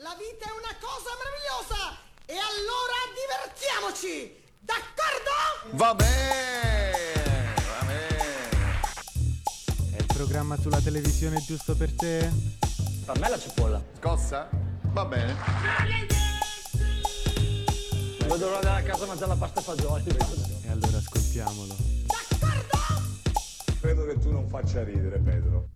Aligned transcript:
La 0.00 0.14
vita 0.16 0.46
è 0.46 0.52
una 0.52 0.76
cosa 0.78 1.10
meravigliosa! 1.18 1.98
E 2.24 2.34
allora 2.38 2.98
divertiamoci! 3.18 4.32
D'accordo? 4.60 5.76
Va 5.76 5.92
bene, 5.92 7.54
va 7.66 7.84
bene. 7.84 8.80
È 9.90 9.98
il 9.98 10.06
programma 10.06 10.56
sulla 10.56 10.80
televisione 10.80 11.42
giusto 11.44 11.74
per 11.74 11.90
te? 11.96 12.30
Per 13.06 13.18
me 13.18 13.28
la 13.28 13.40
cipolla. 13.40 13.82
Scossa? 13.98 14.48
Va 14.82 15.04
bene. 15.04 15.34
Vedo 18.20 18.38
l'ora 18.38 18.58
andare 18.58 18.80
a 18.80 18.82
casa 18.84 19.02
a 19.02 19.06
mangiare 19.08 19.30
la 19.30 19.36
pasta 19.36 19.58
e 19.58 19.62
fagioli. 19.64 20.16
E 20.62 20.70
allora 20.70 20.98
ascoltiamolo. 20.98 21.74
Credo 23.80 24.06
che 24.06 24.18
tu 24.20 24.30
non 24.30 24.48
faccia 24.48 24.84
ridere, 24.84 25.18
Pedro. 25.18 25.70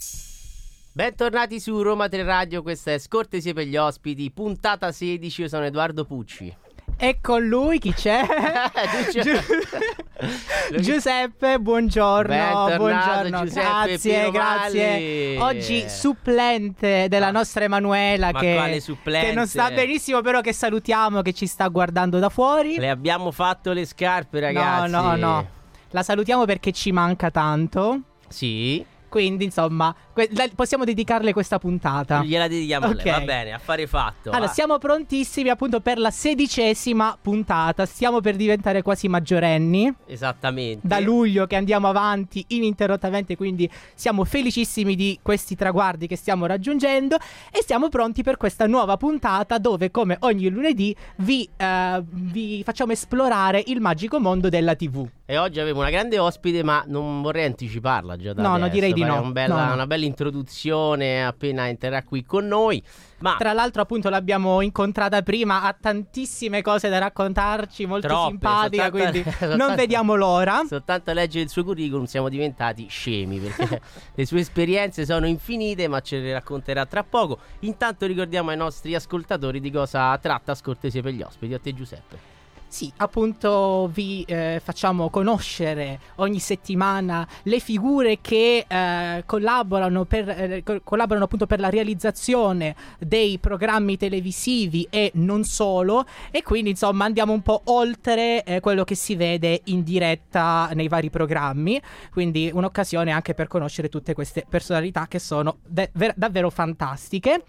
Bentornati 0.94 1.58
su 1.58 1.80
Roma 1.80 2.06
3 2.06 2.22
Radio, 2.22 2.60
questa 2.60 2.92
è 2.92 2.98
Scortesie 2.98 3.54
per 3.54 3.64
gli 3.64 3.78
ospiti, 3.78 4.30
puntata 4.30 4.92
16, 4.92 5.40
io 5.40 5.48
sono 5.48 5.64
Edoardo 5.64 6.04
Pucci. 6.04 6.54
E 6.98 7.18
con 7.22 7.46
lui 7.46 7.78
chi 7.78 7.94
c'è? 7.94 8.20
Giu- 9.10 10.78
Giuseppe, 10.78 11.58
buongiorno. 11.58 12.76
Buongiorno. 12.76 13.44
Giuseppe 13.44 13.62
grazie, 13.62 13.98
Piero 13.98 14.30
grazie. 14.30 15.36
Valli. 15.38 15.58
Oggi 15.58 15.88
supplente 15.88 17.06
della 17.08 17.32
Ma- 17.32 17.38
nostra 17.38 17.64
Emanuela 17.64 18.30
ma 18.30 18.38
che, 18.40 18.82
che 19.02 19.32
non 19.32 19.46
sta 19.46 19.70
benissimo, 19.70 20.20
però 20.20 20.42
che 20.42 20.52
salutiamo, 20.52 21.22
che 21.22 21.32
ci 21.32 21.46
sta 21.46 21.68
guardando 21.68 22.18
da 22.18 22.28
fuori. 22.28 22.76
Le 22.76 22.90
abbiamo 22.90 23.30
fatto 23.30 23.72
le 23.72 23.86
scarpe 23.86 24.40
ragazzi. 24.40 24.90
No, 24.90 25.00
no, 25.00 25.16
no. 25.16 25.48
La 25.88 26.02
salutiamo 26.02 26.44
perché 26.44 26.70
ci 26.70 26.92
manca 26.92 27.30
tanto. 27.30 28.00
Sì, 28.28 28.84
Quindi, 29.12 29.44
insomma, 29.44 29.94
que- 30.14 30.30
possiamo 30.56 30.84
dedicarle 30.84 31.34
questa 31.34 31.58
puntata. 31.58 32.22
gliela 32.22 32.48
dedichiamo 32.48 32.86
a 32.86 32.88
Ok. 32.88 33.04
lei, 33.04 33.12
va 33.12 33.20
bene, 33.20 33.52
affare 33.52 33.86
fatto. 33.86 34.30
Allora, 34.30 34.48
Ah, 34.50 34.54
siamo 34.54 34.78
prontissimi 34.78 35.50
appunto 35.50 35.80
per 35.80 35.98
la 35.98 36.10
sedicesima 36.10 37.18
puntata. 37.20 37.84
Stiamo 37.84 38.20
per 38.22 38.36
diventare 38.36 38.80
quasi 38.80 39.08
maggiorenni. 39.08 39.92
Esattamente. 40.06 40.80
da 40.88 40.98
luglio 40.98 41.46
che 41.46 41.56
andiamo 41.56 41.88
avanti 41.88 42.42
ininterrottamente, 42.48 43.36
quindi 43.36 43.68
siamo 43.94 44.24
felicissimi 44.24 44.94
di 44.96 45.18
questi 45.20 45.56
traguardi 45.56 46.06
che 46.06 46.16
stiamo 46.16 46.46
raggiungendo 46.46 47.16
e 47.50 47.62
siamo 47.66 47.88
pronti 47.90 48.22
per 48.22 48.38
questa 48.38 48.66
nuova 48.66 48.96
puntata 48.96 49.58
dove 49.58 49.90
come 49.90 50.16
ogni 50.20 50.48
lunedì 50.48 50.96
vi, 51.16 51.46
eh, 51.56 52.02
vi 52.06 52.62
facciamo 52.64 52.92
esplorare 52.92 53.62
il 53.66 53.80
magico 53.80 54.18
mondo 54.20 54.48
della 54.48 54.74
TV. 54.74 55.06
E 55.24 55.38
oggi 55.38 55.60
avevo 55.60 55.80
una 55.80 55.88
grande 55.90 56.18
ospite, 56.18 56.64
ma 56.64 56.82
non 56.86 57.22
vorrei 57.22 57.44
anticiparla 57.46 58.16
già 58.16 58.32
da 58.32 58.42
No, 58.42 58.48
no, 58.50 58.54
adesso, 58.56 58.72
direi 58.72 58.92
di 58.92 59.04
no. 59.04 59.20
un 59.20 59.32
bella- 59.32 59.54
No, 59.62 59.66
no. 59.68 59.72
Una 59.74 59.86
bella 59.86 60.04
introduzione 60.04 61.24
appena 61.24 61.68
entrerà 61.68 62.02
qui 62.02 62.24
con 62.24 62.46
noi. 62.48 62.82
Ma 63.20 63.36
Tra 63.38 63.52
l'altro 63.52 63.82
appunto 63.82 64.08
l'abbiamo 64.10 64.60
incontrata 64.62 65.22
prima, 65.22 65.62
ha 65.62 65.76
tantissime 65.80 66.60
cose 66.60 66.88
da 66.88 66.98
raccontarci, 66.98 67.86
molto 67.86 68.08
Troppe, 68.08 68.28
simpatica, 68.30 68.82
soltanto- 68.90 69.10
quindi 69.12 69.30
soltanto- 69.38 69.56
non 69.64 69.74
vediamo 69.76 70.14
l'ora. 70.16 70.62
Soltanto 70.66 71.10
a 71.10 71.14
leggere 71.14 71.44
il 71.44 71.50
suo 71.50 71.62
curriculum 71.62 72.04
siamo 72.06 72.28
diventati 72.28 72.86
scemi 72.88 73.38
perché 73.38 73.80
le 74.14 74.26
sue 74.26 74.40
esperienze 74.40 75.06
sono 75.06 75.26
infinite, 75.28 75.86
ma 75.86 76.00
ce 76.00 76.18
le 76.18 76.32
racconterà 76.32 76.84
tra 76.84 77.04
poco. 77.04 77.38
Intanto 77.60 78.06
ricordiamo 78.06 78.50
ai 78.50 78.56
nostri 78.56 78.92
ascoltatori 78.96 79.60
di 79.60 79.70
cosa 79.70 80.18
tratta 80.18 80.54
Scortesie 80.56 81.00
per 81.00 81.12
gli 81.12 81.22
ospiti. 81.22 81.54
A 81.54 81.60
te, 81.60 81.72
Giuseppe. 81.72 82.31
Sì, 82.72 82.90
appunto 82.96 83.90
vi 83.92 84.24
eh, 84.26 84.58
facciamo 84.64 85.10
conoscere 85.10 86.00
ogni 86.16 86.38
settimana 86.38 87.28
le 87.42 87.60
figure 87.60 88.20
che 88.22 88.64
eh, 88.66 89.22
collaborano, 89.26 90.06
per, 90.06 90.26
eh, 90.30 90.62
co- 90.64 90.80
collaborano 90.82 91.26
appunto 91.26 91.44
per 91.44 91.60
la 91.60 91.68
realizzazione 91.68 92.74
dei 92.98 93.36
programmi 93.36 93.98
televisivi 93.98 94.86
e 94.88 95.10
non 95.16 95.44
solo 95.44 96.06
e 96.30 96.42
quindi 96.42 96.70
insomma 96.70 97.04
andiamo 97.04 97.34
un 97.34 97.42
po' 97.42 97.60
oltre 97.64 98.42
eh, 98.42 98.60
quello 98.60 98.84
che 98.84 98.94
si 98.94 99.16
vede 99.16 99.60
in 99.64 99.82
diretta 99.82 100.70
nei 100.72 100.88
vari 100.88 101.10
programmi, 101.10 101.78
quindi 102.10 102.50
un'occasione 102.50 103.10
anche 103.10 103.34
per 103.34 103.48
conoscere 103.48 103.90
tutte 103.90 104.14
queste 104.14 104.46
personalità 104.48 105.08
che 105.08 105.18
sono 105.18 105.58
de- 105.68 105.90
ver- 105.92 106.16
davvero 106.16 106.48
fantastiche. 106.48 107.44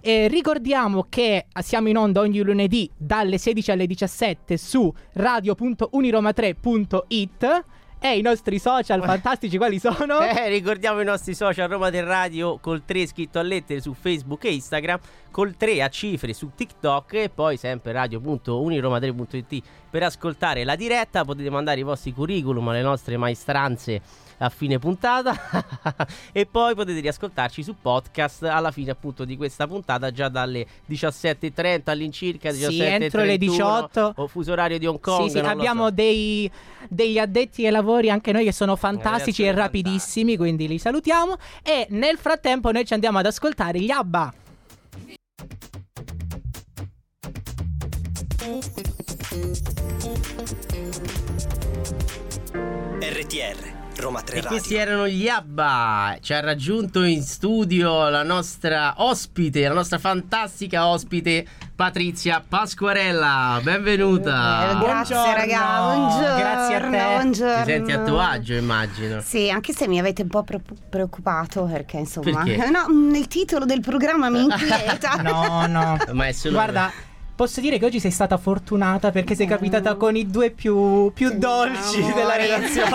E 0.00 0.28
ricordiamo 0.28 1.06
che 1.08 1.46
siamo 1.60 1.88
in 1.88 1.96
onda 1.98 2.20
ogni 2.20 2.40
lunedì 2.40 2.90
dalle 2.96 3.36
16 3.36 3.70
alle 3.70 3.86
17 3.86 4.60
su 4.62 4.94
radio.uniroma3.it 5.14 7.64
e 7.98 8.18
i 8.18 8.22
nostri 8.22 8.58
social 8.58 9.02
fantastici 9.04 9.56
quali 9.56 9.78
sono? 9.78 10.20
Eh, 10.20 10.48
ricordiamo 10.48 11.00
i 11.00 11.04
nostri 11.04 11.34
social 11.34 11.68
Roma 11.68 11.88
del 11.90 12.04
Radio 12.04 12.58
col 12.58 12.84
3 12.84 13.06
scritto 13.06 13.38
a 13.38 13.42
lettere 13.42 13.80
su 13.80 13.94
Facebook 13.94 14.44
e 14.44 14.54
Instagram, 14.54 14.98
col 15.32 15.56
3 15.56 15.82
a 15.82 15.88
cifre 15.88 16.32
su 16.32 16.52
TikTok 16.54 17.14
e 17.14 17.30
poi 17.34 17.56
sempre 17.56 17.90
radio.uniroma3.it 17.90 19.62
per 19.90 20.04
ascoltare 20.04 20.62
la 20.62 20.76
diretta. 20.76 21.24
Potete 21.24 21.50
mandare 21.50 21.80
i 21.80 21.82
vostri 21.82 22.12
curriculum 22.12 22.68
alle 22.68 22.82
nostre 22.82 23.16
maestranze 23.16 24.00
a 24.38 24.48
fine 24.48 24.78
puntata 24.78 25.34
e 26.32 26.46
poi 26.46 26.74
potete 26.74 27.00
riascoltarci 27.00 27.62
su 27.62 27.76
podcast 27.80 28.42
alla 28.42 28.72
fine 28.72 28.90
appunto 28.90 29.24
di 29.24 29.36
questa 29.36 29.68
puntata 29.68 30.10
già 30.10 30.28
dalle 30.28 30.66
17.30 30.88 31.82
all'incirca 31.84 32.50
Sì, 32.50 32.66
17.31 32.66 33.02
entro 33.02 33.22
le 33.22 33.38
18. 33.38 34.14
o 34.16 34.26
fuso 34.26 34.52
orario 34.52 34.78
di 34.78 34.86
Hong 34.86 35.00
Kong 35.00 35.28
Sì, 35.30 35.38
sì, 35.38 35.38
abbiamo 35.38 35.84
so. 35.86 35.90
dei, 35.92 36.50
degli 36.88 37.18
addetti 37.18 37.64
ai 37.66 37.72
lavori 37.72 38.10
anche 38.10 38.32
noi 38.32 38.44
che 38.44 38.52
sono 38.52 38.74
fantastici 38.76 39.44
e 39.44 39.52
rapidissimi, 39.52 40.36
quindi 40.36 40.66
li 40.66 40.78
salutiamo. 40.78 41.36
E 41.62 41.86
nel 41.90 42.18
frattempo 42.18 42.72
noi 42.72 42.84
ci 42.84 42.94
andiamo 42.94 43.18
ad 43.18 43.26
ascoltare 43.26 43.80
gli 43.80 43.90
ABBA. 43.90 44.34
RTR 52.98 53.80
Roma 53.98 54.22
3 54.22 54.32
E 54.36 54.40
Radio. 54.40 54.48
questi 54.56 54.74
erano 54.74 55.06
gli 55.06 55.28
Abba. 55.28 56.16
Ci 56.20 56.32
ha 56.32 56.40
raggiunto 56.40 57.02
in 57.04 57.22
studio 57.22 58.08
la 58.08 58.22
nostra 58.24 58.94
ospite, 58.96 59.68
la 59.68 59.74
nostra 59.74 59.98
fantastica 59.98 60.86
ospite 60.88 61.46
Patrizia 61.76 62.42
Pasquarella. 62.46 63.60
Benvenuta. 63.62 64.70
Eh, 64.70 64.78
grazie 64.78 65.14
Buongiorno. 65.14 65.34
raga, 65.34 65.94
buongiorno. 65.94 66.36
Grazie 66.36 66.74
a 66.74 66.80
te. 66.80 66.88
buongiorno. 66.88 67.64
Ti 67.64 67.70
senti 67.70 67.92
a 67.92 67.98
tuo 68.02 68.18
agio, 68.20 68.54
immagino. 68.54 69.20
Sì, 69.20 69.50
anche 69.50 69.72
se 69.72 69.86
mi 69.86 69.98
avete 70.00 70.22
un 70.22 70.28
po' 70.28 70.42
pre- 70.42 70.62
preoccupato 70.88 71.64
perché 71.64 71.98
insomma, 71.98 72.42
Perché? 72.42 72.70
no, 72.70 72.86
il 73.16 73.28
titolo 73.28 73.64
del 73.66 73.80
programma 73.82 74.30
mi 74.30 74.42
inquieta. 74.44 75.14
No, 75.22 75.66
no. 75.66 75.96
Ma 76.12 76.26
è 76.26 76.32
solo 76.32 76.54
Guarda, 76.54 76.90
posso 77.42 77.60
dire 77.60 77.76
che 77.78 77.84
oggi 77.84 77.98
sei 77.98 78.12
stata 78.12 78.36
fortunata 78.36 79.10
perché 79.10 79.34
sei 79.34 79.48
capitata 79.48 79.96
con 79.96 80.14
i 80.14 80.30
due 80.30 80.50
più, 80.50 81.10
più 81.12 81.30
dolci 81.36 81.96
amore. 81.96 82.14
della 82.14 82.36
redazione. 82.36 82.90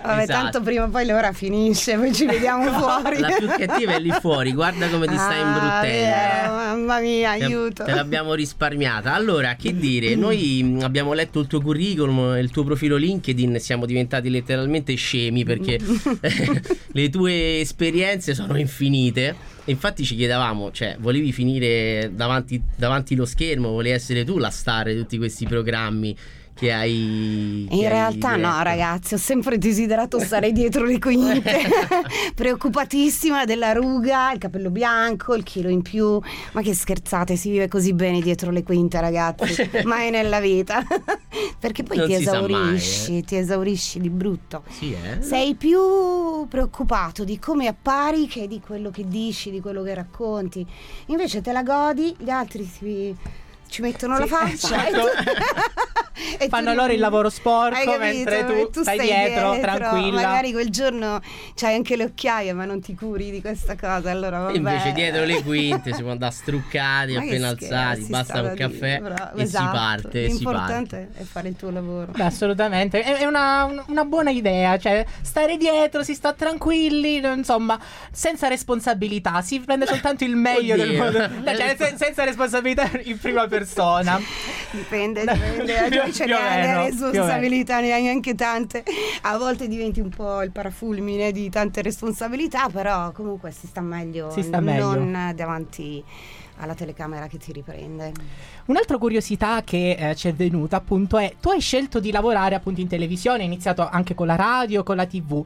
Vabbè, 0.02 0.22
Esatto. 0.22 0.26
tanto 0.42 0.60
prima 0.62 0.84
o 0.84 0.88
poi 0.88 1.06
l'ora 1.06 1.32
finisce, 1.32 1.96
poi 1.96 2.12
ci 2.12 2.26
vediamo 2.26 2.72
fuori. 2.76 3.20
la 3.20 3.28
più 3.38 3.46
cattiva 3.46 3.94
è 3.94 4.00
lì 4.00 4.10
fuori. 4.20 4.52
Guarda 4.52 4.88
come 4.88 5.06
ti 5.06 5.14
stai 5.14 5.40
Ah, 5.40 5.46
imbruttendo. 5.46 5.86
vero, 5.86 6.52
mamma 6.54 6.98
mia, 6.98 7.34
Te- 7.36 7.44
aiuto. 7.44 7.84
Te 7.84 7.94
l'abbiamo 7.94 8.34
risparmiata. 8.34 9.14
Allora, 9.14 9.54
che 9.54 9.76
dire, 9.76 10.16
noi 10.16 10.60
mh, 10.64 10.82
abbiamo 10.82 11.12
letto 11.12 11.38
il 11.38 11.46
tuo 11.46 11.60
curriculum, 11.60 12.36
il 12.36 12.50
tuo 12.50 12.64
profilo 12.64 12.96
LinkedIn, 12.96 13.60
siamo 13.60 13.86
diventati 13.86 14.28
letteralmente 14.28 14.92
scemi 14.96 15.44
perché 15.44 15.78
le 16.92 17.10
tue 17.10 17.60
esperienze 17.60 18.34
sono 18.34 18.58
infinite. 18.58 19.52
Infatti 19.66 20.04
ci 20.04 20.14
chiedevamo, 20.14 20.70
cioè, 20.72 20.96
volevi 20.98 21.32
finire 21.32 22.10
davanti, 22.12 22.60
davanti 22.76 23.14
lo 23.14 23.24
schermo, 23.24 23.70
volevi 23.70 23.94
essere 23.94 24.24
tu 24.24 24.36
la 24.38 24.50
star 24.50 24.88
di 24.88 24.96
tutti 24.96 25.16
questi 25.16 25.46
programmi 25.46 26.14
che 26.54 26.72
hai... 26.72 27.66
che 27.68 27.74
In 27.74 27.82
hai 27.82 27.88
realtà 27.88 28.30
no 28.36 28.36
diretto. 28.48 28.62
ragazzi, 28.62 29.14
ho 29.14 29.18
sempre 29.18 29.58
desiderato 29.58 30.18
stare 30.20 30.52
dietro 30.52 30.84
le 30.84 30.98
quinte, 30.98 31.52
preoccupatissima 32.34 33.44
della 33.44 33.72
ruga, 33.72 34.32
il 34.32 34.38
capello 34.38 34.70
bianco, 34.70 35.34
il 35.34 35.42
chilo 35.42 35.68
in 35.68 35.82
più, 35.82 36.20
ma 36.52 36.62
che 36.62 36.74
scherzate, 36.74 37.36
si 37.36 37.50
vive 37.50 37.68
così 37.68 37.92
bene 37.92 38.20
dietro 38.20 38.50
le 38.50 38.62
quinte 38.62 39.00
ragazzi, 39.00 39.68
mai 39.84 40.10
nella 40.10 40.40
vita, 40.40 40.82
perché 41.58 41.82
poi 41.82 41.96
Non 41.96 42.06
ti 42.06 42.22
sa 42.22 42.40
mai, 42.40 42.52
esaurisci, 42.52 43.18
eh. 43.18 43.22
ti 43.22 43.36
esaurisci 43.36 44.00
di 44.00 44.10
brutto. 44.10 44.62
Sì, 44.68 44.92
eh? 44.92 45.22
Sei 45.22 45.54
più 45.56 46.46
preoccupato 46.48 47.24
di 47.24 47.38
come 47.38 47.66
appari 47.66 48.26
che 48.26 48.46
di 48.46 48.60
quello 48.60 48.90
che 48.90 49.06
dici, 49.08 49.50
di 49.50 49.60
quello 49.60 49.82
che 49.82 49.94
racconti. 49.94 50.64
Invece 51.06 51.40
te 51.40 51.52
la 51.52 51.62
godi, 51.62 52.14
gli 52.18 52.30
altri 52.30 52.64
si- 52.64 53.14
ci 53.74 53.82
mettono 53.82 54.16
la 54.18 54.24
Sì, 54.26 54.30
faccia. 54.30 54.84
e 54.86 54.88
esatto. 54.88 55.00
tu- 55.00 55.74
E 56.38 56.48
fanno 56.48 56.70
tu 56.70 56.76
loro 56.76 56.92
il 56.92 57.00
lavoro 57.00 57.28
sporco 57.28 57.98
mentre 57.98 58.44
tu, 58.46 58.70
tu 58.70 58.82
stai 58.82 58.98
dietro, 59.00 59.58
tranquilla. 59.58 60.22
Magari 60.22 60.52
quel 60.52 60.70
giorno 60.70 61.20
c'hai 61.54 61.74
anche 61.74 61.96
le 61.96 62.04
occhiaie, 62.04 62.52
ma 62.52 62.64
non 62.64 62.80
ti 62.80 62.94
curi 62.94 63.30
di 63.30 63.40
questa 63.40 63.76
cosa. 63.76 64.10
Allora, 64.12 64.38
vabbè. 64.40 64.56
Invece 64.56 64.92
dietro 64.92 65.24
le 65.24 65.42
quinte 65.42 65.92
si 65.92 66.02
può 66.02 66.12
andare 66.12 66.32
struccati, 66.32 67.14
Ma 67.14 67.20
appena 67.20 67.48
alzati, 67.48 68.06
basta 68.08 68.24
sta 68.38 68.42
un 68.48 68.54
caffè 68.56 69.00
però- 69.00 69.30
e 69.34 69.42
esatto. 69.42 69.64
si 69.64 69.70
parte. 69.72 70.02
Si 70.04 70.08
parte. 70.08 70.28
L'importante 70.28 71.08
è 71.14 71.22
fare 71.24 71.48
il 71.48 71.56
tuo 71.56 71.70
lavoro. 71.70 72.12
Beh, 72.12 72.24
assolutamente, 72.24 73.02
è 73.02 73.16
è 73.18 73.24
una, 73.26 73.64
un- 73.64 73.82
una 73.88 74.04
buona 74.04 74.30
idea, 74.30 74.78
cioè 74.78 75.04
stare 75.20 75.56
dietro, 75.56 76.02
si 76.04 76.14
sta 76.14 76.32
tranquilli, 76.32 77.16
insomma, 77.16 77.78
senza 78.12 78.46
responsabilità, 78.48 79.40
si 79.42 79.58
prende 79.60 79.86
soltanto 79.86 80.22
il 80.24 80.36
meglio 80.36 80.76
del 80.76 80.96
mondo, 80.96 81.18
cioè 81.18 81.74
se- 81.76 81.94
senza 81.96 82.22
responsabilità 82.24 82.88
in 83.02 83.18
prima 83.18 83.46
persona. 83.48 83.62
Dipende, 84.70 85.24
No, 85.24 85.32
dipende. 85.34 85.88
più- 86.02 86.12
ce 86.12 86.24
più 86.24 86.34
le 86.34 86.84
responsabilità, 86.90 87.80
ne 87.80 87.92
hai 87.92 88.08
anche 88.08 88.34
tante. 88.34 88.82
A 89.22 89.36
volte 89.38 89.68
diventi 89.68 90.00
un 90.00 90.08
po' 90.10 90.42
il 90.42 90.50
parafulmine 90.50 91.32
di 91.32 91.48
tante 91.50 91.82
responsabilità, 91.82 92.68
però 92.68 93.12
comunque 93.12 93.50
si 93.52 93.66
sta 93.66 93.80
meglio 93.80 94.30
Si 94.30 94.42
sta 94.42 94.60
meglio. 94.60 94.94
non 94.94 95.32
davanti 95.34 96.02
alla 96.58 96.74
telecamera 96.74 97.26
che 97.26 97.38
ti 97.38 97.52
riprende. 97.52 98.12
Un'altra 98.66 98.96
curiosità 98.98 99.62
che 99.64 99.96
eh, 99.98 100.14
ci 100.14 100.28
è 100.28 100.32
venuta 100.34 100.76
appunto 100.76 101.18
è 101.18 101.34
tu 101.40 101.50
hai 101.50 101.60
scelto 101.60 101.98
di 102.00 102.10
lavorare 102.12 102.54
appunto 102.54 102.80
in 102.80 102.86
televisione, 102.88 103.40
hai 103.40 103.46
iniziato 103.46 103.88
anche 103.88 104.14
con 104.14 104.26
la 104.28 104.36
radio, 104.36 104.82
con 104.84 104.96
la 104.96 105.06
tv. 105.06 105.44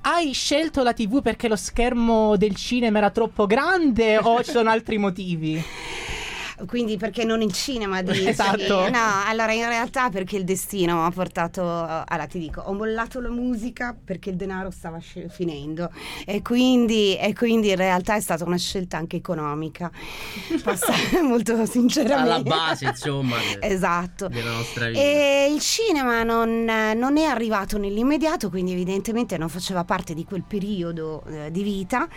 Hai 0.00 0.32
scelto 0.32 0.82
la 0.82 0.92
tv 0.94 1.20
perché 1.20 1.48
lo 1.48 1.56
schermo 1.56 2.36
del 2.36 2.54
cinema 2.54 2.98
era 2.98 3.10
troppo 3.10 3.46
grande 3.46 4.16
o 4.16 4.42
ci 4.42 4.52
sono 4.52 4.70
altri 4.70 4.96
motivi? 4.96 5.62
Quindi 6.66 6.96
perché 6.96 7.24
non 7.24 7.40
il 7.42 7.52
cinema 7.52 8.02
dici? 8.02 8.26
Esatto. 8.28 8.88
No, 8.90 9.22
allora 9.26 9.52
in 9.52 9.66
realtà 9.68 10.10
perché 10.10 10.36
il 10.36 10.44
destino 10.44 10.96
mi 11.00 11.06
ha 11.06 11.10
portato, 11.10 11.62
allora 11.62 12.26
ti 12.26 12.38
dico, 12.38 12.60
ho 12.62 12.72
mollato 12.72 13.20
la 13.20 13.30
musica 13.30 13.96
perché 14.02 14.30
il 14.30 14.36
denaro 14.36 14.70
stava 14.70 15.00
sc- 15.00 15.28
finendo 15.28 15.90
e 16.26 16.42
quindi, 16.42 17.16
e 17.16 17.34
quindi 17.34 17.68
in 17.70 17.76
realtà 17.76 18.14
è 18.16 18.20
stata 18.20 18.44
una 18.44 18.56
scelta 18.58 18.96
anche 18.96 19.16
economica, 19.16 19.90
Passa- 20.62 20.92
molto 21.22 21.64
sinceramente. 21.66 22.30
Alla 22.32 22.42
base, 22.42 22.86
insomma, 22.86 23.36
Esatto. 23.60 24.28
della 24.28 24.52
nostra 24.52 24.88
vita. 24.88 25.00
E 25.00 25.50
il 25.52 25.60
cinema 25.60 26.22
non, 26.22 26.64
non 26.64 27.16
è 27.16 27.24
arrivato 27.24 27.78
nell'immediato, 27.78 28.50
quindi 28.50 28.72
evidentemente 28.72 29.36
non 29.38 29.48
faceva 29.48 29.84
parte 29.84 30.14
di 30.14 30.24
quel 30.24 30.42
periodo 30.42 31.22
eh, 31.26 31.50
di 31.50 31.62
vita, 31.62 32.08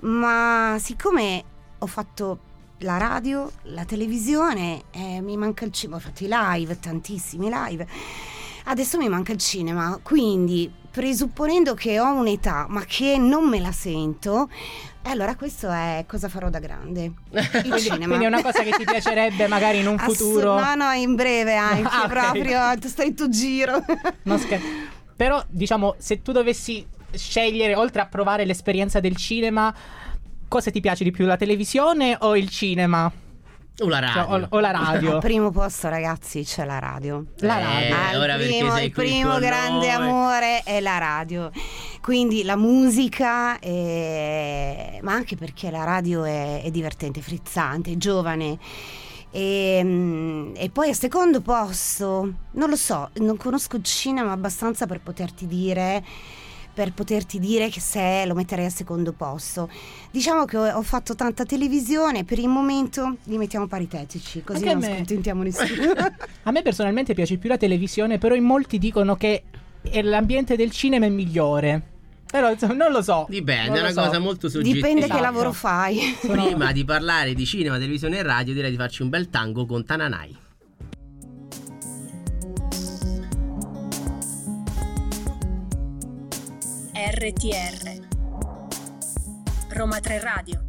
ma 0.00 0.76
siccome 0.78 1.44
ho 1.78 1.86
fatto 1.86 2.38
la 2.78 2.96
radio, 2.96 3.50
la 3.64 3.84
televisione, 3.84 4.82
eh, 4.90 5.20
mi 5.20 5.36
manca 5.36 5.64
il 5.64 5.72
cinema, 5.72 5.96
ho 5.96 6.00
fatto 6.00 6.24
i 6.24 6.28
live, 6.30 6.78
tantissimi 6.78 7.48
live, 7.52 7.86
adesso 8.64 8.98
mi 8.98 9.08
manca 9.08 9.32
il 9.32 9.38
cinema, 9.38 9.98
quindi 10.02 10.70
presupponendo 10.90 11.74
che 11.74 12.00
ho 12.00 12.12
un'età 12.12 12.66
ma 12.68 12.82
che 12.84 13.18
non 13.18 13.48
me 13.48 13.60
la 13.60 13.72
sento, 13.72 14.48
allora 15.02 15.36
questo 15.36 15.70
è 15.70 16.04
cosa 16.08 16.28
farò 16.28 16.50
da 16.50 16.58
grande, 16.58 17.12
il 17.30 17.74
cinema. 17.78 18.06
Quindi 18.06 18.24
è 18.24 18.28
una 18.28 18.42
cosa 18.42 18.62
che 18.62 18.70
ti 18.72 18.84
piacerebbe 18.84 19.46
magari 19.46 19.78
in 19.78 19.86
un 19.86 19.96
Assu- 19.98 20.14
futuro. 20.14 20.58
No, 20.60 20.74
no, 20.74 20.90
in 20.92 21.14
breve 21.14 21.54
anche, 21.56 21.88
Ah, 21.90 22.02
ok. 22.02 22.08
proprio 22.08 22.60
a 22.60 22.76
stretto 22.82 23.28
giro. 23.28 23.82
Non 24.22 24.38
scher- 24.38 24.60
Però, 25.16 25.42
diciamo, 25.48 25.94
se 25.98 26.20
tu 26.22 26.32
dovessi 26.32 26.86
scegliere, 27.12 27.74
oltre 27.74 28.02
a 28.02 28.06
provare 28.06 28.44
l'esperienza 28.44 29.00
del 29.00 29.16
cinema, 29.16 29.74
cosa 30.48 30.70
ti 30.70 30.80
piace 30.80 31.04
di 31.04 31.10
più, 31.10 31.26
la 31.26 31.36
televisione 31.36 32.16
o 32.20 32.36
il 32.36 32.48
cinema? 32.48 33.10
O 33.80 33.86
la 33.88 34.00
Cioè, 34.00 34.14
radio. 34.14 34.34
o, 34.34 34.56
o 34.56 34.60
la 34.60 34.70
radio? 34.72 35.12
Al 35.14 35.18
primo 35.20 35.50
posto, 35.52 35.88
ragazzi, 35.88 36.42
c'è 36.42 36.64
la 36.64 36.78
radio. 36.80 37.24
La 37.38 37.60
Eh, 37.60 37.90
radio. 37.90 37.96
Al 37.96 38.20
ora 38.22 38.36
perché 38.36 38.56
primo, 38.58 38.74
sei 38.74 38.84
il 38.86 38.90
primo 38.92 39.38
grande 39.38 39.86
noi. 39.86 40.08
amore 40.08 40.62
è 40.64 40.80
la 40.80 40.98
radio. 40.98 41.50
Quindi 42.00 42.42
la 42.42 42.56
musica, 42.56 43.58
eh, 43.60 44.98
ma 45.02 45.12
anche 45.12 45.36
perché 45.36 45.70
la 45.70 45.84
radio 45.84 46.24
è, 46.24 46.62
è 46.62 46.70
divertente, 46.70 47.20
frizzante, 47.20 47.92
è 47.92 47.96
giovane. 47.96 48.58
E, 49.30 49.80
mm, 49.84 50.54
e 50.56 50.70
poi 50.70 50.88
al 50.88 50.96
secondo 50.96 51.40
posto, 51.40 52.32
non 52.52 52.68
lo 52.70 52.76
so, 52.76 53.10
non 53.16 53.36
conosco 53.36 53.76
il 53.76 53.84
cinema 53.84 54.32
abbastanza 54.32 54.86
per 54.86 55.00
poterti 55.00 55.46
dire 55.46 56.02
per 56.78 56.92
poterti 56.92 57.40
dire 57.40 57.70
che 57.70 57.80
se 57.80 58.22
lo 58.24 58.34
metterei 58.36 58.66
al 58.66 58.72
secondo 58.72 59.10
posto. 59.12 59.68
Diciamo 60.12 60.44
che 60.44 60.56
ho, 60.56 60.76
ho 60.76 60.82
fatto 60.82 61.16
tanta 61.16 61.44
televisione, 61.44 62.22
per 62.22 62.38
il 62.38 62.46
momento 62.46 63.16
li 63.24 63.36
mettiamo 63.36 63.66
paritetici, 63.66 64.44
così 64.44 64.58
Anche 64.58 64.70
a 64.70 64.72
non 64.74 64.82
me. 64.88 64.94
scontentiamo 64.94 65.42
nessuno. 65.48 65.90
A 66.44 66.50
me 66.52 66.62
personalmente 66.62 67.14
piace 67.14 67.36
più 67.36 67.48
la 67.48 67.56
televisione, 67.56 68.18
però 68.18 68.36
in 68.36 68.44
molti 68.44 68.78
dicono 68.78 69.16
che 69.16 69.42
l'ambiente 70.02 70.54
del 70.54 70.70
cinema 70.70 71.06
è 71.06 71.08
migliore. 71.08 71.82
Però 72.30 72.48
insomma, 72.48 72.74
non 72.74 72.92
lo 72.92 73.02
so. 73.02 73.26
Dipende, 73.28 73.70
Non 73.70 73.76
è 73.78 73.80
lo 73.80 73.84
una 73.86 74.02
so. 74.02 74.06
cosa 74.06 74.18
molto 74.20 74.48
soggettiva. 74.48 74.74
Dipende 74.76 75.00
Esatto. 75.06 75.16
che 75.16 75.20
lavoro 75.24 75.52
fai. 75.52 75.98
Prima 76.20 76.70
di 76.70 76.84
parlare 76.84 77.34
di 77.34 77.44
cinema, 77.44 77.74
televisione 77.76 78.18
e 78.18 78.22
radio, 78.22 78.54
direi 78.54 78.70
di 78.70 78.76
farci 78.76 79.02
un 79.02 79.08
bel 79.08 79.30
tango 79.30 79.66
con 79.66 79.84
Tananai. 79.84 80.36
RTR 87.18 88.06
Roma 89.70 89.98
3 89.98 90.20
Radio 90.20 90.67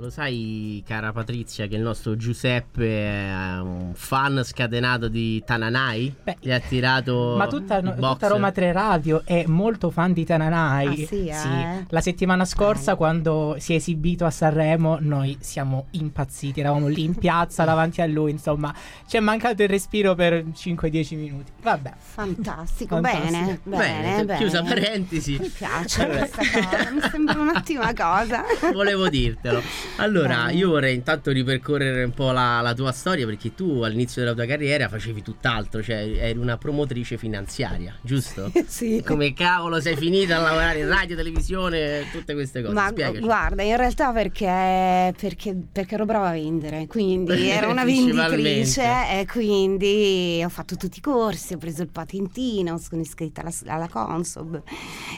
Lo 0.00 0.08
sai, 0.08 0.82
cara 0.86 1.12
Patrizia, 1.12 1.66
che 1.66 1.76
il 1.76 1.82
nostro 1.82 2.16
Giuseppe 2.16 2.86
è 3.06 3.58
un 3.58 3.90
fan 3.94 4.40
scatenato 4.42 5.08
di 5.08 5.42
Tananai? 5.44 6.14
Beh, 6.22 6.38
Gli 6.40 6.50
ha 6.50 6.58
tirato 6.58 7.34
Ma 7.36 7.46
tutta, 7.46 7.82
tutta. 7.82 8.28
Roma 8.28 8.50
3 8.50 8.72
Radio 8.72 9.20
è 9.26 9.44
molto 9.46 9.90
fan 9.90 10.14
di 10.14 10.24
Tananai. 10.24 10.86
Ah, 11.02 11.06
sì, 11.06 11.26
eh? 11.26 11.84
La 11.90 12.00
settimana 12.00 12.46
scorsa, 12.46 12.84
Bene. 12.92 12.96
quando 12.96 13.56
si 13.58 13.74
è 13.74 13.76
esibito 13.76 14.24
a 14.24 14.30
Sanremo, 14.30 14.96
noi 15.02 15.36
siamo 15.40 15.88
impazziti. 15.90 16.60
Eravamo 16.60 16.86
lì 16.86 17.04
in 17.04 17.14
piazza 17.14 17.64
davanti 17.64 18.00
a 18.00 18.06
lui. 18.06 18.30
Insomma, 18.30 18.74
ci 19.06 19.18
è 19.18 19.20
mancato 19.20 19.62
il 19.62 19.68
respiro 19.68 20.14
per 20.14 20.46
5-10 20.46 21.16
minuti. 21.18 21.52
Vabbè. 21.60 21.92
Fantastico, 21.98 22.94
Fantastico. 23.02 23.30
bene, 23.30 23.60
bene, 23.64 23.82
Bene, 24.02 24.24
bene. 24.24 24.38
chiusa 24.38 24.62
parentesi. 24.62 25.36
Mi 25.38 25.48
piace 25.50 26.06
questa 26.08 26.38
cosa, 26.38 26.90
mi 26.90 27.00
sembra 27.02 27.38
un'ottima 27.38 27.92
cosa. 27.92 28.44
Volevo 28.72 29.10
dirtelo. 29.10 29.60
Allora, 29.96 30.44
Bene. 30.46 30.58
io 30.58 30.70
vorrei 30.70 30.94
intanto 30.94 31.30
ripercorrere 31.30 32.04
un 32.04 32.12
po' 32.12 32.30
la, 32.32 32.60
la 32.60 32.74
tua 32.74 32.92
storia 32.92 33.26
perché 33.26 33.54
tu 33.54 33.82
all'inizio 33.82 34.22
della 34.22 34.34
tua 34.34 34.46
carriera 34.46 34.88
facevi 34.88 35.22
tutt'altro, 35.22 35.82
cioè 35.82 35.96
eri 35.96 36.38
una 36.38 36.56
promotrice 36.56 37.16
finanziaria, 37.16 37.94
giusto? 38.00 38.50
sì. 38.66 39.02
Come 39.06 39.32
cavolo 39.34 39.80
sei 39.80 39.96
finita 39.96 40.36
a 40.36 40.40
lavorare 40.40 40.80
in 40.80 40.88
radio, 40.88 41.16
televisione, 41.16 42.06
tutte 42.12 42.34
queste 42.34 42.62
cose? 42.62 42.74
Ma 42.74 42.88
Spiegaci. 42.88 43.20
guarda, 43.20 43.62
in 43.62 43.76
realtà 43.76 44.12
perché, 44.12 45.14
perché, 45.18 45.56
perché 45.70 45.94
ero 45.94 46.04
brava 46.04 46.28
a 46.28 46.32
vendere, 46.32 46.86
quindi 46.86 47.48
ero 47.50 47.70
una 47.70 47.84
venditrice 47.84 48.82
e 48.82 49.26
quindi 49.26 50.40
ho 50.44 50.48
fatto 50.48 50.76
tutti 50.76 50.98
i 50.98 51.02
corsi, 51.02 51.54
ho 51.54 51.58
preso 51.58 51.82
il 51.82 51.88
patentino, 51.88 52.78
sono 52.78 53.00
iscritta 53.00 53.42
alla, 53.42 53.52
alla 53.66 53.88
Consob 53.88 54.62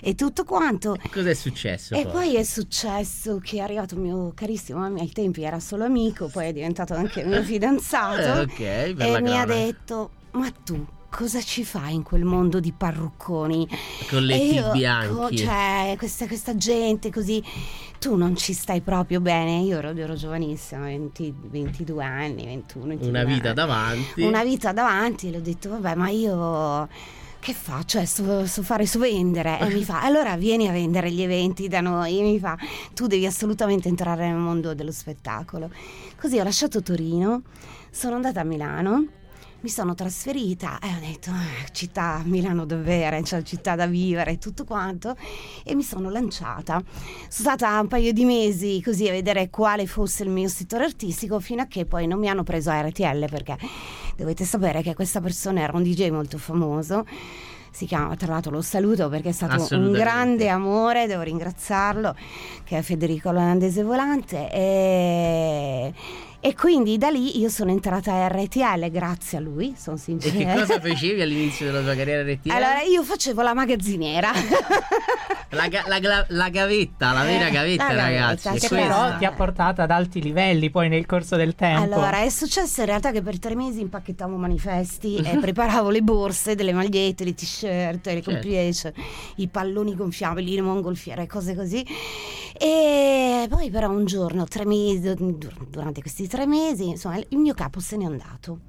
e 0.01 0.15
tutto 0.15 0.45
quanto. 0.45 0.97
Cos'è 1.11 1.35
successo? 1.35 1.95
E 1.95 2.07
poi 2.07 2.37
è 2.37 2.43
successo 2.43 3.39
che 3.39 3.57
è 3.59 3.61
arrivato 3.61 3.95
il 3.95 4.01
mio 4.01 4.33
carissimo, 4.35 4.62
ai 4.71 5.11
tempi 5.13 5.43
era 5.43 5.59
solo 5.61 5.85
amico, 5.85 6.29
poi 6.29 6.47
è 6.49 6.53
diventato 6.53 6.95
anche 6.95 7.25
mio 7.25 7.43
fidanzato. 7.45 8.21
Eh, 8.21 8.41
ok, 8.41 8.95
per 8.95 9.17
e 9.17 9.21
mi 9.21 9.39
ha 9.39 9.45
detto: 9.45 10.11
Ma 10.33 10.51
tu 10.65 10.85
cosa 11.11 11.41
ci 11.43 11.65
fai 11.65 11.95
in 11.95 12.03
quel 12.03 12.25
mondo 12.25 12.61
di 12.61 12.73
parrucconi? 12.73 13.69
Con 14.09 14.23
le 14.25 14.39
T 14.39 14.53
io, 14.53 14.71
bianchi. 14.73 15.37
cioè, 15.39 15.95
questa, 15.99 16.27
questa 16.27 16.57
gente 16.57 17.11
così, 17.11 17.43
tu 17.99 18.17
non 18.17 18.37
ci 18.37 18.53
stai 18.53 18.81
proprio 18.81 19.21
bene. 19.21 19.59
Io 19.61 19.79
ero, 19.79 19.91
ero 19.91 20.15
giovanissima, 20.15 20.85
20 20.85 21.35
22 21.51 22.05
anni, 22.05 22.45
21. 22.45 22.87
22 22.87 23.09
Una 23.09 23.25
vita 23.25 23.47
anni. 23.47 23.55
davanti. 23.55 24.23
Una 24.23 24.45
vita 24.45 24.73
davanti, 24.73 25.29
e 25.29 25.31
le 25.33 25.37
ho 25.39 25.41
detto, 25.41 25.69
vabbè, 25.69 25.95
ma 25.95 26.09
io 26.09 26.89
che 27.43 27.55
faccio? 27.55 27.99
Eh, 27.99 28.07
so, 28.07 28.47
so 28.47 28.63
fare, 28.63 28.87
so 28.87 29.01
vendere. 29.01 29.59
E 29.59 29.67
mi 29.67 29.83
fa, 29.83 30.01
allora 30.01 30.37
vieni 30.37 30.69
a 30.69 30.73
vendere 30.73 31.11
gli 31.11 31.23
eventi 31.23 31.67
da 31.67 31.81
noi. 31.81 32.21
E 32.21 32.23
mi 32.23 32.39
fa, 32.39 32.57
tu 32.95 33.09
devi 33.09 33.27
assolutamente 33.27 33.89
entrare 33.89 34.29
nel 34.29 34.37
mondo 34.37 34.75
dello 34.75 34.93
spettacolo. 34.93 35.69
Così 36.17 36.39
ho 36.39 36.45
lasciato 36.45 36.83
Torino, 36.83 37.43
sono 37.91 38.15
andata 38.15 38.41
a 38.41 38.45
Milano. 38.45 39.07
Mi 39.63 39.69
sono 39.69 39.95
trasferita 39.95 40.81
e 40.81 40.89
ho 40.89 40.99
detto, 40.99 41.31
"Ah, 41.31 41.71
città, 41.71 42.21
Milano 42.25 42.67
dov'era, 42.67 43.23
cioè 43.23 43.43
città 43.43 43.77
da 43.77 43.87
vivere, 43.87 44.37
tutto 44.39 44.65
quanto, 44.65 45.15
e 45.65 45.77
mi 45.77 45.85
sono 45.85 46.11
lanciata. 46.11 46.83
Sono 46.83 47.29
stata 47.29 47.79
un 47.79 47.87
paio 47.87 48.13
di 48.13 48.25
mesi 48.25 48.83
così 48.83 49.09
a 49.09 49.13
vedere 49.13 49.51
quale 49.51 49.87
fosse 49.87 50.25
il 50.25 50.31
mio 50.31 50.49
settore 50.49 50.83
artistico, 50.83 51.39
fino 51.39 51.63
a 51.63 51.67
che 51.67 51.85
poi 51.87 52.09
non 52.09 52.19
mi 52.19 52.29
hanno 52.29 52.43
preso 52.43 52.71
a 52.71 52.81
RTL, 52.81 53.29
perché 53.31 53.57
dovete 54.17 54.45
sapere 54.45 54.83
che 54.83 54.97
questa 54.97 55.21
persona 55.21 55.61
era 55.61 55.77
un 55.77 55.85
DJ 55.85 56.11
molto 56.11 56.39
famoso. 56.39 57.07
Si 57.71 57.87
chiama, 57.87 58.17
tra 58.17 58.33
l'altro 58.33 58.51
lo 58.51 58.61
saluto 58.61 59.09
perché 59.09 59.31
è 59.31 59.33
stato 59.33 59.67
un 59.77 59.93
grande 59.93 60.49
amore, 60.49 61.07
devo 61.07 61.23
ringraziarlo, 61.23 62.15
che 62.65 62.77
è 62.79 62.83
Federico 62.83 63.31
Olandese 63.31 63.83
Volante. 63.83 64.51
E, 64.53 65.95
E 66.45 66.57
quindi 66.57 66.99
da 66.99 67.09
lì 67.09 67.39
io 67.39 67.49
sono 67.49 67.71
entrata 67.71 68.13
a 68.15 68.27
RTL 68.27 68.91
grazie 68.91 69.39
a 69.39 69.41
lui, 69.41 69.75
sono 69.79 69.97
E 69.97 70.01
sincera. 70.01 70.37
che 70.55 70.59
cosa 70.61 70.81
facevi 70.83 71.21
all'inizio 71.23 71.67
della 71.67 71.83
tua 71.83 71.95
carriera 71.95 72.29
RTL? 72.29 72.51
Allora 72.51 72.81
io 72.83 73.05
facevo 73.05 73.43
la 73.43 73.55
magazziniera. 73.55 74.31
La, 75.55 75.69
ga- 75.69 75.85
la 75.87 75.99
gla- 76.01 76.25
la 76.31 76.49
gavetta, 76.49 77.13
la 77.13 77.25
vera 77.25 77.49
Eh, 77.49 77.51
gavetta, 77.51 77.93
la 77.93 78.05
ragazzi. 78.05 78.49
gavetta, 78.49 78.69
Che 78.69 78.75
però 78.75 79.19
ti 79.19 79.27
ha 79.27 79.33
portato 79.33 79.83
ad 79.83 79.91
alti 79.91 80.23
livelli 80.23 80.71
poi 80.71 80.89
nel 80.89 81.05
corso 81.05 81.37
del 81.37 81.55
tempo. 81.55 81.83
Allora, 81.83 82.23
è 82.23 82.31
successo 82.31 82.81
in 82.81 82.87
realtà 82.87 83.11
che 83.11 83.21
per 83.21 83.39
tre 83.39 83.55
mesi 83.55 83.81
impacchettavo 83.83 84.35
manifesti 84.37 85.17
e 85.17 85.37
preparavo 85.37 85.91
le 85.91 86.01
borse, 86.01 86.55
delle 86.55 86.73
magliette, 86.73 87.25
le 87.25 87.35
t-shirt, 87.35 88.07
le 88.07 88.13
Certo. 88.13 88.31
complice, 88.31 88.95
i 89.37 89.49
palloni 89.49 89.95
gonfiabili, 89.95 90.55
le 90.55 90.63
mongolfiere, 90.63 91.27
cose 91.27 91.55
così. 91.55 91.87
E 92.59 93.47
poi 93.49 93.71
però 93.71 93.91
un 93.91 94.05
giorno, 94.05 94.45
tre 94.45 94.65
mesi, 94.65 95.15
dur- 95.15 95.67
durante 95.69 96.01
questi 96.01 96.27
tre 96.27 96.47
mesi, 96.47 96.89
insomma, 96.89 97.17
il 97.17 97.39
mio 97.39 97.55
capo 97.55 97.81
se 97.81 97.97
n'è 97.97 98.05
andato 98.05 98.61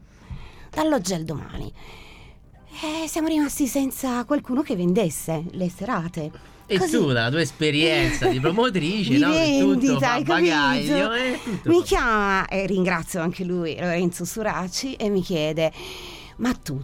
dall'oggi 0.70 1.14
al 1.14 1.24
domani. 1.24 1.72
E 2.82 3.08
siamo 3.08 3.28
rimasti 3.28 3.68
senza 3.68 4.24
qualcuno 4.26 4.62
che 4.62 4.76
vendesse 4.76 5.44
le 5.52 5.70
serate. 5.70 6.32
E 6.66 6.80
Così. 6.80 6.92
tu, 6.92 7.08
dalla 7.08 7.30
tua 7.30 7.42
esperienza 7.42 8.28
di 8.28 8.40
promotrice, 8.40 9.14
Di 9.14 9.20
no? 9.20 9.32
Tutto 9.32 9.68
vendita, 9.68 10.12
hai 10.14 10.24
bagaglio, 10.24 11.12
eh, 11.14 11.40
tutto 11.44 11.70
Mi 11.70 11.84
chiama 11.84 12.48
e 12.48 12.66
ringrazio 12.66 13.22
anche 13.22 13.44
lui, 13.44 13.76
Lorenzo 13.78 14.26
Suraci, 14.26 14.96
e 14.96 15.10
mi 15.10 15.22
chiede: 15.22 15.72
Ma 16.38 16.54
tu 16.54 16.82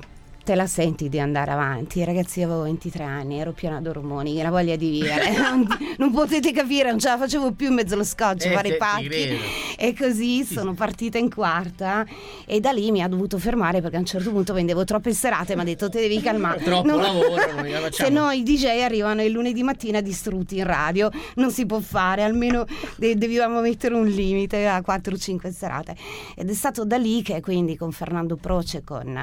te 0.50 0.56
la 0.56 0.66
senti 0.66 1.10
di 1.10 1.20
andare 1.20 1.52
avanti? 1.52 2.04
Ragazzi, 2.04 2.40
io 2.40 2.46
avevo 2.48 2.62
23 2.64 3.04
anni, 3.04 3.40
ero 3.40 3.52
piena 3.52 3.80
d'ormoni, 3.82 4.42
la 4.42 4.50
voglia 4.50 4.76
di 4.76 4.90
vivere. 4.90 5.30
non, 5.38 5.68
non 6.00 6.12
potete 6.12 6.52
capire, 6.52 6.90
non 6.90 6.98
ce 6.98 7.08
la 7.08 7.20
facevo 7.20 7.52
più 7.52 7.68
in 7.68 7.76
mezzo 7.76 7.94
allo 7.94 8.04
scotch, 8.04 8.46
Eh, 8.46 8.52
fare 8.52 8.70
i 8.70 8.78
pacchi. 8.78 9.38
E 9.82 9.96
così 9.98 10.44
sono 10.44 10.74
partita 10.74 11.18
in 11.18 11.34
quarta 11.34 12.06
e 12.46 12.60
da 12.60 12.72
lì 12.72 12.92
mi 12.92 13.02
ha 13.02 13.08
dovuto 13.08 13.38
fermare 13.38 13.80
perché 13.80 13.96
a 13.96 14.00
un 14.00 14.06
certo 14.06 14.30
punto 14.30 14.52
vendevo 14.52 14.84
troppe 14.84 15.14
serate, 15.14 15.56
mi 15.56 15.62
ha 15.62 15.64
detto 15.64 15.88
te 15.88 16.02
devi 16.02 16.20
calmare. 16.20 16.62
Troppo 16.62 16.86
Non- 16.86 17.00
lavoro, 17.02 17.64
gliela 17.64 17.90
Se 17.90 18.10
no 18.10 18.30
i 18.32 18.44
DJ 18.44 18.82
arrivano 18.82 19.24
il 19.24 19.32
lunedì 19.32 19.64
mattina 19.64 20.02
distrutti 20.02 20.58
in 20.58 20.66
radio, 20.66 21.10
non 21.36 21.50
si 21.52 21.66
può 21.66 21.80
fare, 21.80 22.24
almeno 22.24 22.66
de- 22.98 23.16
dovevamo 23.16 23.62
mettere 23.62 23.96
un 23.96 24.06
limite 24.06 24.68
a 24.68 24.84
4-5 24.86 25.50
serate. 25.50 25.96
Ed 26.36 26.50
è 26.50 26.54
stato 26.54 26.84
da 26.84 26.98
lì 26.98 27.22
che 27.22 27.40
quindi 27.40 27.78
con 27.78 27.94
Fernando 27.94 28.36
Proce, 28.36 28.84
con 28.84 29.18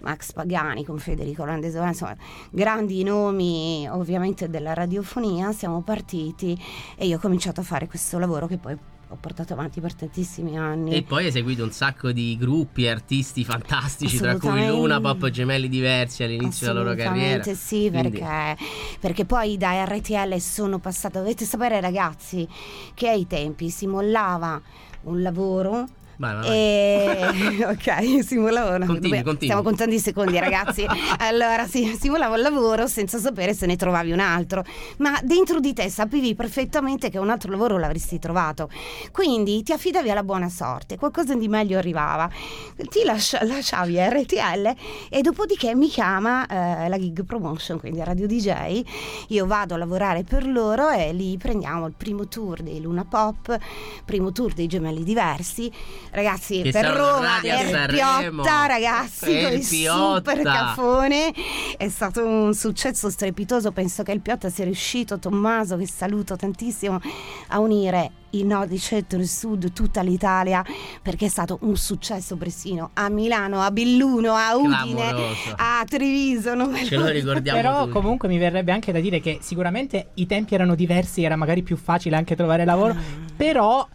Max 0.00 0.32
Pagani, 0.32 0.84
con 0.84 0.98
Federico 0.98 1.44
Landesone, 1.44 1.86
insomma, 1.86 2.16
grandi 2.50 3.04
nomi 3.04 3.88
ovviamente 3.88 4.50
della 4.50 4.74
radiofonia, 4.74 5.52
siamo 5.52 5.82
partiti 5.82 6.60
e 6.96 7.06
io 7.06 7.16
ho 7.16 7.20
cominciato 7.20 7.60
a 7.60 7.64
fare 7.64 7.86
questo 7.86 8.18
lavoro 8.18 8.48
che 8.48 8.56
poi 8.56 8.76
ho 9.12 9.16
portato 9.20 9.54
avanti 9.54 9.80
per 9.80 9.92
tantissimi 9.94 10.56
anni. 10.56 10.94
E 10.94 11.02
poi 11.02 11.24
hai 11.24 11.32
seguito 11.32 11.64
un 11.64 11.72
sacco 11.72 12.12
di 12.12 12.36
gruppi 12.38 12.84
e 12.84 12.90
artisti 12.90 13.44
fantastici, 13.44 14.18
tra 14.18 14.38
cui. 14.38 14.68
Luna, 14.68 15.00
Pop 15.00 15.28
Gemelli 15.30 15.68
diversi 15.68 16.22
all'inizio 16.22 16.68
della 16.68 16.82
loro 16.82 16.94
carriera. 16.94 17.40
Assolutamente 17.40 17.54
sì, 17.54 17.90
perché, 17.90 18.56
perché 19.00 19.24
poi 19.24 19.56
da 19.56 19.84
RTL 19.84 20.36
sono 20.38 20.78
passata, 20.78 21.18
dovete 21.18 21.44
sapere 21.44 21.80
ragazzi, 21.80 22.46
che 22.94 23.08
ai 23.08 23.26
tempi 23.26 23.68
si 23.70 23.88
mollava 23.88 24.60
un 25.02 25.22
lavoro. 25.22 25.86
Vai, 26.20 26.34
vai. 26.34 26.48
E 26.50 27.64
ok, 27.64 28.22
si 28.22 28.36
mollava 28.36 28.76
un 28.76 28.84
continui. 28.84 29.24
Stiamo 29.36 29.62
contando 29.62 29.94
i 29.94 29.98
secondi, 29.98 30.38
ragazzi. 30.38 30.84
allora, 31.20 31.66
si, 31.66 31.96
si 31.98 32.10
mollava 32.10 32.34
un 32.34 32.42
lavoro 32.42 32.86
senza 32.86 33.16
sapere 33.18 33.54
se 33.54 33.64
ne 33.64 33.76
trovavi 33.76 34.12
un 34.12 34.20
altro. 34.20 34.62
Ma 34.98 35.18
dentro 35.22 35.60
di 35.60 35.72
te 35.72 35.88
sapevi 35.88 36.34
perfettamente 36.34 37.08
che 37.08 37.16
un 37.16 37.30
altro 37.30 37.50
lavoro 37.50 37.78
l'avresti 37.78 38.18
trovato. 38.18 38.68
Quindi 39.12 39.62
ti 39.62 39.72
affidavi 39.72 40.10
alla 40.10 40.22
buona 40.22 40.50
sorte, 40.50 40.98
qualcosa 40.98 41.34
di 41.34 41.48
meglio 41.48 41.78
arrivava. 41.78 42.28
Ti 42.76 43.02
lascia- 43.02 43.42
lasciavi 43.42 43.98
a 43.98 44.10
RTL 44.10 44.74
e 45.08 45.22
dopodiché 45.22 45.74
mi 45.74 45.88
chiama 45.88 46.46
eh, 46.46 46.88
la 46.90 46.98
gig 46.98 47.24
promotion, 47.24 47.78
quindi 47.78 48.04
Radio 48.04 48.26
DJ. 48.26 48.82
Io 49.28 49.46
vado 49.46 49.72
a 49.72 49.78
lavorare 49.78 50.22
per 50.24 50.46
loro 50.46 50.90
e 50.90 51.14
lì 51.14 51.38
prendiamo 51.38 51.86
il 51.86 51.94
primo 51.96 52.28
tour 52.28 52.60
dei 52.60 52.78
Luna 52.82 53.06
Pop, 53.06 53.56
primo 54.04 54.32
tour 54.32 54.52
dei 54.52 54.66
Gemelli 54.66 55.02
Diversi. 55.02 55.72
Ragazzi, 56.12 56.62
Che 56.62 56.70
per 56.72 56.86
Roma, 56.86 57.40
er 57.40 57.68
Sanremo. 57.68 58.42
Piotta, 58.42 58.66
ragazzi, 58.66 59.30
Er 59.32 59.44
con 59.44 59.52
il 59.58 59.66
Piotta. 59.68 60.14
super 60.16 60.42
cafone. 60.42 61.32
È 61.76 61.88
stato 61.88 62.26
un 62.26 62.52
successo 62.54 63.08
strepitoso. 63.10 63.70
Penso 63.70 64.02
che 64.02 64.12
il 64.12 64.20
Piotta 64.20 64.48
sia 64.50 64.64
riuscito, 64.64 65.18
Tommaso, 65.20 65.76
che 65.76 65.86
saluto 65.86 66.34
tantissimo, 66.36 67.00
a 67.48 67.58
unire 67.60 68.10
il 68.30 68.44
nord, 68.46 68.72
il 68.72 68.80
centro, 68.80 69.18
il 69.18 69.28
sud, 69.28 69.72
tutta 69.72 70.02
l'Italia, 70.02 70.64
perché 71.02 71.26
è 71.26 71.28
stato 71.28 71.58
un 71.62 71.76
successo 71.76 72.36
pressino 72.36 72.90
a 72.94 73.08
Milano, 73.08 73.60
a 73.60 73.70
Belluno, 73.70 74.34
a 74.34 74.56
Udine, 74.56 74.76
Clamoroso. 75.08 75.54
a 75.56 75.84
Treviso. 75.88 76.54
non 76.54 76.70
me 76.70 76.84
Ce 76.84 76.96
lo- 76.96 77.06
ricordiamo 77.08 77.60
Però 77.60 77.80
tutti. 77.82 77.92
comunque 77.92 78.28
mi 78.28 78.38
verrebbe 78.38 78.72
anche 78.72 78.92
da 78.92 79.00
dire 79.00 79.20
che 79.20 79.38
sicuramente 79.42 80.10
i 80.14 80.26
tempi 80.26 80.54
erano 80.54 80.74
diversi, 80.74 81.22
era 81.24 81.34
magari 81.36 81.62
più 81.62 81.76
facile 81.76 82.16
anche 82.16 82.34
trovare 82.36 82.64
lavoro, 82.64 82.92
Ah. 82.92 82.96
però 83.36 83.86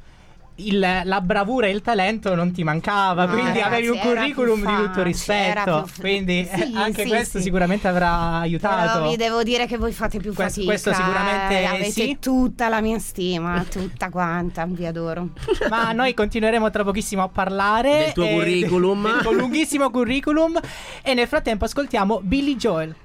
il- 0.58 1.02
la 1.04 1.22
bravura 1.22 1.68
e 1.68 1.72
il 1.72 1.82
talento 1.82 2.34
non 2.36 2.52
ti 2.52 2.64
mancava, 2.64 3.26
No, 3.26 3.32
quindi 3.34 3.60
ragazzi, 3.60 3.68
avevi 3.74 3.88
un 3.90 4.00
curriculum 4.00 4.60
di 4.66 4.84
tutto 4.86 5.04
rispetto, 5.04 5.88
più- 5.92 6.02
quindi 6.02 6.48
Sì, 6.56 6.62
eh, 6.62 6.78
anche 6.78 7.04
sì, 7.04 7.08
questo 7.10 7.38
sì. 7.40 7.44
sicuramente 7.46 7.88
avrà 7.88 8.40
aiutato. 8.40 9.00
Però 9.00 9.10
vi 9.10 9.16
devo 9.18 9.44
dire 9.44 9.66
che 9.68 9.78
voi 9.78 9.92
fate 9.92 10.18
più 10.20 10.34
Questo- 10.34 10.62
fatica. 10.62 10.66
questo 10.66 10.94
sicuramente 10.94 11.60
eh, 11.60 11.66
Avete 11.66 11.92
sì. 11.92 12.18
tutta 12.20 12.70
la 12.70 12.82
mia 12.82 13.00
stima, 13.00 13.66
tutta 13.70 14.10
quanta, 14.10 14.66
vi 14.66 14.86
adoro. 14.86 15.30
Ma 15.70 15.92
noi 15.92 16.14
continueremo 16.14 16.70
tra 16.70 16.84
pochissimo 16.84 17.24
a 17.24 17.28
parlare 17.30 17.98
Del 17.98 18.14
tuo 18.14 18.28
curriculum. 18.28 19.04
del 19.12 19.22
tuo 19.22 19.32
lunghissimo 19.34 19.90
curriculum 19.90 20.60
e 21.04 21.14
nel 21.14 21.28
frattempo 21.28 21.66
ascoltiamo 21.66 22.20
Billy 22.24 22.56
Joel. 22.56 22.96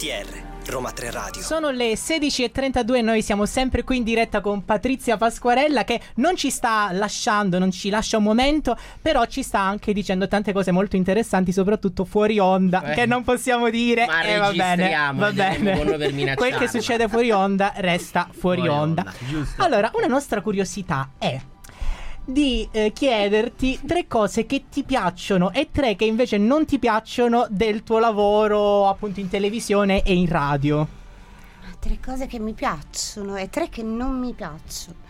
RTR, 0.00 0.70
Roma 0.70 0.90
3 0.92 1.10
Radio. 1.10 1.40
Sono 1.40 1.70
le 1.70 1.94
16.32 1.94 2.96
e 2.96 3.00
noi 3.00 3.22
siamo 3.22 3.46
sempre 3.46 3.82
qui 3.82 3.96
in 3.96 4.02
diretta 4.04 4.42
con 4.42 4.62
Patrizia 4.62 5.16
Pasquarella 5.16 5.84
che 5.84 5.98
non 6.16 6.36
ci 6.36 6.50
sta 6.50 6.90
lasciando, 6.92 7.58
non 7.58 7.70
ci 7.70 7.88
lascia 7.88 8.18
un 8.18 8.24
momento, 8.24 8.76
però 9.00 9.24
ci 9.24 9.42
sta 9.42 9.58
anche 9.60 9.94
dicendo 9.94 10.28
tante 10.28 10.52
cose 10.52 10.70
molto 10.70 10.96
interessanti, 10.96 11.50
soprattutto 11.50 12.04
fuori 12.04 12.38
onda, 12.38 12.82
Eh. 12.90 12.94
che 12.94 13.06
non 13.06 13.24
possiamo 13.24 13.70
dire. 13.70 14.04
Ma 14.06 14.20
e 14.20 14.36
va 14.36 14.50
bene, 14.50 14.74
registriamo, 14.76 15.18
va 15.18 15.32
bene. 15.32 16.34
Quel 16.34 16.56
che 16.58 16.68
succede 16.68 17.08
fuori 17.08 17.30
onda 17.30 17.72
resta 17.76 18.28
fuori, 18.30 18.58
Fuori 18.60 18.68
onda. 18.68 19.02
onda. 19.30 19.46
Allora, 19.64 19.90
una 19.94 20.08
nostra 20.08 20.42
curiosità 20.42 21.12
è 21.16 21.40
di 22.26 22.68
eh, 22.72 22.90
chiederti 22.92 23.80
tre 23.86 24.08
cose 24.08 24.46
che 24.46 24.64
ti 24.68 24.82
piacciono 24.82 25.52
e 25.52 25.68
tre 25.70 25.94
che 25.94 26.04
invece 26.04 26.38
non 26.38 26.66
ti 26.66 26.78
piacciono 26.80 27.46
del 27.48 27.84
tuo 27.84 28.00
lavoro 28.00 28.88
appunto 28.88 29.20
in 29.20 29.28
televisione 29.28 30.02
e 30.02 30.12
in 30.12 30.28
radio. 30.28 30.86
Tre 31.78 31.98
cose 32.04 32.26
che 32.26 32.40
mi 32.40 32.52
piacciono 32.52 33.36
e 33.36 33.48
tre 33.48 33.68
che 33.68 33.84
non 33.84 34.18
mi 34.18 34.32
piacciono. 34.32 35.04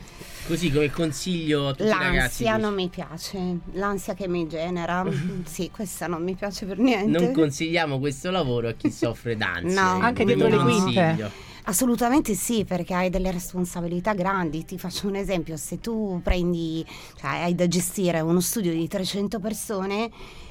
Così 0.47 0.71
come 0.71 0.91
consiglio 0.91 1.69
a 1.69 1.71
tutti 1.73 1.85
i 1.85 1.89
ragazzi. 1.89 2.45
L'ansia 2.45 2.57
non 2.57 2.75
mi 2.75 2.89
piace, 2.89 3.59
l'ansia 3.73 4.15
che 4.15 4.29
mi 4.29 4.47
genera, 4.47 5.05
sì, 5.45 5.71
questa 5.71 6.07
non 6.07 6.23
mi 6.23 6.35
piace 6.35 6.67
per 6.67 6.79
niente. 6.79 7.19
Non 7.19 7.33
consigliamo 7.33 7.99
questo 7.99 8.31
lavoro 8.31 8.69
a 8.69 8.73
chi 8.73 8.91
soffre 8.93 9.37
d'ansia. 9.37 9.83
No. 9.83 10.01
Anche 10.01 10.25
dietro 10.25 10.49
le 10.49 10.57
consiglio. 10.57 11.31
Assolutamente 11.69 12.35
sì, 12.35 12.65
perché 12.65 12.95
hai 12.95 13.11
delle 13.11 13.33
responsabilità 13.33 14.15
grandi. 14.15 14.65
Ti 14.65 14.79
faccio 14.79 15.09
un 15.09 15.17
esempio, 15.17 15.57
se 15.57 15.81
tu 15.81 16.21
prendi, 16.23 16.87
cioè 17.17 17.31
hai 17.43 17.57
da 17.57 17.67
gestire 17.67 18.21
uno 18.21 18.39
studio 18.41 18.73
di 18.73 18.87
300 18.87 19.41
persone 19.41 20.09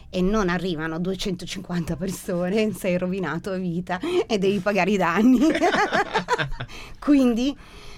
e 0.10 0.22
non 0.22 0.50
arrivano 0.50 1.00
250 1.00 1.96
persone, 1.96 2.74
sei 2.74 2.98
rovinato 2.98 3.52
a 3.52 3.56
vita 3.56 3.98
e 4.28 4.38
devi 4.38 4.60
pagare 4.60 4.92
i 4.92 4.98
danni. 4.98 5.40
Quindi 7.00 7.56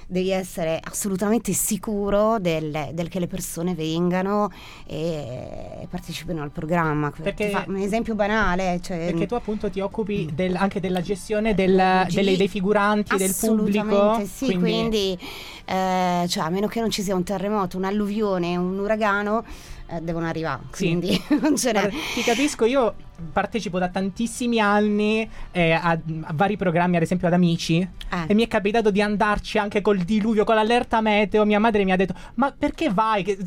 devi 0.10 0.30
essere 0.32 0.80
assolutamente 0.82 1.52
sicuro 1.52 2.40
del, 2.40 2.90
del 2.94 3.10
che 3.10 3.20
le 3.20 3.28
persone 3.28 3.74
vengano 3.76 4.50
e 4.86 5.86
partecipino 5.90 6.42
al 6.42 6.52
programma. 6.52 7.12
Perché- 7.12 7.50
fa 7.50 7.66
un 7.68 7.76
esempio 7.78 8.16
banale, 8.16 8.80
cioè, 8.82 8.98
Perché 9.06 9.26
tu 9.26 9.36
appunto 9.36 9.70
ti 9.70 9.80
occupi 9.82 10.30
del- 10.34 10.56
anche 10.56 10.80
della 10.80 11.02
gestione 11.02 11.54
del- 11.54 12.06
Gi- 12.08 12.16
delle- 12.16 12.38
dei 12.38 12.48
figuranti, 12.48 13.16
del 13.18 13.36
pubblico. 13.40 14.26
Sì, 14.26 14.58
quindi, 14.58 15.18
eh, 15.66 16.26
cioè, 16.28 16.44
a 16.44 16.50
meno 16.50 16.68
che 16.68 16.80
non 16.80 16.90
ci 16.90 17.02
sia 17.02 17.14
un 17.16 17.24
terremoto, 17.24 17.78
un'alluvione, 17.78 18.56
un 18.56 18.80
uragano, 18.80 19.44
eh, 19.90 20.02
devono 20.02 20.26
arrivare. 20.28 20.62
Sì. 20.72 20.86
Quindi 20.86 21.22
non 21.42 21.58
ce 21.58 21.72
n'è. 21.74 21.90
Ti 22.14 22.22
capisco, 22.24 22.66
io 22.66 22.94
partecipo 23.32 23.80
da 23.80 23.88
tantissimi 23.90 24.60
anni 24.60 25.30
eh, 25.52 25.72
a, 25.72 25.90
a 25.92 26.00
vari 26.34 26.58
programmi, 26.58 26.96
ad 26.98 27.02
esempio 27.02 27.28
ad 27.28 27.34
Amici. 27.34 27.80
Eh. 27.80 28.26
E 28.28 28.34
mi 28.34 28.44
è 28.44 28.48
capitato 28.48 28.92
di 28.92 29.02
andarci 29.02 29.58
anche 29.58 29.82
col 29.82 30.00
diluvio, 30.00 30.44
con 30.44 30.56
l'allerta 30.56 31.02
meteo. 31.02 31.46
Mia 31.46 31.60
madre 31.60 31.84
mi 31.84 31.92
ha 31.92 31.96
detto: 31.96 32.14
Ma 32.36 32.54
perché 32.58 32.90
vai? 32.92 33.24
Che 33.24 33.38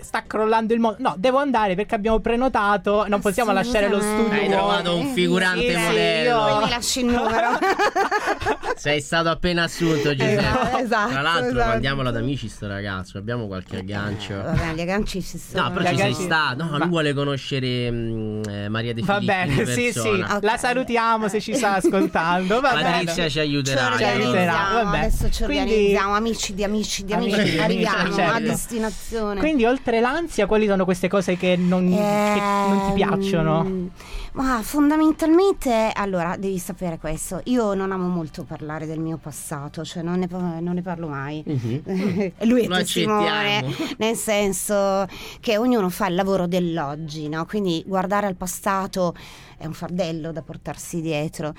sta 0.00 0.22
crollando 0.26 0.72
il 0.74 0.80
mondo. 0.80 0.96
No, 1.00 1.14
devo 1.18 1.38
andare 1.38 1.74
perché 1.74 1.94
abbiamo 1.94 2.18
prenotato. 2.20 3.04
Non 3.08 3.20
possiamo 3.20 3.52
lasciare 3.52 3.88
lo 3.88 4.00
studio. 4.00 4.32
Hai 4.32 4.48
trovato 4.48 4.96
un 4.96 5.12
figurante 5.12 5.70
Sì, 5.74 5.76
modello. 5.76 6.48
Io- 6.48 6.58
mi 6.64 6.68
lasci 6.70 7.00
il 7.00 7.06
numero. 7.06 7.48
Sei 8.76 9.00
stato 9.00 9.28
appena 9.28 9.64
assunto, 9.64 10.14
Giuseppe. 10.14 10.34
Esatto, 10.38 10.76
esatto, 10.78 11.10
Tra 11.10 11.20
l'altro, 11.22 11.48
esatto. 11.50 11.68
mandiamolo 11.68 12.08
ad 12.08 12.16
amici, 12.16 12.48
sto 12.48 12.66
ragazzo. 12.66 13.18
Abbiamo 13.18 13.46
qualche 13.46 13.78
aggancio. 13.78 14.34
Vabbè, 14.34 14.74
gli 14.74 14.80
agganci 14.80 15.22
ci 15.22 15.38
sono. 15.38 15.62
No, 15.62 15.72
però 15.72 15.84
ci 15.90 15.96
sei 15.96 16.02
Ragazzi- 16.04 16.22
stato. 16.24 16.64
No, 16.64 16.78
lui 16.78 16.88
vuole 16.88 17.14
conoscere 17.14 17.90
mm, 17.90 18.42
eh, 18.48 18.68
Maria 18.68 18.94
De 18.94 19.02
Va 19.18 19.24
bene, 19.24 19.64
sì, 19.66 19.72
sì. 19.74 19.82
persona. 19.92 20.36
Ok. 20.36 20.42
La 20.44 20.56
salutiamo 20.56 21.28
se 21.28 21.40
ci 21.40 21.54
sta 21.54 21.74
ascoltando. 21.76 22.60
Va 22.60 22.70
Patrizia 22.70 23.14
bene. 23.14 23.26
ci 23.28 23.30
Ci 23.30 23.38
aiuterà. 23.40 23.86
aiuterà, 23.88 24.12
organizziamo, 24.14 24.82
vabbè. 24.84 24.98
adesso 24.98 25.30
ci 25.30 25.44
Quindi- 25.44 25.70
organizziamo, 25.72 26.14
amici 26.14 26.54
di 26.54 26.64
amici 26.64 27.04
di 27.04 27.12
amici, 27.12 27.34
Amici 27.38 27.50
di 27.52 27.58
arriviamo 27.60 28.14
certo. 28.14 28.34
a 28.36 28.40
destinazione. 28.40 29.40
Quindi, 29.40 29.64
oltre 29.64 30.00
l'ansia, 30.00 30.46
quali 30.46 30.66
sono 30.66 30.84
queste 30.84 31.08
cose 31.08 31.36
che 31.36 31.56
non, 31.56 31.88
che 31.90 32.40
non 32.40 32.82
ti 32.94 33.00
Ehm, 33.02 33.08
piacciono? 33.08 33.88
Ma 34.36 34.60
fondamentalmente, 34.62 35.90
allora, 35.94 36.36
devi 36.36 36.58
sapere 36.58 36.98
questo. 36.98 37.40
Io 37.44 37.72
non 37.72 37.90
amo 37.90 38.06
molto 38.06 38.44
parlare 38.44 38.84
del 38.84 38.98
mio 38.98 39.16
passato, 39.16 39.82
cioè 39.82 40.02
non 40.02 40.18
ne, 40.18 40.28
non 40.28 40.74
ne 40.74 40.82
parlo 40.82 41.08
mai. 41.08 41.42
Mhm. 41.46 42.32
Lui 42.44 42.64
è 42.64 42.68
testimone, 42.68 43.64
nel 43.96 44.14
senso 44.14 45.06
che 45.40 45.56
ognuno 45.56 45.88
fa 45.88 46.08
il 46.08 46.14
lavoro 46.14 46.46
dell'oggi, 46.46 47.30
no? 47.30 47.46
Quindi 47.46 47.82
guardare 47.86 48.26
al 48.26 48.36
passato 48.36 49.14
è 49.56 49.66
un 49.66 49.72
fardello 49.72 50.32
da 50.32 50.42
portarsi 50.42 51.00
dietro. 51.00 51.54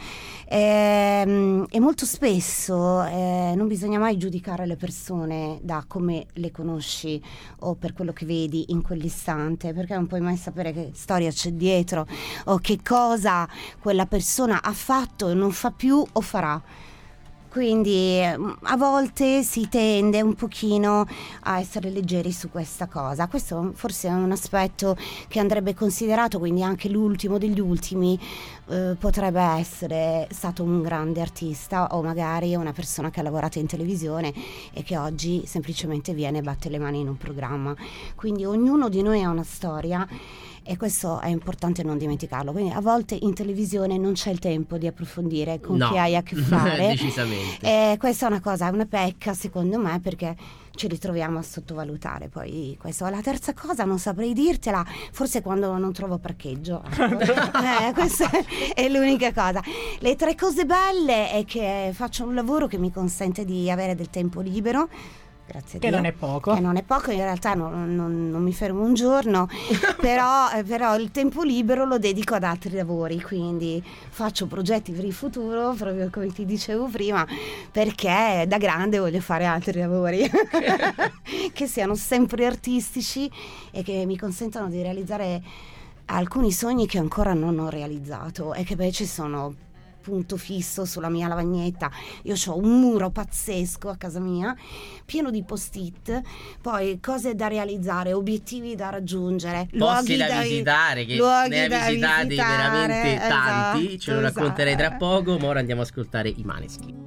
Ehm, 0.47 1.65
E, 1.69 1.79
molto 1.79 2.05
spesso 2.05 3.03
eh, 3.03 3.53
non 3.55 3.67
bisogna 3.67 3.99
mai 3.99 4.17
giudicare 4.17 4.65
le 4.65 4.75
persone 4.75 5.59
da 5.61 5.83
come 5.87 6.25
le 6.33 6.51
conosci 6.51 7.21
o 7.59 7.75
per 7.75 7.93
quello 7.93 8.13
che 8.13 8.25
vedi 8.25 8.65
in 8.69 8.81
quell'istante, 8.81 9.73
perché 9.73 9.95
non 9.95 10.07
puoi 10.07 10.21
mai 10.21 10.37
sapere 10.37 10.71
che 10.73 10.91
storia 10.93 11.31
c'è 11.31 11.51
dietro 11.51 12.07
o 12.45 12.57
che 12.57 12.79
cosa 12.83 13.47
quella 13.79 14.05
persona 14.05 14.61
ha 14.61 14.73
fatto, 14.73 15.33
non 15.33 15.51
fa 15.51 15.71
più 15.71 16.03
o 16.11 16.21
farà. 16.21 16.61
Quindi 17.57 18.19
ehm, 18.19 18.55
a 18.65 18.77
volte 18.77 19.41
si 19.41 19.67
tende 19.67 20.21
un 20.21 20.35
pochino 20.35 21.07
a 21.41 21.59
essere 21.59 21.89
leggeri 21.89 22.31
su 22.31 22.51
questa 22.51 22.85
cosa. 22.85 23.25
Questo 23.25 23.71
forse 23.73 24.09
è 24.09 24.11
un 24.11 24.31
aspetto 24.31 24.95
che 25.27 25.39
andrebbe 25.39 25.73
considerato, 25.73 26.37
quindi 26.37 26.61
anche 26.61 26.87
l'ultimo 26.87 27.39
degli 27.39 27.59
ultimi 27.59 28.19
eh, 28.67 28.95
potrebbe 28.99 29.41
essere 29.41 30.27
stato 30.29 30.61
un 30.61 30.83
grande 30.83 31.19
artista 31.19 31.87
o 31.95 32.03
magari 32.03 32.53
una 32.53 32.73
persona 32.73 33.09
che 33.09 33.21
ha 33.21 33.23
lavorato 33.23 33.57
in 33.57 33.65
televisione 33.65 34.31
e 34.71 34.83
che 34.83 34.95
oggi 34.95 35.41
semplicemente 35.47 36.13
viene 36.13 36.37
e 36.37 36.41
batte 36.43 36.69
le 36.69 36.77
mani 36.77 36.99
in 36.99 37.07
un 37.07 37.17
programma. 37.17 37.75
Quindi 38.13 38.45
ognuno 38.45 38.87
di 38.87 39.01
noi 39.01 39.23
ha 39.23 39.29
una 39.29 39.41
storia 39.41 40.07
e 40.67 40.75
questo 40.77 41.19
è 41.21 41.27
importante 41.29 41.81
non 41.83 41.97
dimenticarlo. 41.97 42.51
Quindi 42.51 42.73
a 42.73 42.81
volte 42.81 43.17
in 43.19 43.33
televisione 43.33 43.97
non 43.97 44.13
c'è 44.13 44.29
il 44.31 44.39
tempo 44.39 44.77
di 44.77 44.85
approfondire 44.87 45.59
con 45.59 45.77
No. 45.77 45.89
chi 45.91 45.97
hai 45.97 46.15
a 46.15 46.21
che 46.23 46.35
fare. 46.35 46.87
Decisamente. 46.95 47.65
E 47.93 47.97
questa 47.97 48.25
è 48.27 48.29
una 48.29 48.41
cosa, 48.41 48.67
è 48.67 48.69
una 48.71 48.85
pecca 48.85 49.33
secondo 49.33 49.77
me 49.79 49.99
perché 50.01 50.35
ci 50.75 50.87
ritroviamo 50.87 51.39
a 51.39 51.41
sottovalutare 51.41 52.27
poi 52.27 52.77
questo. 52.79 53.07
La 53.09 53.21
terza 53.21 53.53
cosa 53.53 53.83
non 53.85 53.97
saprei 53.97 54.33
dirtela, 54.33 54.85
forse 55.11 55.41
quando 55.41 55.75
non 55.77 55.91
trovo 55.93 56.17
parcheggio. 56.17 56.83
Eh, 57.87 57.93
questa 57.93 58.29
è 58.73 58.87
l'unica 58.89 59.31
cosa. 59.33 59.61
Le 59.99 60.15
tre 60.15 60.35
cose 60.35 60.65
belle 60.65 61.31
è 61.31 61.45
che 61.45 61.91
faccio 61.93 62.25
un 62.25 62.33
lavoro 62.35 62.67
che 62.67 62.77
mi 62.77 62.91
consente 62.91 63.45
di 63.45 63.69
avere 63.71 63.95
del 63.95 64.09
tempo 64.09 64.41
libero. 64.41 64.89
Grazie 65.47 65.77
a 65.77 65.81
Che 65.81 65.87
Dio. 65.87 65.95
non 65.95 66.05
è 66.05 66.11
poco. 66.11 66.53
Che 66.53 66.59
non 66.59 66.75
è 66.75 66.83
poco, 66.83 67.11
in 67.11 67.19
realtà 67.19 67.53
non, 67.53 67.95
non- 67.95 68.29
non 68.29 68.43
mi 68.43 68.51
fermo 68.53 68.83
un 68.83 68.93
giorno, 68.93 69.47
però, 69.99 70.49
eh, 70.51 70.63
però 70.63 70.97
il 70.97 71.09
tempo 71.11 71.41
libero 71.43 71.85
lo 71.85 71.97
dedico 71.97 72.35
ad 72.35 72.43
altri 72.43 72.71
lavori, 72.75 73.21
quindi 73.21 73.81
faccio 74.09 74.45
progetti 74.47 74.91
per 74.91 75.05
il 75.05 75.13
futuro, 75.13 75.73
proprio 75.73 76.09
come 76.11 76.27
ti 76.33 76.45
dicevo 76.45 76.87
prima, 76.87 77.25
perché 77.71 78.43
da 78.47 78.57
grande 78.57 78.99
voglio 78.99 79.21
fare 79.21 79.45
altri 79.45 79.79
lavori 79.79 80.29
che 81.53 81.67
siano 81.67 81.95
sempre 81.95 82.45
artistici 82.45 83.31
e 83.71 83.83
che 83.83 84.05
mi 84.05 84.17
consentano 84.17 84.67
di 84.69 84.81
realizzare 84.81 85.41
alcuni 86.09 86.51
sogni 86.51 86.87
che 86.87 86.97
ancora 86.99 87.33
non 87.33 87.59
ho 87.59 87.69
realizzato 87.69 88.53
e 88.53 88.63
che 88.63 88.73
invece 88.73 89.05
sono 89.05 89.53
punto 90.07 90.37
fisso 90.37 90.85
sulla 90.85 91.09
mia 91.09 91.27
lavagnetta. 91.27 91.91
Io 92.23 92.35
ho 92.45 92.57
un 92.57 92.79
muro 92.79 93.09
pazzesco 93.09 93.89
a 93.89 93.97
casa 93.97 94.21
mia, 94.21 94.55
pieno 95.03 95.31
di 95.31 95.43
post-it, 95.43 96.21
poi 96.61 97.01
cose 97.01 97.35
da 97.35 97.47
realizzare, 97.47 98.13
obiettivi 98.13 98.75
da 98.75 98.89
raggiungere, 98.89 99.67
Posti 99.69 99.77
luoghi 99.77 100.15
da 100.15 100.41
visitare, 100.41 101.03
che 101.03 101.15
luoghi 101.17 101.49
ne 101.49 101.61
hai 101.63 101.67
da 101.67 101.85
visitati 101.87 102.27
visitare, 102.29 102.69
veramente 102.69 103.27
tanti. 103.27 103.99
Ce 103.99 104.13
lo 104.13 104.19
esatto, 104.19 104.39
racconterai 104.39 104.75
tra 104.77 104.87
esatto. 104.87 105.05
poco. 105.05 105.37
Ma 105.39 105.47
ora 105.47 105.59
andiamo 105.59 105.81
ad 105.81 105.87
ascoltare 105.87 106.29
i 106.29 106.43
Maneskin. 106.45 107.05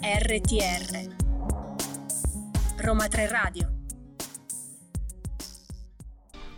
RTR 0.00 1.16
Roma 2.76 3.08
3 3.08 3.28
Radio 3.28 3.77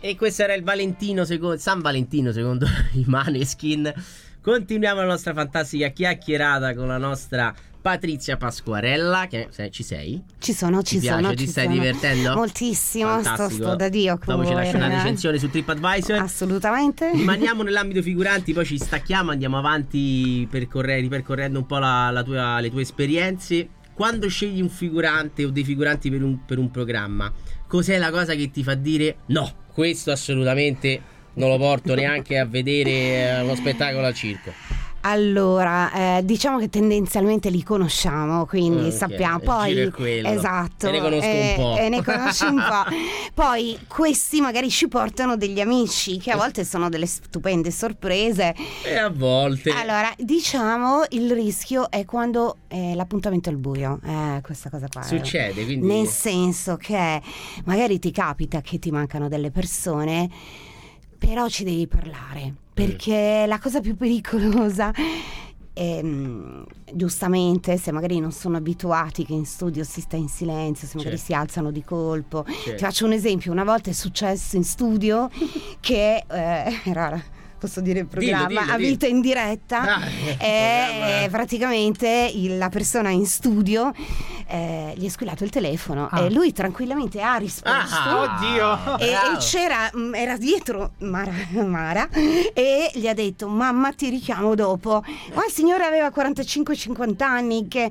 E 0.03 0.15
questo 0.15 0.41
era 0.41 0.53
il 0.55 0.63
Valentino 0.63 1.25
secondo, 1.25 1.57
San 1.57 1.79
Valentino 1.81 2.31
secondo 2.31 2.65
i 2.93 3.03
Maneskin. 3.05 3.93
Continuiamo 4.41 5.01
la 5.01 5.05
nostra 5.05 5.33
fantastica 5.33 5.89
chiacchierata 5.89 6.73
con 6.73 6.87
la 6.87 6.97
nostra 6.97 7.53
Patrizia 7.79 8.35
Pasquarella. 8.35 9.27
Che 9.29 9.49
se, 9.51 9.69
ci 9.69 9.83
sei? 9.83 10.19
Ci 10.39 10.53
sono, 10.53 10.81
ci 10.81 10.95
Ti 10.95 11.01
piace? 11.01 11.21
sono. 11.21 11.33
Ti 11.35 11.37
ci 11.37 11.47
stai 11.47 11.65
sono. 11.65 11.75
divertendo? 11.75 12.33
Moltissimo, 12.33 13.11
sto, 13.19 13.23
Fantastico. 13.23 13.63
sto 13.67 13.75
da 13.75 13.89
Dio 13.89 14.19
Dopo 14.25 14.41
ci 14.43 14.47
voi, 14.51 14.55
lasci 14.61 14.75
una 14.75 14.85
ragazzi. 14.85 15.03
recensione 15.03 15.37
su 15.37 15.49
TripAdvisor. 15.51 16.17
Assolutamente. 16.19 17.11
Rimaniamo 17.13 17.61
nell'ambito 17.61 18.01
figuranti, 18.01 18.53
poi 18.53 18.65
ci 18.65 18.77
stacchiamo, 18.79 19.29
andiamo 19.29 19.59
avanti 19.59 20.47
percorre- 20.49 20.99
ripercorrendo 20.99 21.59
un 21.59 21.65
po' 21.67 21.77
la- 21.77 22.09
la 22.09 22.23
tua- 22.23 22.59
le 22.59 22.71
tue 22.71 22.81
esperienze. 22.81 23.69
Quando 23.93 24.27
scegli 24.29 24.61
un 24.61 24.69
figurante 24.69 25.45
o 25.45 25.51
dei 25.51 25.63
figuranti 25.63 26.09
per 26.09 26.23
un, 26.23 26.43
per 26.43 26.57
un 26.57 26.71
programma, 26.71 27.31
cos'è 27.71 27.97
la 27.97 28.11
cosa 28.11 28.35
che 28.35 28.51
ti 28.51 28.63
fa 28.63 28.73
dire 28.75 29.19
no, 29.27 29.49
questo 29.71 30.11
assolutamente 30.11 31.01
non 31.35 31.47
lo 31.47 31.57
porto 31.57 31.95
neanche 31.95 32.37
a 32.37 32.45
vedere 32.45 32.89
eh, 32.89 33.39
uno 33.39 33.55
spettacolo 33.55 34.05
al 34.05 34.13
circo? 34.13 34.51
Allora, 35.01 36.17
eh, 36.17 36.25
diciamo 36.25 36.59
che 36.59 36.69
tendenzialmente 36.69 37.49
li 37.49 37.63
conosciamo, 37.63 38.45
quindi 38.45 38.83
Mm, 38.83 38.85
ok, 38.87 38.91
sappiamo. 38.93 39.37
il 39.37 39.43
Poi, 39.43 39.73
giro 39.73 39.87
è 39.87 39.91
quello. 39.91 40.27
esatto, 40.29 40.87
E 40.87 40.91
ne 40.91 40.99
conosco 40.99 41.25
un 41.27 41.33
eh, 41.35 41.53
po'. 41.57 41.77
E 41.77 41.89
ne 41.89 42.03
conosci 42.03 42.43
un 42.45 42.55
po'. 42.55 42.95
Poi 43.33 43.79
questi 43.87 44.41
magari 44.41 44.69
ci 44.69 44.87
portano 44.87 45.35
degli 45.37 45.59
amici 45.59 46.17
che 46.19 46.31
a 46.31 46.37
volte 46.37 46.63
sono 46.63 46.89
delle 46.89 47.07
stupende 47.07 47.71
sorprese. 47.71 48.53
E 48.83 48.95
a 48.95 49.09
volte... 49.09 49.71
Allora, 49.71 50.11
diciamo 50.17 51.03
il 51.09 51.31
rischio 51.33 51.89
è 51.89 52.05
quando 52.05 52.57
eh, 52.67 52.93
l'appuntamento 52.95 53.49
è 53.49 53.51
al 53.53 53.57
buio. 53.57 53.99
Eh, 54.05 54.39
questa 54.43 54.69
cosa 54.69 54.87
qua. 54.91 55.01
Succede, 55.01 55.63
quindi... 55.65 55.85
Nel 55.87 56.07
senso 56.07 56.77
che 56.77 57.21
magari 57.65 57.97
ti 57.99 58.11
capita 58.11 58.61
che 58.61 58.77
ti 58.79 58.91
mancano 58.91 59.27
delle 59.27 59.49
persone, 59.51 60.29
però 61.17 61.47
ci 61.47 61.63
devi 61.63 61.87
parlare. 61.87 62.53
Perché 62.85 63.45
la 63.47 63.59
cosa 63.59 63.79
più 63.79 63.95
pericolosa 63.95 64.91
è, 65.73 66.01
mm, 66.03 66.63
giustamente, 66.93 67.77
se 67.77 67.91
magari 67.91 68.19
non 68.19 68.31
sono 68.31 68.57
abituati 68.57 69.25
che 69.25 69.33
in 69.33 69.45
studio 69.45 69.83
si 69.83 70.01
sta 70.01 70.15
in 70.17 70.27
silenzio, 70.27 70.87
se 70.87 70.97
magari 70.97 71.17
Certo. 71.17 71.33
si 71.33 71.37
alzano 71.39 71.71
di 71.71 71.83
colpo. 71.83 72.43
Certo. 72.45 72.71
Ti 72.71 72.83
faccio 72.83 73.05
un 73.05 73.13
esempio: 73.13 73.51
una 73.51 73.63
volta 73.63 73.89
è 73.89 73.93
successo 73.93 74.55
in 74.55 74.63
studio 74.63 75.29
che 75.79 76.23
eh, 76.27 76.79
era. 76.85 77.21
Posso 77.61 77.79
dire 77.79 77.99
il 77.99 78.07
Dillo, 78.07 78.19
programma 78.37 78.47
dillo, 78.47 78.73
a 78.73 78.75
dillo. 78.77 78.89
vita 78.89 79.05
in 79.05 79.21
diretta 79.21 79.81
Ah, 79.97 80.01
e 80.07 80.35
programma. 80.35 81.21
eh, 81.25 81.29
praticamente 81.29 82.31
il- 82.33 82.57
la 82.57 82.69
persona 82.69 83.09
in 83.11 83.27
studio 83.27 83.93
eh, 84.53 84.93
gli 84.97 85.05
è 85.05 85.09
squillato 85.09 85.43
il 85.45 85.49
telefono 85.51 86.09
Ah. 86.11 86.21
e 86.25 86.31
lui 86.31 86.51
tranquillamente 86.51 87.21
ha 87.21 87.35
risposto 87.35 87.95
Ah, 87.95 88.37
Oddio. 88.83 88.97
e, 88.97 89.05
e 89.11 89.37
c'era, 89.39 89.89
mm, 89.95 90.13
era 90.15 90.35
dietro 90.37 90.91
Mara, 90.99 91.31
Mara 91.63 92.09
e 92.11 92.89
gli 92.95 93.07
ha 93.07 93.13
detto 93.13 93.47
mamma 93.47 93.93
ti 93.93 94.09
richiamo 94.09 94.53
dopo 94.55 95.03
ma 95.35 95.45
il 95.45 95.51
signore 95.53 95.85
aveva 95.85 96.09
45-50 96.09 97.21
anni 97.25 97.67
che 97.69 97.89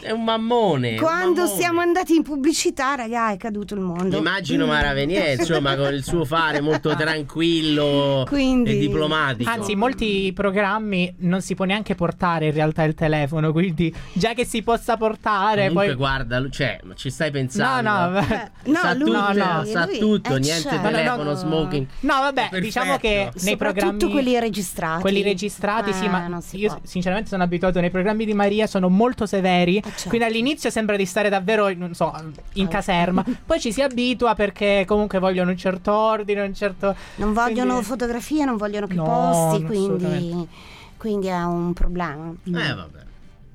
È 0.00 0.10
un 0.10 0.24
mammone. 0.24 0.92
un 0.92 0.96
quando 0.98 1.42
mammone. 1.42 1.60
siamo 1.60 1.80
andati 1.80 2.14
in 2.16 2.22
pubblicità 2.24 2.94
raga 2.96 3.30
è 3.30 3.36
caduto 3.36 3.74
il 3.74 3.80
mondo 3.80 4.16
Immagino 4.16 4.66
Mara 4.66 4.92
Venier, 4.94 5.38
insomma, 5.38 5.76
con 5.76 5.92
il 5.94 6.02
suo 6.02 6.24
fare 6.24 6.60
molto 6.60 6.96
tranquillo 6.96 8.24
Quindi- 8.28 8.70
e 8.72 8.78
diplomatico. 8.94 9.50
Anzi, 9.50 9.72
in 9.72 9.78
molti 9.78 10.32
programmi 10.34 11.14
non 11.18 11.40
si 11.42 11.54
può 11.54 11.64
neanche 11.64 11.94
portare 11.94 12.46
in 12.46 12.52
realtà 12.52 12.82
il 12.84 12.94
telefono, 12.94 13.52
quindi 13.52 13.94
già 14.12 14.32
che 14.34 14.44
si 14.44 14.62
possa 14.62 14.96
portare, 14.96 15.64
Non 15.66 15.74
poi 15.74 15.94
guarda, 15.94 16.42
cioè, 16.50 16.78
ma 16.84 16.94
ci 16.94 17.10
stai 17.10 17.30
pensando? 17.30 17.90
No, 17.90 18.08
no. 18.10 18.26
No, 18.64 18.74
sa 18.80 18.94
lui- 18.94 19.04
tutto, 19.10 19.32
no, 19.32 19.64
sa 19.64 19.86
lui- 19.86 19.98
tutto, 19.98 20.34
eh, 20.36 20.38
niente 20.38 20.68
certo. 20.70 20.88
telefono, 20.88 21.16
No, 21.16 21.24
no, 21.24 21.30
no. 21.30 21.36
smoking. 21.36 21.86
No, 22.00 22.14
vabbè, 22.20 22.48
diciamo 22.60 22.96
che 22.96 23.30
nei 23.32 23.52
Soprattutto 23.52 23.56
programmi 23.56 24.10
quelli 24.12 24.38
registrati. 24.40 25.00
quelli 25.00 25.22
registrati, 25.22 25.92
sì, 25.92 26.04
Eh, 26.04 26.08
ma 26.08 26.26
non 26.28 26.40
si 26.42 26.58
io 26.58 26.68
può. 26.68 26.80
sinceramente 26.84 27.28
sono 27.30 27.42
abituato 27.42 27.80
nei 27.80 27.90
programmi 27.90 28.24
di 28.24 28.34
Maria, 28.34 28.66
sono 28.66 28.88
molto 28.88 29.26
severi. 29.26 29.82
certo. 29.82 30.08
Quindi 30.08 30.26
all'inizio 30.26 30.70
sembra 30.70 30.96
di 30.96 31.04
stare 31.06 31.28
davvero, 31.28 31.72
non 31.74 31.94
so, 31.94 32.12
in 32.54 32.68
caserma. 32.68 33.24
Poi 33.44 33.60
ci 33.60 33.72
si 33.72 33.82
abitua 33.82 34.34
perché 34.34 34.84
comunque 34.86 35.18
vogliono 35.18 35.50
un 35.50 35.56
certo 35.56 35.92
ordine, 35.92 36.42
un 36.42 36.54
certo. 36.54 36.94
Non 37.16 37.32
vogliono 37.32 37.70
quindi- 37.72 37.84
fotografie, 37.84 38.44
non 38.44 38.56
vogliono 38.56 38.83
più 38.86 38.96
No, 38.96 39.04
posti, 39.04 39.64
quindi, 39.64 40.48
quindi 40.96 41.26
è 41.28 41.42
un 41.44 41.72
problema. 41.72 42.34
Eh, 42.44 42.50
vabbè. 42.74 43.02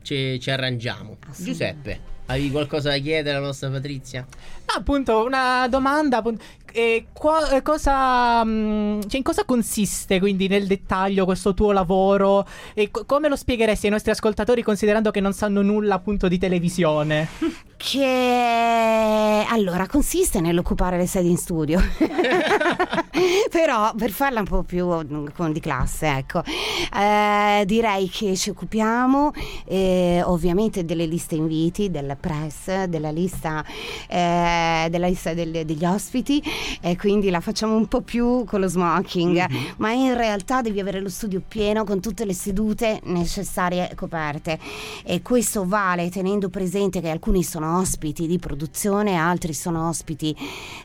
Ci, 0.02 0.40
ci 0.40 0.50
arrangiamo. 0.52 1.18
Assolutamente. 1.30 1.44
Giuseppe, 1.44 2.00
hai 2.28 2.52
qualcosa 2.52 2.90
da 2.90 2.98
chiedere 2.98 3.38
alla 3.38 3.48
nostra 3.48 3.70
Patrizia? 3.70 4.26
No, 4.30 4.74
appunto, 4.78 5.26
una 5.26 5.68
domanda. 5.68 6.18
appunto, 6.18 6.44
eh, 6.72 7.08
qua- 7.12 7.50
eh, 7.52 7.62
cosa, 7.62 8.44
mh, 8.44 9.02
cioè, 9.08 9.18
in 9.18 9.24
cosa 9.24 9.44
consiste 9.46 10.20
quindi 10.20 10.48
nel 10.48 10.68
dettaglio 10.68 11.26
questo 11.26 11.54
tuo 11.54 11.72
lavoro? 11.72 12.48
E 12.74 12.92
co- 12.92 13.06
come 13.06 13.30
lo 13.30 13.36
spiegheresti 13.36 13.86
ai 13.88 13.92
nostri 13.92 14.12
ascoltatori 14.12 14.62
considerando 14.64 15.12
che 15.12 15.20
non 15.20 15.34
sanno 15.34 15.62
nulla 15.62 15.96
appunto 15.96 16.28
di 16.28 16.38
televisione? 16.38 17.28
Che 17.82 19.46
allora 19.50 19.88
consiste 19.88 20.42
nell'occupare 20.42 20.98
le 20.98 21.08
sedi 21.08 21.30
in 21.30 21.38
studio, 21.38 21.80
però 23.50 23.94
per 23.96 24.12
farla 24.12 24.42
un 24.42 24.46
po' 24.46 24.64
più 24.64 25.02
di 25.02 25.60
classe, 25.62 26.08
ecco, 26.18 26.44
eh, 26.44 27.64
direi 27.66 28.10
che 28.10 28.36
ci 28.36 28.50
occupiamo 28.50 29.32
eh, 29.66 30.22
ovviamente 30.26 30.84
delle 30.84 31.06
liste 31.06 31.36
inviti, 31.36 31.90
del 31.90 32.18
press, 32.20 32.84
della 32.84 33.12
lista, 33.12 33.64
eh, 34.10 34.88
della 34.92 35.08
lista 35.08 35.34
del- 35.34 35.66
degli 35.66 35.86
ospiti, 35.86 36.44
e 36.82 36.98
quindi 36.98 37.30
la 37.30 37.40
facciamo 37.40 37.76
un 37.76 37.88
po' 37.88 38.02
più 38.02 38.44
con 38.44 38.60
lo 38.60 38.68
smoking, 38.68 39.48
ma 39.78 39.94
in 39.94 40.16
realtà 40.18 40.62
devi 40.62 40.82
avere 40.82 41.00
lo 41.00 41.10
studio 41.10 41.42
pieno 41.48 41.86
con 41.86 42.02
tutte 42.02 42.26
le 42.26 42.34
sedute 42.34 43.00
necessarie 43.06 43.94
coperte. 43.96 44.60
E 45.06 45.22
questo 45.22 45.66
vale 45.66 46.10
tenendo 46.10 46.50
presente 46.50 47.00
che 47.00 47.10
alcuni 47.10 47.42
sono 47.42 47.68
ospiti 47.78 48.28
di 48.28 48.40
produzione, 48.40 49.16
altri 49.16 49.54
sono 49.54 49.88
ospiti 49.88 50.36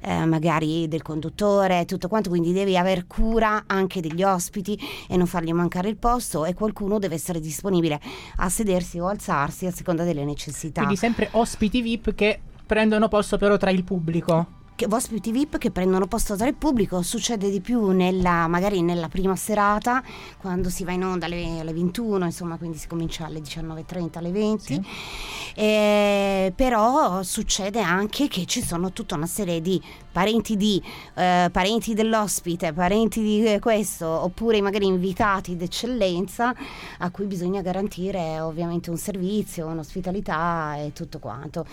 eh, 0.02 0.24
magari 0.24 0.88
del 0.88 1.02
conduttore, 1.02 1.84
tutto 1.84 2.08
quanto, 2.08 2.28
quindi 2.28 2.52
devi 2.52 2.76
aver 2.76 3.06
cura 3.06 3.64
anche 3.66 4.00
degli 4.00 4.22
ospiti 4.22 4.78
e 5.08 5.16
non 5.16 5.26
fargli 5.26 5.52
mancare 5.52 5.88
il 5.88 5.96
posto 5.96 6.44
e 6.44 6.54
qualcuno 6.54 6.98
deve 6.98 7.14
essere 7.14 7.40
disponibile 7.40 8.00
a 8.36 8.48
sedersi 8.48 8.98
o 8.98 9.06
alzarsi 9.06 9.66
a 9.66 9.70
seconda 9.70 10.04
delle 10.04 10.24
necessità. 10.24 10.80
Quindi 10.80 10.96
sempre 10.96 11.28
ospiti 11.32 11.80
VIP 11.80 12.14
che 12.14 12.40
prendono 12.66 13.08
posto 13.08 13.36
però 13.36 13.56
tra 13.56 13.70
il 13.70 13.84
pubblico. 13.84 14.62
Che 14.74 14.86
ospiti 14.90 15.30
VIP 15.30 15.58
che 15.58 15.70
prendono 15.70 16.06
posto 16.06 16.36
tra 16.36 16.46
il 16.46 16.54
pubblico. 16.54 17.02
Succede 17.02 17.50
di 17.50 17.60
più 17.60 17.88
nella, 17.90 18.46
magari 18.48 18.82
nella 18.82 19.08
prima 19.08 19.36
serata 19.36 20.02
quando 20.38 20.68
si 20.68 20.84
va 20.84 20.92
in 20.92 21.04
onda 21.04 21.26
alle, 21.26 21.60
alle 21.60 21.72
21 21.72 22.24
insomma 22.24 22.56
quindi 22.56 22.78
si 22.78 22.88
comincia 22.88 23.26
alle 23.26 23.40
19.30 23.40 24.18
alle 24.18 24.30
20 24.30 24.86
Eh, 25.56 26.52
però 26.54 27.22
succede 27.22 27.80
anche 27.80 28.28
che 28.28 28.44
ci 28.46 28.62
sono 28.62 28.92
tutta 28.92 29.14
una 29.14 29.26
serie 29.26 29.60
di 29.60 29.80
parenti 30.14 30.56
di 30.56 30.80
eh, 31.14 31.48
parenti 31.50 31.92
dell'ospite 31.92 32.72
parenti 32.72 33.20
di 33.20 33.44
eh, 33.44 33.58
questo 33.58 34.06
oppure 34.06 34.60
magari 34.60 34.86
invitati 34.86 35.56
d'eccellenza 35.56 36.54
a 36.98 37.10
cui 37.10 37.26
bisogna 37.26 37.62
garantire 37.62 38.38
ovviamente 38.38 38.90
un 38.90 38.96
servizio 38.96 39.66
un'ospitalità 39.66 40.76
e 40.76 40.92
tutto 40.92 41.18
quanto. 41.18 41.66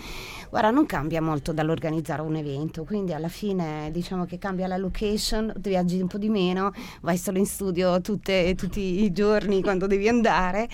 Guarda 0.50 0.70
non 0.70 0.86
cambia 0.86 1.22
molto 1.22 1.52
dall'organizzare 1.52 2.20
un 2.20 2.34
evento 2.34 2.82
quindi 2.82 3.12
alla 3.12 3.28
fine 3.28 3.90
diciamo 3.92 4.24
che 4.24 4.38
cambia 4.38 4.66
la 4.66 4.76
location 4.76 5.52
viaggi 5.58 6.00
un 6.00 6.08
po' 6.08 6.18
di 6.18 6.28
meno 6.28 6.72
vai 7.02 7.16
solo 7.16 7.38
in 7.38 7.46
studio 7.46 8.00
tutte- 8.00 8.56
tutti 8.56 9.04
i 9.04 9.12
giorni 9.12 9.62
quando 9.62 9.86
devi 9.86 10.08
andare 10.08 10.68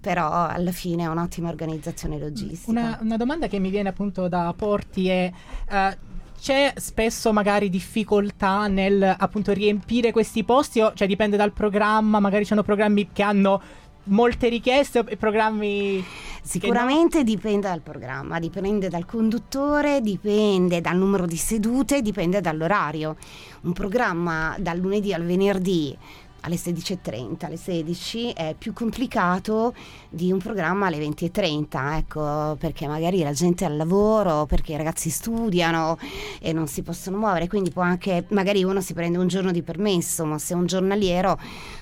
però 0.00 0.46
alla 0.46 0.72
fine 0.72 1.02
è 1.02 1.06
un'ottima 1.06 1.50
organizzazione 1.50 2.18
logistica. 2.18 2.70
Una, 2.70 2.98
una 3.02 3.16
domanda 3.18 3.46
che 3.46 3.58
mi 3.58 3.68
viene 3.68 3.90
appunto 3.90 4.26
da 4.26 4.54
porti 4.56 5.08
è... 5.08 5.30
eh, 5.68 6.08
c'è 6.40 6.72
spesso 6.76 7.32
magari 7.32 7.68
difficoltà 7.68 8.66
nel 8.66 9.14
appunto 9.18 9.52
riempire 9.52 10.10
questi 10.10 10.42
posti 10.42 10.80
o 10.80 10.92
cioè 10.94 11.06
dipende 11.06 11.36
dal 11.36 11.52
programma, 11.52 12.18
magari 12.18 12.42
ci 12.42 12.48
sono 12.50 12.62
programmi 12.62 13.10
che 13.12 13.22
hanno 13.22 13.60
molte 14.04 14.48
richieste 14.48 15.04
e 15.06 15.16
programmi 15.16 16.04
Sicuramente 16.42 17.22
dipende 17.22 17.68
dal 17.68 17.82
programma, 17.82 18.38
dipende 18.38 18.88
dal 18.88 19.04
conduttore, 19.04 20.00
dipende 20.00 20.80
dal 20.80 20.96
numero 20.96 21.26
di 21.26 21.36
sedute, 21.36 22.00
dipende 22.00 22.40
dall'orario. 22.40 23.16
Un 23.62 23.72
programma 23.72 24.56
dal 24.58 24.78
lunedì 24.78 25.12
al 25.12 25.24
venerdì 25.24 25.96
alle 26.42 26.56
16.30, 26.56 27.44
alle 27.46 27.56
16 27.56 28.30
è 28.30 28.54
più 28.56 28.72
complicato 28.72 29.74
di 30.08 30.32
un 30.32 30.38
programma 30.38 30.86
alle 30.86 30.98
20.30, 30.98 31.96
ecco, 31.96 32.56
perché 32.58 32.86
magari 32.86 33.22
la 33.22 33.32
gente 33.32 33.64
è 33.64 33.68
al 33.68 33.76
lavoro, 33.76 34.46
perché 34.46 34.72
i 34.72 34.76
ragazzi 34.76 35.10
studiano 35.10 35.98
e 36.40 36.52
non 36.52 36.66
si 36.66 36.82
possono 36.82 37.18
muovere, 37.18 37.48
quindi 37.48 37.70
può 37.70 37.82
anche, 37.82 38.24
magari 38.30 38.64
uno 38.64 38.80
si 38.80 38.94
prende 38.94 39.18
un 39.18 39.28
giorno 39.28 39.50
di 39.50 39.62
permesso, 39.62 40.24
ma 40.24 40.38
se 40.38 40.54
è 40.54 40.56
un 40.56 40.66
giornaliero 40.66 41.38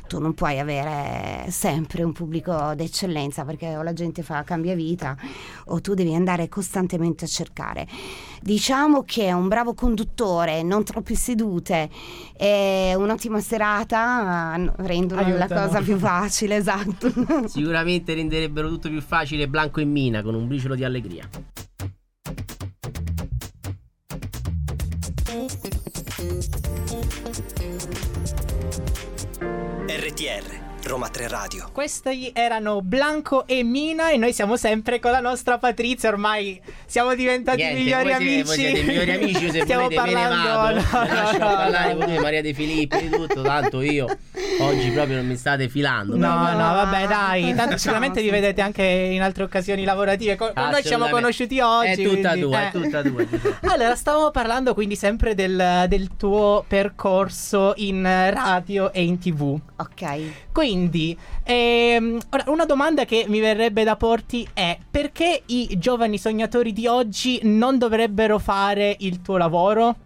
tu 0.09 0.19
non 0.19 0.35
puoi 0.35 0.59
avere 0.59 1.49
sempre 1.51 2.03
un 2.03 2.13
pubblico 2.13 2.73
d'eccellenza 2.75 3.45
perché 3.45 3.77
o 3.77 3.83
la 3.83 3.93
gente 3.93 4.23
fa 4.23 4.43
cambia 4.43 4.75
vita 4.75 5.17
o 5.67 5.81
tu 5.81 5.95
devi 5.95 6.15
andare 6.15 6.49
costantemente 6.49 7.27
a 7.27 7.29
cercare. 7.29 7.87
Diciamo 8.41 9.03
che 9.03 9.31
un 9.33 9.47
bravo 9.47 9.75
conduttore, 9.75 10.63
non 10.63 10.83
troppe 10.83 11.15
sedute 11.15 11.91
e 12.37 12.95
un'ottima 12.97 13.39
serata 13.41 14.57
rendono 14.79 15.21
la 15.21 15.27
Aiutano. 15.27 15.67
cosa 15.67 15.81
più 15.81 15.99
facile, 15.99 16.57
esatto. 16.57 17.13
Sicuramente 17.47 18.15
renderebbero 18.15 18.69
tutto 18.69 18.89
più 18.89 19.03
facile 19.03 19.47
Blanco 19.47 19.81
e 19.81 19.85
Mina 19.85 20.23
con 20.23 20.35
un 20.35 20.49
briciolo 20.49 20.75
di 20.75 20.85
allegria. 20.85 21.29
RTR, 29.41 30.68
Roma 30.89 31.11
3 31.11 31.29
Radio. 31.29 31.69
Questi 31.71 32.31
erano 32.33 32.81
Blanco 32.81 33.47
e 33.47 33.63
Mina 33.63 34.11
e 34.11 34.17
noi 34.17 34.33
siamo 34.33 34.57
sempre 34.57 34.99
con 35.01 35.11
la 35.11 35.21
nostra 35.21 35.59
Patrizia, 35.59 36.09
ormai 36.09 36.59
siamo 36.87 37.15
diventati 37.15 37.59
Niente, 37.59 37.79
migliori 37.79 38.05
voi 38.05 38.15
siete- 38.17 38.25
amici. 38.25 38.43
voi 38.45 38.57
siete 38.57 38.83
migliori 38.83 39.11
amici, 39.13 39.51
se 39.51 39.61
Stiamo 39.69 39.83
volete 39.83 40.01
me 40.01 40.07
ne 40.07 40.13
parlando, 40.15 40.49
vado. 40.49 40.75
no, 40.75 41.15
no, 41.15 41.31
no, 41.33 41.39
parlare 41.39 41.93
no. 41.93 41.99
con 41.99 42.07
voi, 42.07 42.19
Maria 42.23 42.41
De 42.41 42.55
Filippi, 42.55 42.99
di 43.01 43.09
tutto, 43.11 43.43
tanto 43.43 43.83
io 43.83 44.07
oggi 44.61 44.91
proprio 44.91 45.17
non 45.17 45.27
mi 45.27 45.37
state 45.37 45.69
filando. 45.69 46.17
No, 46.17 46.27
proprio. 46.27 46.53
no, 46.59 46.75
vabbè, 46.75 47.07
dai. 47.07 47.55
Tanto 47.55 47.77
sicuramente 47.77 48.23
vi 48.23 48.31
vedete 48.31 48.63
anche 48.63 48.83
in 48.83 49.21
altre 49.21 49.43
occasioni 49.45 49.85
lavorative. 49.85 50.37
Co- 50.37 50.53
Noi 50.55 50.81
ci 50.81 50.89
siamo 50.89 51.09
conosciuti 51.09 51.61
oggi. 51.61 52.03
È 52.03 52.09
tutta 52.09 52.31
quindi, 52.31 52.49
tua, 52.49 52.63
eh. 52.63 52.69
è 52.69 52.71
tutta 52.71 53.03
tua. 53.03 53.27
Giuseppe. 53.29 53.57
Allora, 53.69 53.95
stavamo 53.95 54.31
parlando 54.31 54.73
quindi 54.73 54.97
sempre 54.97 55.35
del, 55.35 55.85
del 55.87 56.17
tuo 56.17 56.65
percorso 56.67 57.75
in 57.77 58.03
radio 58.03 58.91
e 58.93 59.03
in 59.05 59.19
tv. 59.19 59.61
Ok. 59.77 60.21
Quindi, 60.51 60.77
ehm, 61.43 62.19
ora, 62.31 62.45
una 62.47 62.65
domanda 62.65 63.05
che 63.05 63.25
mi 63.29 63.41
verrebbe 63.41 63.85
da 63.85 63.97
porti 63.97 64.49
è 64.53 64.79
perché 64.91 65.43
i 65.47 65.79
giovani 65.79 66.19
sognatori 66.19 66.73
di 66.73 66.87
oggi 66.87 67.41
non 67.43 67.79
dovrebbero 67.79 68.39
fare 68.39 68.97
il 69.01 69.21
tuo 69.23 69.37
lavoro? 69.37 69.97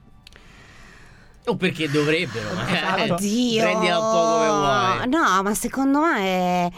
O 1.46 1.56
perché 1.56 1.90
dovrebbero, 1.90 2.54
magari. 2.54 3.02
Esatto. 3.02 3.14
Oddio. 3.14 3.62
Prendila 3.62 3.98
un 3.98 4.12
po' 4.12 4.22
come 4.22 4.46
vuoi. 4.46 5.08
No, 5.08 5.42
ma 5.42 5.54
secondo 5.54 6.00
me 6.00 6.18
è 6.18 6.70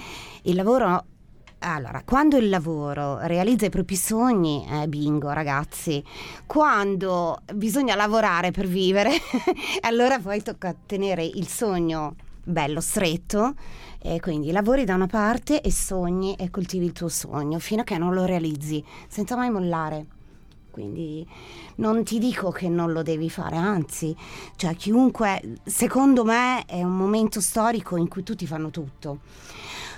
il 0.45 0.55
lavoro. 0.55 1.05
Allora, 1.59 2.03
quando 2.05 2.37
il 2.37 2.49
lavoro 2.49 3.19
realizza 3.23 3.67
i 3.67 3.71
propri 3.71 3.97
sogni, 3.97 4.67
è 4.69 4.87
bingo, 4.87 5.31
ragazzi. 5.31 6.03
Quando 6.47 7.41
bisogna 7.55 7.95
lavorare 7.95 8.51
per 8.51 8.67
vivere, 8.67 9.13
allora 9.81 10.19
poi 10.19 10.43
tocca 10.43 10.75
tenere 10.87 11.25
il 11.25 11.47
sogno 11.47 12.15
bello 12.45 12.81
stretto. 12.81 13.55
E 13.99 14.21
quindi 14.21 14.53
lavori 14.53 14.85
da 14.85 14.95
una 14.95 15.07
parte 15.07 15.63
e 15.63 15.73
sogni 15.73 16.35
e 16.35 16.51
coltivi 16.51 16.85
il 16.85 16.93
tuo 16.93 17.09
sogno 17.09 17.59
fino 17.59 17.81
a 17.81 17.85
che 17.85 17.97
non 17.97 18.13
lo 18.13 18.25
realizzi, 18.27 18.85
senza 19.09 19.35
mai 19.35 19.51
mollare. 19.51 20.07
Quindi 20.71 21.27
non 21.77 22.03
ti 22.03 22.19
dico 22.19 22.51
che 22.51 22.69
non 22.69 22.93
lo 22.93 23.03
devi 23.03 23.31
fare, 23.31 23.57
anzi, 23.57 24.15
cioè 24.57 24.75
chiunque, 24.75 25.61
secondo 25.63 26.25
me 26.25 26.65
è 26.67 26.83
un 26.83 26.97
momento 26.97 27.41
storico 27.41 27.97
in 27.97 28.09
cui 28.09 28.25
tutti 28.25 28.45
fanno 28.47 28.71
tutto. 28.71 29.21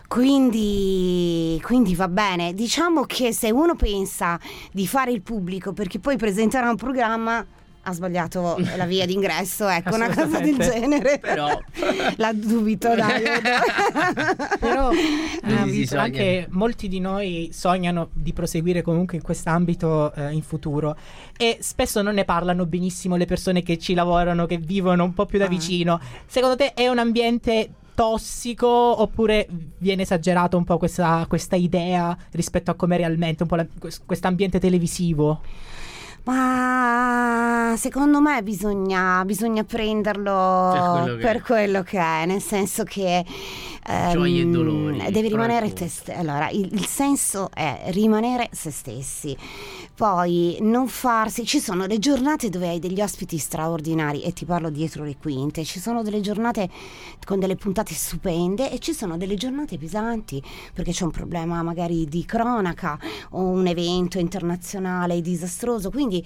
Quindi, 0.06 1.58
quindi 1.64 1.94
va 1.94 2.08
bene. 2.08 2.54
Diciamo 2.54 3.04
che 3.04 3.32
se 3.32 3.50
uno 3.50 3.74
pensa 3.74 4.38
di 4.70 4.86
fare 4.86 5.10
il 5.12 5.22
pubblico 5.22 5.72
perché 5.72 5.98
poi 5.98 6.16
presenterà 6.16 6.68
un 6.68 6.76
programma, 6.76 7.44
ha 7.88 7.92
sbagliato 7.92 8.56
la 8.76 8.84
via 8.84 9.06
d'ingresso, 9.06 9.68
ecco, 9.68 9.94
una 9.94 10.12
cosa 10.12 10.40
del 10.40 10.56
genere. 10.58 11.18
Però 11.20 11.48
La 12.16 12.32
dubito, 12.32 12.92
dai. 12.96 13.22
Però 14.58 14.90
eh, 14.92 15.86
sogna- 15.86 16.02
anche 16.02 16.46
molti 16.50 16.88
di 16.88 16.98
noi 16.98 17.50
sognano 17.52 18.08
di 18.12 18.32
proseguire 18.32 18.82
comunque 18.82 19.16
in 19.16 19.22
quest'ambito 19.22 20.12
eh, 20.14 20.32
in 20.32 20.42
futuro 20.42 20.96
e 21.36 21.58
spesso 21.60 22.02
non 22.02 22.14
ne 22.14 22.24
parlano 22.24 22.66
benissimo 22.66 23.14
le 23.16 23.24
persone 23.26 23.62
che 23.62 23.78
ci 23.78 23.94
lavorano, 23.94 24.46
che 24.46 24.56
vivono 24.58 25.04
un 25.04 25.14
po' 25.14 25.26
più 25.26 25.38
da 25.38 25.44
Ah. 25.44 25.48
vicino. 25.48 26.00
Secondo 26.26 26.56
te 26.56 26.74
è 26.74 26.88
un 26.88 26.98
ambiente 26.98 27.70
tossico 27.94 28.66
oppure 28.68 29.46
viene 29.78 30.02
esagerato 30.02 30.56
un 30.56 30.64
po' 30.64 30.76
questa, 30.76 31.24
questa 31.28 31.54
idea 31.56 32.16
rispetto 32.32 32.70
a 32.72 32.74
come 32.74 32.96
realmente 32.96 33.44
un 33.44 33.48
po' 33.48 33.54
la- 33.56 33.66
questo 34.04 34.26
ambiente 34.26 34.58
televisivo? 34.58 35.40
Ma 36.26 37.74
secondo 37.76 38.20
me 38.20 38.42
bisogna, 38.42 39.24
bisogna 39.24 39.62
prenderlo 39.62 40.70
Per 40.72 41.02
quello 41.02 41.16
per 41.18 41.42
quello 41.42 41.82
che 41.82 41.98
è, 42.00 42.26
nel 42.26 42.42
senso 42.42 42.82
che 42.82 43.24
ehm, 43.86 44.10
Gioie 44.12 44.42
e 44.42 44.46
dolori, 44.46 45.10
devi 45.10 45.28
rimanere 45.28 45.72
te 45.72 45.88
stessi. 45.88 46.18
Allora, 46.18 46.48
il, 46.50 46.68
il 46.72 46.86
senso 46.86 47.50
è 47.52 47.84
rimanere 47.88 48.48
se 48.52 48.70
stessi. 48.70 49.36
Poi 49.94 50.58
non 50.60 50.88
farsi, 50.88 51.46
ci 51.46 51.58
sono 51.58 51.86
le 51.86 51.98
giornate 51.98 52.50
dove 52.50 52.68
hai 52.68 52.78
degli 52.78 53.00
ospiti 53.00 53.38
straordinari 53.38 54.22
e 54.22 54.34
ti 54.34 54.44
parlo 54.44 54.68
dietro 54.68 55.04
le 55.04 55.16
quinte, 55.16 55.64
ci 55.64 55.80
sono 55.80 56.02
delle 56.02 56.20
giornate 56.20 56.68
con 57.24 57.38
delle 57.38 57.56
puntate 57.56 57.94
stupende 57.94 58.70
e 58.70 58.78
ci 58.78 58.92
sono 58.92 59.16
delle 59.16 59.36
giornate 59.36 59.78
pesanti 59.78 60.42
perché 60.74 60.92
c'è 60.92 61.04
un 61.04 61.12
problema 61.12 61.62
magari 61.62 62.04
di 62.06 62.26
cronaca 62.26 62.98
o 63.30 63.40
un 63.40 63.66
evento 63.66 64.18
internazionale 64.18 65.22
disastroso, 65.22 65.90
quindi 65.90 66.22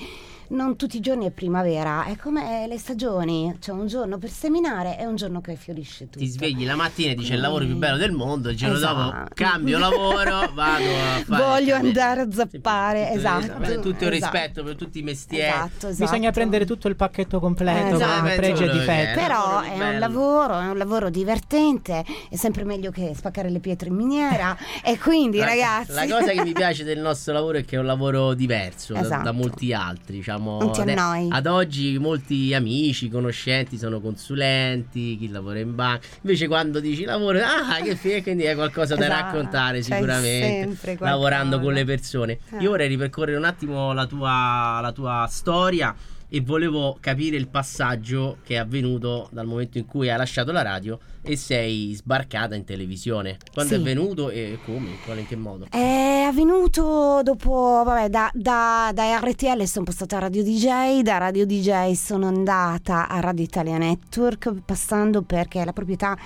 non 0.50 0.76
tutti 0.76 0.96
i 0.96 1.00
giorni 1.00 1.26
è 1.26 1.30
primavera, 1.30 2.04
è 2.04 2.16
come 2.16 2.66
le 2.68 2.78
stagioni, 2.78 3.56
c'è 3.60 3.72
un 3.72 3.86
giorno 3.86 4.18
per 4.18 4.30
seminare 4.30 4.98
e 4.98 5.06
un 5.06 5.16
giorno 5.16 5.40
che 5.40 5.54
fiorisce 5.56 6.04
tutto. 6.06 6.18
ti 6.18 6.26
svegli 6.26 6.64
la 6.66 6.74
mattina 6.74 7.12
e 7.12 7.14
dici 7.14 7.32
è 7.32 7.34
il 7.34 7.40
lavoro 7.40 7.64
più 7.64 7.76
bello 7.76 7.96
del 7.96 8.12
mondo, 8.12 8.48
il 8.50 8.56
giorno 8.56 8.78
dopo 8.78 9.00
Esatto. 9.00 9.34
cambio 9.34 9.78
lavoro, 9.78 10.50
vado 10.54 10.84
a 10.84 11.22
fare 11.24 11.42
Voglio 11.42 11.74
andare 11.76 12.20
a 12.22 12.30
zappare, 12.32 13.04
Tutto- 13.06 13.18
esatto. 13.18 13.58
Beh, 13.58 13.74
tutto 13.80 14.04
il 14.04 14.12
esatto. 14.12 14.32
rispetto 14.32 14.62
per 14.64 14.74
tutti 14.76 14.98
i 14.98 15.02
mestieri. 15.02 15.48
Esatto, 15.48 15.88
esatto. 15.88 16.10
Bisogna 16.10 16.30
prendere 16.32 16.66
tutto 16.66 16.88
il 16.88 16.96
pacchetto 16.96 17.38
completo 17.40 17.94
Esatto. 17.96 18.20
con 18.22 18.32
pregi 18.36 18.64
e 18.64 18.70
difetti. 18.70 19.18
è. 19.20 19.22
Però 19.22 19.60
è 19.60 19.88
un 19.92 19.98
lavoro, 19.98 20.58
è 20.58 20.66
un 20.68 20.76
lavoro 20.78 21.10
divertente, 21.10 22.04
è 22.28 22.36
sempre 22.36 22.64
meglio 22.64 22.90
che 22.90 23.12
spaccare 23.14 23.50
le 23.50 23.60
pietre 23.60 23.88
in 23.88 23.94
miniera 23.94 24.56
e 24.82 24.98
quindi 24.98 25.38
La- 25.38 25.44
ragazzi... 25.46 25.92
La 25.92 26.06
cosa 26.08 26.32
che 26.32 26.42
mi 26.42 26.52
piace 26.52 26.82
del 26.84 26.98
nostro 26.98 27.32
lavoro 27.32 27.58
è 27.58 27.64
che 27.64 27.76
è 27.76 27.78
un 27.78 27.86
lavoro 27.86 28.34
diverso 28.34 28.92
da- 28.94 29.00
da, 29.00 29.06
Esatto. 29.06 29.32
molti 29.32 29.72
altri. 29.72 30.16
Diciamo, 30.16 30.38
Non 30.40 30.72
ti 30.72 30.80
Ade- 30.80 30.92
annoi. 30.92 31.28
Ad 31.30 31.46
oggi 31.46 31.98
molti 31.98 32.54
amici, 32.54 33.08
conoscenti 33.08 33.76
sono 33.78 34.00
consulenti, 34.00 35.16
chi 35.18 35.28
lavora 35.28 35.58
in 35.58 35.74
banca. 35.74 36.06
Invece 36.22 36.46
quando 36.48 36.80
dici 36.80 37.04
lavoro, 37.04 37.38
ah, 37.40 37.80
che 37.82 37.96
figo, 37.96 38.22
quindi 38.22 38.46
hai 38.46 38.54
qualcosa 38.54 38.94
da 38.94 39.04
Esatto, 39.04 39.22
raccontare 39.22 39.80
c'hai 39.80 39.98
sicuramente. 39.98 40.96
Lavorando 40.98 41.60
con 41.60 41.72
le 41.72 41.84
persone. 41.84 42.38
Eh. 42.52 42.58
Io 42.62 42.70
vorrei 42.70 42.88
ripercorrere 42.88 43.36
un 43.36 43.44
attimo 43.44 43.92
la 43.92 44.06
tua, 44.06 44.78
la 44.80 44.92
tua 44.92 45.26
storia. 45.30 45.94
E 46.32 46.40
volevo 46.40 46.96
capire 47.00 47.36
il 47.36 47.48
passaggio 47.48 48.38
che 48.44 48.54
è 48.54 48.58
avvenuto 48.58 49.28
dal 49.32 49.46
momento 49.46 49.78
in 49.78 49.86
cui 49.86 50.08
hai 50.08 50.16
lasciato 50.16 50.52
la 50.52 50.62
radio 50.62 50.98
e 51.22 51.36
sei 51.36 51.92
sbarcata 51.94 52.54
in 52.54 52.64
televisione. 52.64 53.36
Quando 53.52 53.74
Sì. 53.74 53.80
è 53.80 53.82
venuto 53.82 54.30
e 54.30 54.58
come? 54.64 54.90
In 54.90 54.96
quale 55.04 55.20
in 55.20 55.26
che 55.26 55.34
modo? 55.36 55.66
È 55.68 56.24
avvenuto 56.28 57.20
dopo, 57.24 57.82
vabbè, 57.84 58.08
da, 58.08 58.30
da, 58.32 58.92
da 58.94 59.18
RTL 59.18 59.64
sono 59.64 59.84
passata 59.84 60.18
a 60.18 60.20
Radio 60.20 60.44
DJ, 60.44 61.00
da 61.02 61.18
Radio 61.18 61.44
DJ 61.44 61.92
sono 61.92 62.28
andata 62.28 63.08
a 63.08 63.18
Radio 63.18 63.44
Italia 63.44 63.76
Network, 63.76 64.52
passando 64.64 65.22
perché 65.22 65.64
la 65.64 65.72
proprietà 65.72 66.16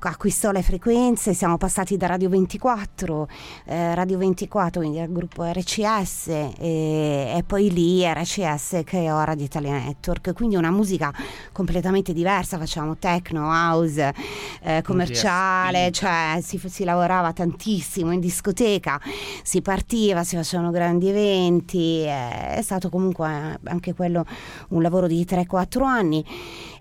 acquistò 0.00 0.50
le 0.50 0.62
frequenze, 0.62 1.34
siamo 1.34 1.56
passati 1.56 1.96
da 1.96 2.06
Radio 2.06 2.28
24, 2.28 3.28
eh, 3.66 3.94
Radio 3.94 4.18
24 4.18 4.80
quindi 4.80 5.00
al 5.00 5.10
gruppo 5.10 5.44
RCS 5.44 6.28
e, 6.28 7.32
e 7.36 7.44
poi 7.46 7.72
lì 7.72 8.04
RCS 8.04 8.82
creò 8.84 9.22
Radio 9.24 9.44
Italia 9.44 9.72
Network, 9.72 10.32
quindi 10.34 10.56
una 10.56 10.70
musica 10.70 11.12
completamente 11.52 12.12
diversa, 12.12 12.58
facevamo 12.58 12.96
techno, 12.96 13.48
house, 13.48 14.14
eh, 14.62 14.82
commerciale, 14.82 15.90
cioè 15.90 16.38
si, 16.42 16.60
si 16.66 16.84
lavorava 16.84 17.32
tantissimo 17.32 18.12
in 18.12 18.20
discoteca, 18.20 19.00
si 19.42 19.62
partiva, 19.62 20.24
si 20.24 20.36
facevano 20.36 20.70
grandi 20.70 21.08
eventi, 21.08 22.02
eh, 22.02 22.54
è 22.54 22.62
stato 22.62 22.88
comunque 22.88 23.58
anche 23.64 23.94
quello 23.94 24.24
un 24.68 24.82
lavoro 24.82 25.06
di 25.06 25.24
3-4 25.24 25.82
anni 25.82 26.24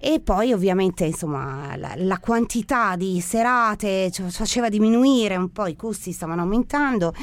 e 0.06 0.20
poi 0.20 0.52
ovviamente 0.52 1.06
insomma 1.06 1.78
la, 1.78 1.94
la 1.96 2.20
quantità 2.20 2.98
di 2.98 3.22
serate 3.22 4.12
cioè, 4.12 4.28
faceva 4.28 4.68
diminuire 4.68 5.38
un 5.38 5.50
po', 5.50 5.66
i 5.68 5.78
costi 5.78 6.12
stavano 6.12 6.42
aumentando 6.42 7.14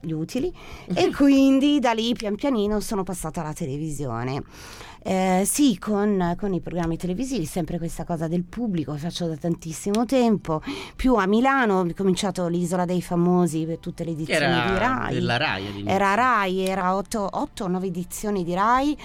gli 0.00 0.10
utili 0.10 0.52
e 0.92 1.12
quindi 1.14 1.78
da 1.78 1.92
lì 1.92 2.14
pian 2.14 2.34
pianino 2.34 2.80
sono 2.80 3.04
passata 3.04 3.42
alla 3.42 3.52
televisione. 3.52 4.42
Eh, 5.04 5.44
sì, 5.46 5.78
con, 5.78 6.34
con 6.36 6.52
i 6.52 6.60
programmi 6.60 6.96
televisivi, 6.96 7.44
sempre 7.44 7.78
questa 7.78 8.02
cosa 8.02 8.26
del 8.26 8.42
pubblico 8.42 8.92
che 8.94 8.98
faccio 8.98 9.28
da 9.28 9.36
tantissimo 9.36 10.04
tempo. 10.04 10.60
Più 10.96 11.14
a 11.14 11.26
Milano 11.28 11.78
ho 11.78 11.86
cominciato 11.94 12.48
l'Isola 12.48 12.84
dei 12.84 13.00
Famosi 13.00 13.64
per 13.66 13.78
tutte 13.78 14.02
le 14.02 14.10
edizioni 14.10 14.44
Era 14.44 14.68
di 14.68 14.78
Rai. 14.78 15.14
Rai. 15.38 15.84
Era 15.86 16.14
Rai, 16.14 16.58
era 16.66 16.96
8 16.96 17.20
o 17.20 17.66
9 17.68 17.86
edizioni 17.86 18.42
di 18.42 18.54
Rai. 18.54 18.98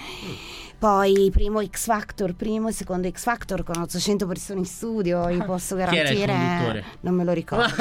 Poi 0.82 1.30
primo 1.32 1.64
X 1.64 1.84
Factor, 1.84 2.34
primo 2.34 2.66
e 2.66 2.72
secondo 2.72 3.08
X 3.08 3.22
Factor 3.22 3.62
con 3.62 3.80
800 3.80 4.26
persone 4.26 4.58
in 4.58 4.64
studio, 4.64 5.26
vi 5.26 5.36
posso 5.46 5.76
garantire. 5.76 6.82
Non 7.02 7.14
me 7.14 7.22
lo 7.22 7.30
ricordo. 7.30 7.72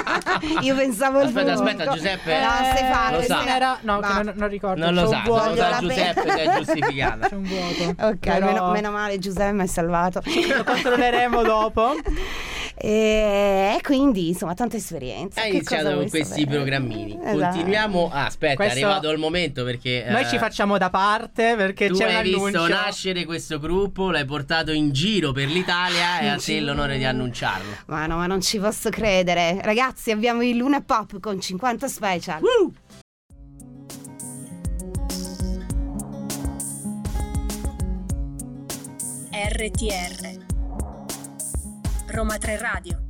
Io 0.62 0.74
pensavo 0.74 1.18
Aspetta, 1.18 1.52
aspetta, 1.52 1.92
Giuseppe. 1.92 2.40
No, 2.40 2.48
Stefano, 2.74 3.16
Lo 3.18 3.22
sa. 3.24 3.46
Era, 3.56 3.76
no, 3.82 4.00
Ma- 4.00 4.06
che 4.06 4.22
non, 4.22 4.32
non 4.36 4.48
ricordo. 4.48 4.82
Non 4.86 4.94
lo 4.94 5.02
c'è 5.02 5.08
sa, 5.08 5.16
lo 5.18 5.22
vuoto. 5.24 5.48
voglio 5.50 5.62
sa 5.62 5.78
Giuseppe 5.80 6.22
pe- 6.22 6.34
che 6.34 6.42
è 6.44 6.56
giustificata. 6.56 7.28
C'è 7.28 7.34
un 7.34 7.42
vuoto. 7.42 7.94
Ok, 8.06 8.16
Però 8.20 8.46
meno, 8.46 8.70
meno 8.70 8.90
male 8.90 9.18
Giuseppe 9.18 9.52
mi 9.52 9.60
hai 9.60 9.68
salvato. 9.68 10.22
Lo 10.24 10.64
controlleremo 10.64 11.42
dopo. 11.42 11.94
E, 12.78 13.78
quindi 13.82 14.28
insomma 14.28 14.52
tante 14.54 14.76
esperienze. 14.76 15.40
Hai 15.40 15.50
Che 15.50 15.56
iniziato 15.56 15.94
con 15.94 16.08
questi 16.10 16.40
sapere? 16.40 16.56
programmini. 16.56 17.18
Esatto. 17.22 17.38
Continuiamo. 17.38 18.10
Ah, 18.12 18.26
aspetta, 18.26 18.54
Questo- 18.56 18.78
è 18.78 18.82
arrivato 18.82 19.10
il 19.10 19.18
momento 19.18 19.64
perché. 19.64 20.04
Noi 20.08 20.22
eh, 20.22 20.28
ci 20.28 20.36
facciamo 20.38 20.76
da 20.76 20.90
parte 20.90 21.54
perché 21.56 21.88
Tu 21.88 21.94
c'è 21.96 22.08
un 22.08 22.14
hai 22.16 22.22
visto 22.24 22.68
nascere 22.68 23.24
questo 23.24 23.58
gruppo, 23.58 24.10
l'hai 24.10 24.26
portato 24.26 24.72
in 24.72 24.92
giro 24.92 25.32
per 25.32 25.48
l'Italia 25.48 26.20
e 26.20 26.28
a 26.28 26.36
te 26.36 26.60
l'onore 26.60 26.98
di 26.98 27.04
annunciarlo. 27.04 27.76
Ma 27.86 28.06
no, 28.06 28.16
ma 28.16 28.26
non 28.26 28.42
ci 28.42 28.58
posso 28.58 28.90
credere. 28.90 29.58
Ragazzi, 29.62 30.10
abbiamo 30.10 30.42
il 30.42 30.56
Luna 30.56 30.82
Pop 30.82 31.18
con 31.18 31.40
50 31.40 31.88
special. 31.88 32.40
RTR 39.32 40.45
Roma 42.08 42.38
3 42.38 42.56
Radio 42.58 43.05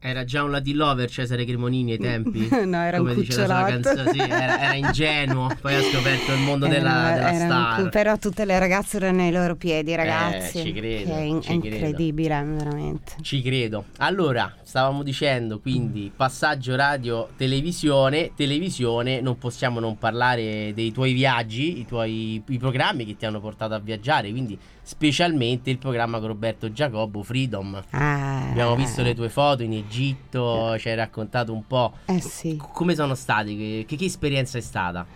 Era 0.00 0.22
già 0.24 0.44
un 0.44 0.52
Latin 0.52 0.76
lover 0.76 1.10
Cesare 1.10 1.44
Cremonini 1.44 1.92
ai 1.92 1.98
tempi? 1.98 2.48
No, 2.68 2.76
era 2.82 3.00
un 3.00 3.08
Come 3.08 3.14
sua 3.14 3.24
cucciolato. 3.24 3.80
canzone, 3.82 4.12
sì, 4.12 4.18
era, 4.20 4.60
era 4.60 4.74
ingenuo. 4.86 5.50
Poi 5.60 5.74
ha 5.74 5.82
scoperto 5.82 6.32
il 6.34 6.38
mondo 6.40 6.66
Era- 6.66 6.74
della, 6.76 6.90
della 7.14 7.32
era 7.32 7.44
un 7.44 7.50
star. 7.50 7.80
cu- 7.82 7.88
però 7.90 8.16
tutte 8.18 8.44
le 8.44 8.58
ragazze 8.60 8.96
erano 8.98 9.22
ai 9.22 9.32
loro 9.32 9.56
piedi, 9.56 9.94
ragazzi. 9.96 10.60
Eh, 10.60 10.62
ci 10.64 10.72
credo, 10.72 11.14
è, 11.14 11.20
in- 11.20 11.42
ci 11.42 11.48
è 11.52 11.58
credo. 11.58 11.74
incredibile, 11.74 12.42
veramente. 12.44 13.12
Ci 13.22 13.42
credo. 13.42 13.86
Allora, 13.98 14.54
stavamo 14.62 15.02
dicendo 15.02 15.58
quindi 15.58 16.12
passaggio 16.14 16.76
radio 16.76 17.28
televisione, 17.36 18.30
televisione, 18.36 19.20
non 19.20 19.36
possiamo 19.36 19.80
non 19.80 19.98
parlare 19.98 20.72
dei 20.74 20.92
tuoi 20.92 21.12
viaggi, 21.12 21.80
i 21.80 21.86
tuoi 21.86 22.40
i 22.46 22.58
programmi 22.58 23.04
che 23.04 23.16
ti 23.16 23.26
hanno 23.26 23.40
portato 23.40 23.74
a 23.74 23.78
viaggiare, 23.80 24.30
quindi 24.30 24.56
specialmente 24.80 25.68
il 25.70 25.76
programma 25.78 26.18
con 26.18 26.28
Roberto 26.28 26.72
Giacobbo 26.72 27.22
Freedom. 27.22 27.82
Ah, 27.90 28.48
Abbiamo 28.50 28.74
visto 28.74 29.02
le 29.02 29.14
tue 29.14 29.28
foto 29.28 29.62
in 29.62 29.72
Egitto, 29.88 30.78
ci 30.78 30.88
hai 30.88 30.94
raccontato 30.94 31.52
un 31.52 31.66
po' 31.66 31.92
Eh 32.04 32.20
sì. 32.20 32.56
c- 32.56 32.72
come 32.72 32.94
sono 32.94 33.14
stati, 33.14 33.56
che, 33.56 33.84
che- 33.88 33.96
che 33.96 34.04
esperienza 34.04 34.58
è 34.58 34.60
stata? 34.60 35.06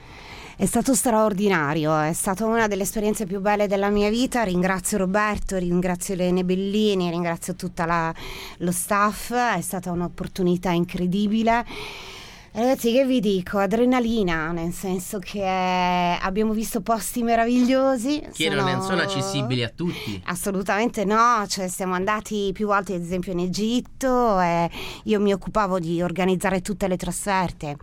È 0.57 0.67
stato 0.67 0.95
straordinario, 0.95 1.99
è 1.99 2.13
stata 2.13 2.45
una 2.45 2.69
delle 2.69 2.83
esperienze 2.83 3.27
più 3.27 3.41
belle 3.41 3.67
della 3.67 3.89
mia 3.89 4.11
vita. 4.11 4.43
Ringrazio 4.45 4.99
Roberto, 4.99 5.57
ringrazio 5.57 6.15
Elene 6.15 6.45
Bellini, 6.45 7.11
ringrazio 7.11 7.55
tutto 7.55 7.85
lo 8.59 8.71
staff, 8.73 9.33
è 9.33 9.61
stata 9.61 9.91
un'opportunità 9.91 10.71
incredibile. 10.71 11.65
Ragazzi, 12.55 12.93
che 12.93 13.07
vi 13.07 13.21
dico? 13.21 13.57
Adrenalina, 13.57 14.53
nel 14.53 14.73
senso 14.73 15.19
che 15.19 15.43
abbiamo 15.43 16.53
visto 16.53 16.83
posti 16.83 17.23
meravigliosi. 17.23 18.21
Che 18.31 18.51
non 18.51 18.69
sono- 18.69 18.83
sono 18.83 19.01
accessibili 19.01 19.63
a 19.65 19.73
tutti. 19.75 20.21
Assolutamente 20.27 21.07
no, 21.07 21.47
cioè 21.49 21.69
siamo 21.69 21.95
andati 21.95 22.51
più 22.53 22.67
volte 22.67 22.95
ad 22.95 23.01
esempio 23.01 23.33
in 23.33 23.39
Egitto 23.39 24.39
e 24.39 24.71
io 25.05 25.19
mi 25.19 25.33
occupavo 25.33 25.79
di 25.79 26.03
organizzare 26.03 26.61
tutte 26.61 26.89
le 26.89 26.99
trasferte 26.99 27.77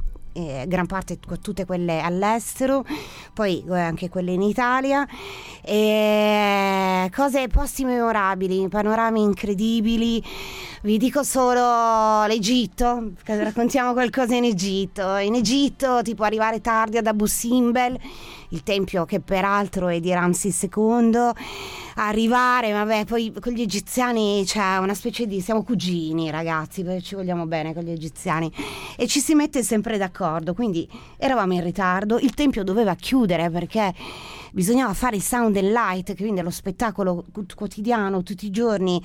eh, 0.47 0.65
gran 0.67 0.85
parte 0.85 1.19
tutte 1.41 1.65
quelle 1.65 1.99
all'estero, 1.99 2.85
poi 3.33 3.63
eh, 3.67 3.79
anche 3.79 4.09
quelle 4.09 4.31
in 4.31 4.41
Italia. 4.41 5.07
E 5.61 7.09
cose, 7.13 7.47
posti 7.47 7.85
memorabili, 7.85 8.67
panorami 8.67 9.21
incredibili. 9.21 10.23
Vi 10.81 10.97
dico 10.97 11.23
solo 11.23 12.25
l'Egitto, 12.25 13.11
raccontiamo 13.25 13.93
qualcosa 13.93 14.35
in 14.35 14.45
Egitto. 14.45 15.17
In 15.17 15.35
Egitto, 15.35 16.01
tipo 16.01 16.23
arrivare 16.23 16.61
tardi 16.61 16.97
ad 16.97 17.07
Abu 17.07 17.25
Simbel, 17.25 17.99
il 18.49 18.63
tempio 18.63 19.05
che 19.05 19.19
peraltro 19.19 19.87
è 19.87 19.99
di 19.99 20.11
Ramses 20.11 20.67
II, 20.73 21.31
arrivare, 21.95 22.71
vabbè, 22.71 23.05
poi 23.05 23.33
con 23.39 23.53
gli 23.53 23.61
egiziani 23.61 24.43
c'è 24.45 24.77
una 24.77 24.93
specie 24.93 25.27
di 25.27 25.41
siamo 25.41 25.63
cugini, 25.63 26.29
ragazzi, 26.31 26.85
ci 27.01 27.15
vogliamo 27.15 27.45
bene 27.45 27.73
con 27.73 27.83
gli 27.83 27.91
egiziani. 27.91 28.51
E 28.97 29.07
ci 29.07 29.19
si 29.19 29.35
mette 29.35 29.63
sempre 29.63 29.97
d'accordo, 29.97 30.53
quindi 30.53 30.89
eravamo 31.17 31.53
in 31.53 31.63
ritardo, 31.63 32.17
il 32.17 32.33
tempio 32.33 32.63
doveva 32.63 32.95
chiudere 32.95 33.49
perché 33.49 33.93
bisognava 34.51 34.93
fare 34.93 35.15
il 35.15 35.21
sound 35.21 35.55
and 35.57 35.71
light, 35.71 36.15
quindi 36.15 36.41
lo 36.41 36.49
spettacolo 36.49 37.25
quotidiano 37.55 38.23
tutti 38.23 38.45
i 38.45 38.49
giorni 38.51 39.01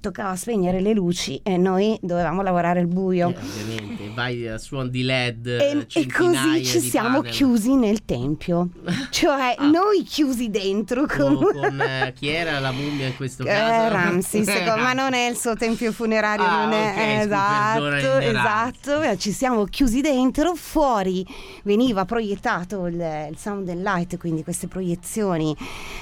toccava 0.00 0.34
spegnere 0.36 0.80
le 0.80 0.92
luci 0.92 1.40
e 1.42 1.56
noi 1.56 1.98
dovevamo 2.02 2.42
lavorare 2.42 2.80
al 2.80 2.86
buio. 2.86 3.28
Eh, 3.30 3.36
ovviamente, 3.62 4.10
vai 4.14 4.46
a 4.48 4.58
suon 4.58 4.90
di 4.90 5.02
LED. 5.02 5.46
E, 5.46 5.86
e 5.92 6.06
così 6.06 6.64
ci 6.64 6.80
siamo 6.80 7.18
panel. 7.18 7.32
chiusi 7.32 7.74
nel 7.74 8.04
tempio, 8.04 8.68
cioè 9.10 9.54
Ah. 9.58 9.66
noi 9.68 10.02
chiusi 10.02 10.50
dentro 10.50 11.06
con, 11.06 11.34
Con, 11.36 11.52
con, 11.52 11.80
eh, 11.80 12.12
chi 12.14 12.28
era 12.28 12.58
la 12.58 12.70
mummia 12.72 13.06
in 13.06 13.16
questo 13.16 13.42
Eh, 13.44 13.46
caso? 13.46 13.92
Ramses, 13.94 14.46
Eh, 14.58 14.64
ma 14.76 14.92
non 14.92 15.12
è 15.14 15.28
il 15.28 15.36
suo 15.36 15.54
tempio 15.54 15.92
funerario, 15.92 16.44
Ah, 16.44 16.64
non 16.64 16.72
è 16.72 16.88
ok, 16.90 17.22
scusa, 17.24 18.22
esatto, 18.22 19.00
esatto. 19.00 19.16
Ci 19.16 19.32
siamo 19.32 19.64
chiusi 19.64 20.00
dentro, 20.00 20.54
fuori 20.54 21.24
veniva 21.64 22.04
proiettato 22.04 22.86
il, 22.86 22.94
il 23.30 23.36
sound 23.38 23.68
and 23.68 23.82
light, 23.82 24.16
quindi 24.16 24.42
queste 24.42 24.66
proiezioni 24.66 24.86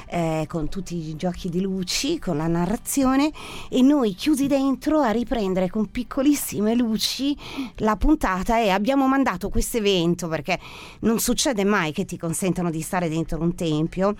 eh, 0.09 0.44
con 0.49 0.68
tutti 0.68 0.94
i 1.09 1.16
giochi 1.16 1.49
di 1.49 1.61
luci, 1.61 2.18
con 2.18 2.37
la 2.37 2.46
narrazione, 2.46 3.33
e 3.70 3.83
noi 3.83 4.14
chiusi 4.14 4.46
dentro 4.46 5.01
a 5.01 5.11
riprendere 5.11 5.68
con 5.68 5.90
piccolissime 5.90 6.75
luci 6.75 7.37
la 7.77 7.96
puntata 7.96 8.61
e 8.61 8.70
abbiamo 8.70 9.07
mandato 9.09 9.49
questo 9.49 9.79
evento 9.79 10.29
perché 10.29 10.59
non 11.01 11.18
succede 11.18 11.64
mai 11.64 11.92
che 11.92 12.05
ti 12.05 12.16
consentano 12.16 12.70
di 12.70 12.81
stare 12.81 13.09
dentro 13.09 13.40
un 13.40 13.55
tempio. 13.55 14.14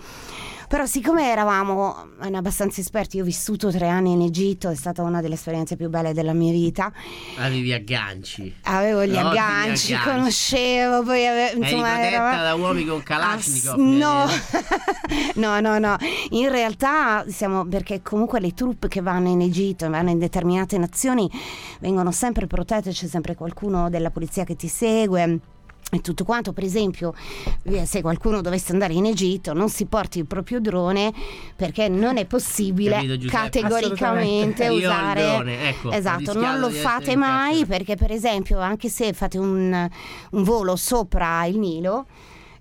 Però 0.69 0.85
siccome 0.85 1.31
eravamo 1.31 2.07
eh, 2.23 2.35
abbastanza 2.35 2.81
esperti, 2.81 3.17
io 3.19 3.23
ho 3.23 3.27
vissuto 3.27 3.71
tre 3.71 3.89
anni 3.89 4.13
in 4.13 4.21
Egitto, 4.23 4.69
è 4.69 4.75
stata 4.75 5.03
una 5.03 5.21
delle 5.21 5.35
esperienze 5.35 5.77
più 5.77 5.89
belle 5.89 6.13
della 6.13 6.33
mia 6.33 6.51
vita. 6.53 6.93
Avevi 7.39 7.73
agganci. 7.73 8.53
Avevo 8.63 9.05
gli 9.05 9.11
Ottimi 9.15 9.29
agganci, 9.39 9.95
agganci. 9.95 10.11
conoscevo, 10.11 11.03
poi 11.05 11.27
ave- 11.27 11.51
Eri 11.53 11.59
insomma 11.61 11.83
protetta 11.93 12.07
eravamo- 12.07 12.43
da 12.43 12.55
uomini 12.55 12.87
con 12.89 13.03
Kalashnikov. 13.03 13.77
no. 13.79 14.25
no, 15.37 15.61
no, 15.61 15.79
no. 15.79 15.97
In 16.31 16.49
realtà 16.51 17.25
siamo 17.29 17.65
perché 17.67 18.03
comunque 18.03 18.41
le 18.41 18.53
truppe 18.53 18.89
che 18.89 19.01
vanno 19.01 19.29
in 19.29 19.41
Egitto, 19.43 19.89
vanno 19.89 20.11
in 20.11 20.19
determinate 20.19 20.79
nazioni, 20.79 21.31
vengono 21.81 22.11
sempre 22.11 22.47
protette, 22.47 22.91
c'è 22.91 23.07
sempre 23.07 23.35
qualcuno 23.35 23.89
della 23.89 24.11
polizia 24.11 24.45
che 24.45 24.57
ti 24.57 24.69
segue. 24.69 25.39
E 25.93 26.01
tutto 26.01 26.25
quanto, 26.25 26.53
per 26.53 26.65
esempio, 26.65 27.15
eh, 27.63 27.87
se 27.87 28.01
qualcuno 28.03 28.41
dovesse 28.41 28.73
andare 28.73 28.93
in 28.93 29.07
Egitto, 29.07 29.53
non 29.53 29.69
si 29.69 29.87
porti 29.87 30.19
il 30.19 30.27
proprio 30.27 30.61
drone 30.61 31.13
perché 31.55 31.89
non 31.89 32.17
è 32.17 32.27
possibile 32.27 32.97
Capito, 32.97 33.29
categoricamente 33.29 34.65
il 34.65 34.79
usare. 34.79 35.23
drone, 35.23 35.69
ecco, 35.69 35.93
esatto, 35.93 36.33
non 36.33 36.59
lo 36.59 36.71
fate 36.71 37.15
mai 37.15 37.65
perché, 37.67 37.95
per 37.95 38.11
esempio, 38.11 38.59
anche 38.59 38.89
se 38.89 39.13
fate 39.13 39.39
un, 39.39 39.89
un 40.31 40.43
volo 40.43 40.75
sopra 40.75 41.45
il 41.45 41.57
Nilo, 41.57 42.07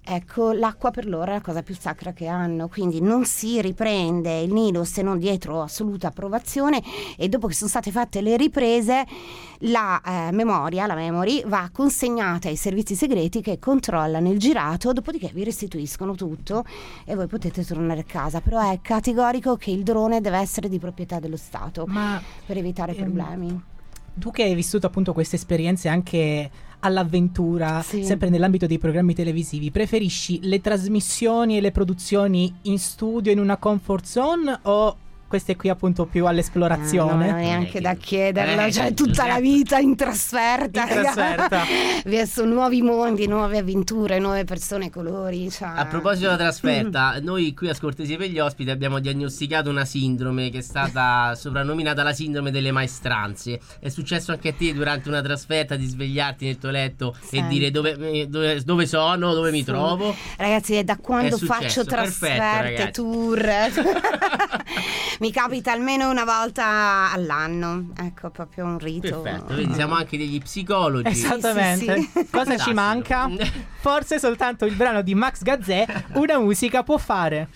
Ecco, 0.07 0.51
l'acqua 0.51 0.91
per 0.91 1.07
loro 1.07 1.31
è 1.31 1.33
la 1.33 1.41
cosa 1.41 1.63
più 1.63 1.75
sacra 1.75 2.13
che 2.13 2.27
hanno, 2.27 2.67
quindi 2.67 3.01
non 3.01 3.25
si 3.25 3.59
riprende 3.59 4.39
il 4.41 4.53
Nilo 4.53 4.83
se 4.83 5.01
non 5.01 5.17
dietro 5.17 5.63
assoluta 5.63 6.09
approvazione 6.09 6.79
e 7.17 7.27
dopo 7.27 7.47
che 7.47 7.55
sono 7.55 7.71
state 7.71 7.89
fatte 7.89 8.21
le 8.21 8.37
riprese 8.37 9.03
la 9.61 9.99
eh, 10.05 10.31
memoria, 10.31 10.85
la 10.85 10.93
memory, 10.93 11.43
va 11.47 11.69
consegnata 11.73 12.49
ai 12.49 12.55
servizi 12.55 12.93
segreti 12.93 13.41
che 13.41 13.57
controllano 13.57 14.31
il 14.31 14.37
girato, 14.37 14.93
dopodiché 14.93 15.31
vi 15.33 15.43
restituiscono 15.43 16.13
tutto 16.13 16.63
e 17.03 17.15
voi 17.15 17.25
potete 17.25 17.65
tornare 17.65 18.01
a 18.01 18.05
casa, 18.05 18.41
però 18.41 18.59
è 18.71 18.79
categorico 18.81 19.55
che 19.55 19.71
il 19.71 19.81
drone 19.81 20.21
deve 20.21 20.37
essere 20.37 20.69
di 20.69 20.77
proprietà 20.77 21.19
dello 21.19 21.37
Stato 21.37 21.85
Ma 21.87 22.21
per 22.45 22.57
evitare 22.57 22.95
ehm, 22.95 23.03
problemi. 23.11 23.63
tu 24.13 24.29
che 24.29 24.43
hai 24.43 24.53
vissuto 24.53 24.85
appunto 24.85 25.13
queste 25.13 25.35
esperienze 25.35 25.87
anche 25.87 26.51
all'avventura, 26.85 27.81
Sì. 27.81 28.03
sempre 28.03 28.29
nell'ambito 28.29 28.67
dei 28.67 28.77
programmi 28.77 29.13
televisivi, 29.13 29.71
preferisci 29.71 30.39
le 30.43 30.61
trasmissioni 30.61 31.57
e 31.57 31.61
le 31.61 31.71
produzioni 31.71 32.53
in 32.63 32.79
studio 32.79 33.31
in 33.31 33.39
una 33.39 33.57
comfort 33.57 34.05
zone 34.05 34.59
o 34.63 34.97
queste 35.27 35.55
qui 35.55 35.69
appunto 35.69 36.05
più 36.05 36.25
Eh, 36.25 36.29
all'esplorazione? 36.29 37.27
non 37.27 37.35
è 37.37 37.41
neanche 37.41 37.77
Eh, 37.77 37.81
da 37.81 37.93
chiederlo, 37.95 38.61
eh, 38.61 38.71
cioè 38.71 38.87
che 38.87 38.93
tutta 38.93 39.25
la 39.27 39.35
Giuseppe- 39.39 39.41
vita 39.41 39.77
in 39.79 39.95
trasferta, 39.95 40.81
In 40.83 40.87
trasferta. 41.01 41.63
verso 42.05 42.45
nuovi 42.45 42.81
mondi, 42.81 43.27
nuove 43.27 43.57
avventure, 43.57 44.19
nuove 44.19 44.43
persone, 44.43 44.89
colori. 44.89 45.49
Cioè... 45.49 45.69
A 45.75 45.85
proposito 45.85 46.25
della 46.25 46.37
trasferta, 46.37 47.17
noi 47.21 47.53
qui 47.53 47.69
a 47.69 47.73
Scortesia 47.73 48.17
per 48.17 48.29
gli 48.29 48.39
ospiti 48.39 48.69
abbiamo 48.69 48.99
diagnosticato 48.99 49.69
una 49.69 49.85
sindrome 49.85 50.49
che 50.49 50.59
è 50.59 50.61
stata 50.61 51.33
soprannominata 51.39 52.03
la 52.03 52.13
sindrome 52.13 52.51
delle 52.51 52.71
maestranze. 52.71 53.59
È 53.79 53.89
successo 53.89 54.31
anche 54.31 54.49
a 54.49 54.53
te 54.53 54.73
durante 54.73 55.09
una 55.09 55.21
trasferta 55.21 55.75
di 55.75 55.85
svegliarti 55.85 56.45
nel 56.45 56.57
tuo 56.57 56.69
letto 56.69 57.15
Sì. 57.21 57.37
e 57.37 57.47
dire 57.47 57.71
dove, 57.71 57.97
eh, 58.11 58.27
dove- 58.27 58.63
dove 58.63 58.85
sono, 58.85 59.33
dove 59.33 59.51
mi 59.51 59.59
Sì. 59.59 59.65
trovo? 59.65 60.15
Ragazzi, 60.37 60.75
è 60.75 60.83
da 60.83 60.97
quando 60.97 61.35
È 61.35 61.39
faccio 61.39 61.83
perfetto, 61.83 61.85
trasferte, 61.85 62.61
ragazzi. 62.77 62.91
tour, 62.91 63.43
mi 65.19 65.31
capita 65.31 65.71
almeno 65.71 66.09
una 66.09 66.25
volta 66.25 67.11
all'anno. 67.11 67.91
Ecco, 67.97 68.29
proprio 68.29 68.65
un 68.65 68.79
rito. 68.79 69.21
Perfetto, 69.21 69.55
vedi, 69.55 69.73
siamo 69.73 69.95
anche 69.95 70.17
degli 70.17 70.41
psicologi. 70.41 71.09
Esattamente. 71.09 71.95
Sì, 71.95 72.01
sì, 72.01 72.19
sì. 72.19 72.29
Cosa 72.29 72.57
ci 72.57 72.73
manca? 72.73 73.29
Forse 73.79 74.19
soltanto 74.19 74.65
il 74.65 74.75
brano 74.75 75.01
di 75.01 75.15
Max 75.15 75.41
Gazzè, 75.41 75.85
una 76.13 76.39
musica 76.39 76.83
può 76.83 76.97
fare. 76.97 77.49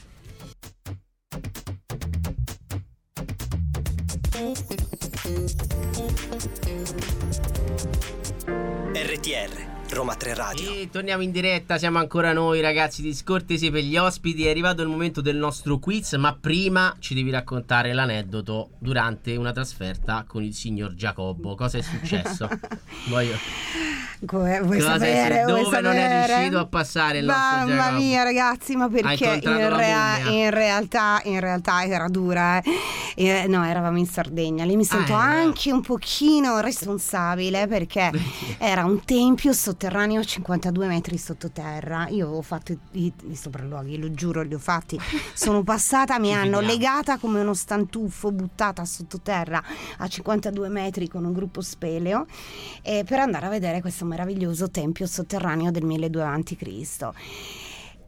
RTR, 8.91 9.68
Roma 9.91 10.13
3 10.15 10.33
Radio. 10.35 10.71
E 10.71 10.89
torniamo 10.91 11.23
in 11.23 11.31
diretta, 11.31 11.77
siamo 11.77 11.97
ancora 11.97 12.31
noi 12.31 12.61
ragazzi 12.61 13.01
di 13.01 13.13
Scortesi 13.13 13.71
per 13.71 13.81
gli 13.83 13.97
ospiti, 13.97 14.45
è 14.45 14.49
arrivato 14.49 14.81
il 14.83 14.87
momento 14.87 15.19
del 15.19 15.35
nostro 15.35 15.79
quiz, 15.79 16.13
ma 16.13 16.37
prima 16.39 16.95
ci 16.99 17.13
devi 17.15 17.31
raccontare 17.31 17.91
l'aneddoto 17.93 18.69
durante 18.79 19.35
una 19.35 19.51
trasferta 19.51 20.23
con 20.27 20.43
il 20.43 20.53
signor 20.53 20.93
Giacobbo. 20.93 21.55
Cosa 21.55 21.79
è 21.79 21.81
successo? 21.81 22.47
Voglio... 23.09 23.35
Come, 24.25 24.59
vuoi 24.59 24.79
Cosa 24.79 24.95
è 24.95 24.97
sapere? 24.97 25.43
vuoi 25.45 25.63
dove 25.63 25.79
non 25.79 25.95
è 25.95 26.01
sapere? 26.01 26.25
riuscito 26.35 26.59
a 26.59 26.65
passare 26.65 27.17
il 27.19 27.25
nostro 27.25 27.67
Mamma 27.67 27.91
mia, 27.91 28.23
ragazzi, 28.23 28.75
ma 28.75 28.89
perché 28.89 29.39
in, 29.41 29.75
rea- 29.77 30.19
in 30.29 30.49
realtà, 30.49 31.21
in 31.23 31.39
realtà 31.39 31.85
era 31.85 32.07
dura. 32.09 32.61
eh. 32.61 32.69
Eh, 33.15 33.47
no, 33.47 33.65
eravamo 33.65 33.97
in 33.97 34.05
Sardegna. 34.07 34.65
Lì 34.65 34.75
mi 34.75 34.83
sento 34.83 35.15
Ah, 35.15 35.35
eh. 35.35 35.39
anche 35.39 35.71
un 35.71 35.79
pochino 35.81 36.59
responsabile 36.59 37.67
perché 37.67 38.11
era 38.59 38.83
un 38.83 39.03
tempio 39.05 39.53
sotterraneo 39.79 40.19
a 40.19 40.23
52 40.23 40.87
metri 40.87 41.17
sottoterra. 41.17 42.09
Io 42.09 42.27
ho 42.27 42.41
fatto 42.41 42.77
i, 42.91 43.13
i 43.29 43.35
sopralluoghi, 43.35 43.97
lo 43.97 44.11
giuro, 44.11 44.41
li 44.41 44.53
ho 44.53 44.59
fatti. 44.59 44.99
Sono 45.33 45.63
passata, 45.63 46.19
mi 46.19 46.33
hanno 46.33 46.59
legata 46.59 47.17
come 47.17 47.39
uno 47.39 47.53
stantufo, 47.53 48.33
buttata 48.33 48.83
sottoterra 48.83 49.63
a 49.99 50.07
52 50.07 50.67
metri 50.67 51.07
con 51.07 51.23
un 51.23 51.31
gruppo 51.31 51.61
speleo 51.61 52.25
eh, 52.81 53.05
per 53.05 53.19
andare 53.19 53.45
a 53.45 53.49
vedere 53.49 53.79
questo 53.79 54.03
meraviglioso 54.03 54.69
tempio 54.69 55.07
sotterraneo 55.07 55.71
del 55.71 55.85
1200 55.85 57.07
a.C. 57.07 57.13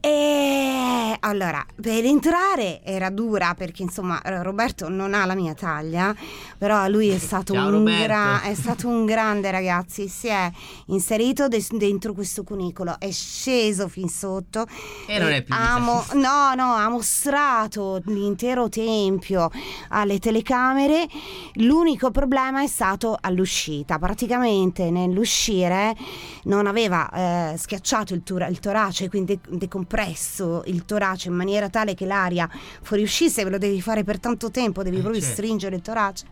E 0.02 0.71
allora, 1.20 1.66
per 1.80 2.04
entrare 2.06 2.82
era 2.84 3.10
dura 3.10 3.54
perché 3.56 3.82
insomma 3.84 4.22
eh, 4.22 4.42
Roberto 4.44 4.90
non 4.90 5.14
ha 5.14 5.26
la 5.26 5.36
mia 5.36 5.54
taglia, 5.54 6.16
però 6.58 6.88
lui 6.88 7.10
è 7.10 7.18
stato, 7.18 7.54
Ciao, 7.54 7.76
un, 7.76 7.84
gra- 7.84 8.42
è 8.42 8.54
stato 8.54 8.88
un 8.88 9.06
grande 9.06 9.52
ragazzi, 9.52 10.08
si 10.08 10.28
è 10.28 10.50
inserito 10.88 11.48
de- 11.48 11.66
dentro 11.72 12.14
questo 12.14 12.44
cunicolo, 12.44 12.96
è 13.00 13.12
sceso 13.12 13.88
fin 13.88 14.10
sotto 14.10 14.66
E 15.08 15.18
non 15.20 15.32
è 15.32 15.42
più 15.44 15.54
ha 15.58 15.78
mo- 15.80 16.00
disabile. 16.02 16.22
no, 16.28 16.54
no, 16.56 16.74
ha 16.74 16.90
mostrato 16.90 18.02
l'intero 18.06 18.70
tempio 18.70 19.50
alle 19.90 20.20
telecamere. 20.20 21.08
L'unico 21.56 22.12
problema 22.12 22.62
è 22.64 22.68
stato 22.68 23.18
all'uscita. 23.20 23.98
Praticamente 24.00 24.90
nell'uscire 24.90 25.96
non 26.44 26.68
aveva 26.68 27.10
eh, 27.54 27.58
schiacciato 27.58 28.14
il, 28.14 28.24
tora- 28.24 28.48
il 28.48 28.60
torace, 28.60 29.10
quindi 29.10 29.40
decompresso 29.50 30.64
il 30.66 30.81
torace 30.86 31.30
in 31.30 31.36
maniera 31.36 31.70
tale 31.70 31.94
che 31.96 32.06
l'aria 32.06 32.50
fuoriuscisse. 32.82 33.44
Ve 33.44 33.50
lo 33.50 33.58
devi 33.58 33.82
fare 33.82 34.04
per 34.04 34.20
tanto 34.20 34.52
tempo, 34.52 34.84
devi 34.84 34.98
Eh, 34.98 35.02
proprio 35.02 35.22
certo. 35.22 35.36
stringere 35.38 35.76
il 35.76 35.82
torace. 35.82 36.26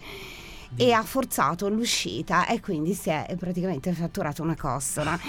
e 0.76 0.92
ha 0.92 1.02
forzato 1.02 1.68
l'uscita 1.68 2.46
e 2.46 2.60
quindi 2.60 2.94
si 2.94 3.10
è 3.10 3.36
praticamente 3.40 3.92
fatturato 3.92 4.44
una 4.44 4.56
costola. 4.56 5.20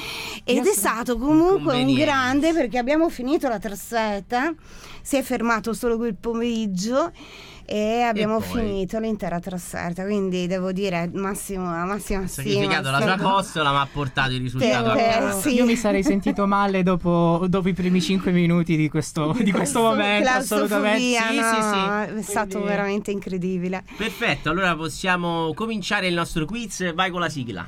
Ed 0.45 0.67
è 0.67 0.73
stato 0.75 1.17
comunque 1.17 1.83
un 1.83 1.95
grande 1.95 2.53
perché 2.53 2.77
abbiamo 2.77 3.09
finito 3.09 3.49
la 3.49 3.59
trasferta, 3.59 4.53
si 5.03 5.17
è 5.17 5.23
fermato 5.23 5.73
solo 5.73 5.97
quel 5.97 6.15
pomeriggio 6.15 7.13
e 7.65 8.01
abbiamo 8.03 8.39
poi? 8.41 8.49
finito 8.49 8.99
l'intera 8.99 9.39
trasferta, 9.39 10.03
quindi 10.05 10.47
devo 10.49 10.73
dire 10.73 11.09
massimo, 11.13 11.65
massima 11.85 12.27
Sacrificato 12.27 12.89
stima. 12.89 12.99
la 13.07 13.17
sua 13.19 13.31
costola, 13.33 13.71
ma 13.73 13.81
ha 13.83 13.89
portato 13.91 14.33
il 14.33 14.41
risultato 14.41 14.91
a 14.91 14.99
Eh, 15.01 15.09
casa. 15.11 15.41
sì. 15.41 15.55
Io 15.55 15.65
mi 15.65 15.77
sarei 15.77 16.03
sentito 16.05 16.47
male 16.49 16.83
dopo, 16.83 17.45
dopo 17.49 17.69
i 17.69 17.73
primi 17.73 18.01
5 18.01 18.33
minuti 18.33 18.77
di 18.77 18.89
questo, 18.89 19.37
di 19.41 19.53
questo 19.53 19.83
momento. 19.83 20.29
Assolutamente. 20.29 20.99
Sì, 21.01 21.37
no, 21.37 21.43
sì, 21.43 21.63
sì. 22.13 22.19
È 22.19 22.23
stato 22.23 22.49
Quindi- 22.49 22.69
veramente 22.69 23.11
incredibile. 23.13 23.85
Perfetto, 23.97 24.51
allora 24.51 24.75
possiamo 24.75 25.53
cominciare 25.55 26.09
il 26.09 26.15
nostro 26.15 26.45
quiz. 26.47 26.93
Vai 26.93 27.11
con 27.13 27.21
la 27.21 27.29
sigla. 27.29 27.65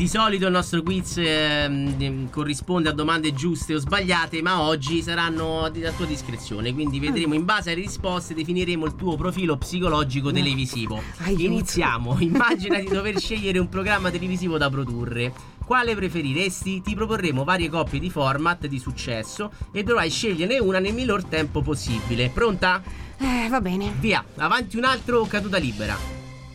Di 0.00 0.08
solito 0.08 0.46
il 0.46 0.52
nostro 0.52 0.82
quiz 0.82 1.18
ehm, 1.18 2.30
corrisponde 2.30 2.88
a 2.88 2.92
domande 2.92 3.34
giuste 3.34 3.74
o 3.74 3.78
sbagliate, 3.78 4.40
ma 4.40 4.62
oggi 4.62 5.02
saranno 5.02 5.64
a 5.64 5.70
tua 5.70 6.06
discrezione. 6.06 6.72
Quindi 6.72 6.98
vedremo 6.98 7.34
in 7.34 7.44
base 7.44 7.72
alle 7.72 7.82
risposte 7.82 8.32
definiremo 8.32 8.86
il 8.86 8.94
tuo 8.94 9.16
profilo 9.16 9.58
psicologico 9.58 10.32
televisivo. 10.32 11.02
Iniziamo. 11.28 12.16
Immagina 12.20 12.78
di 12.78 12.88
dover 12.88 13.18
scegliere 13.20 13.58
un 13.58 13.68
programma 13.68 14.10
televisivo 14.10 14.56
da 14.56 14.70
produrre. 14.70 15.34
Quale 15.66 15.94
preferiresti? 15.94 16.80
Ti 16.80 16.94
proporremo 16.94 17.44
varie 17.44 17.68
coppie 17.68 18.00
di 18.00 18.08
format 18.08 18.68
di 18.68 18.78
successo 18.78 19.52
e 19.70 19.82
dovrai 19.82 20.08
sceglierne 20.08 20.58
una 20.60 20.78
nel 20.78 20.94
miglior 20.94 21.24
tempo 21.24 21.60
possibile. 21.60 22.30
Pronta? 22.30 22.82
Eh, 23.18 23.48
va 23.50 23.60
bene, 23.60 23.92
Via, 24.00 24.24
avanti 24.36 24.78
un 24.78 24.84
altro 24.84 25.20
o 25.20 25.26
caduta 25.26 25.58
libera. 25.58 25.94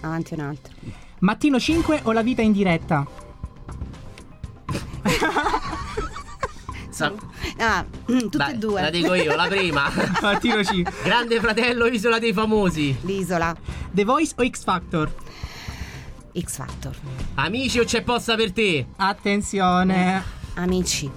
avanti 0.01 0.33
un 0.33 0.39
altro. 0.39 0.73
Mattino 1.19 1.59
5 1.59 1.99
o 2.05 2.11
la 2.11 2.23
vita 2.23 2.41
in 2.41 2.51
diretta? 2.51 3.23
Sa- 6.95 7.11
Ah, 7.57 7.83
mm, 8.09 8.17
tutte 8.31 8.37
Dai, 8.37 8.53
e 8.53 8.57
due. 8.57 8.81
La 8.81 8.89
dico 8.89 9.13
io, 9.13 9.35
la 9.35 9.47
prima. 9.47 9.91
Mattino 10.21 10.63
5. 10.63 10.93
Grande 11.03 11.39
fratello, 11.39 11.87
isola 11.87 12.19
dei 12.19 12.31
famosi. 12.31 12.95
L'isola, 13.01 13.53
The 13.91 14.03
Voice 14.05 14.33
o 14.37 14.47
X 14.49 14.63
Factor? 14.63 15.13
X 16.37 16.55
Factor, 16.57 16.93
Amici 17.35 17.79
o 17.79 17.83
c'è 17.85 18.01
posta 18.01 18.35
per 18.35 18.51
te? 18.51 18.85
Attenzione. 18.97 20.21
amici, 20.55 21.09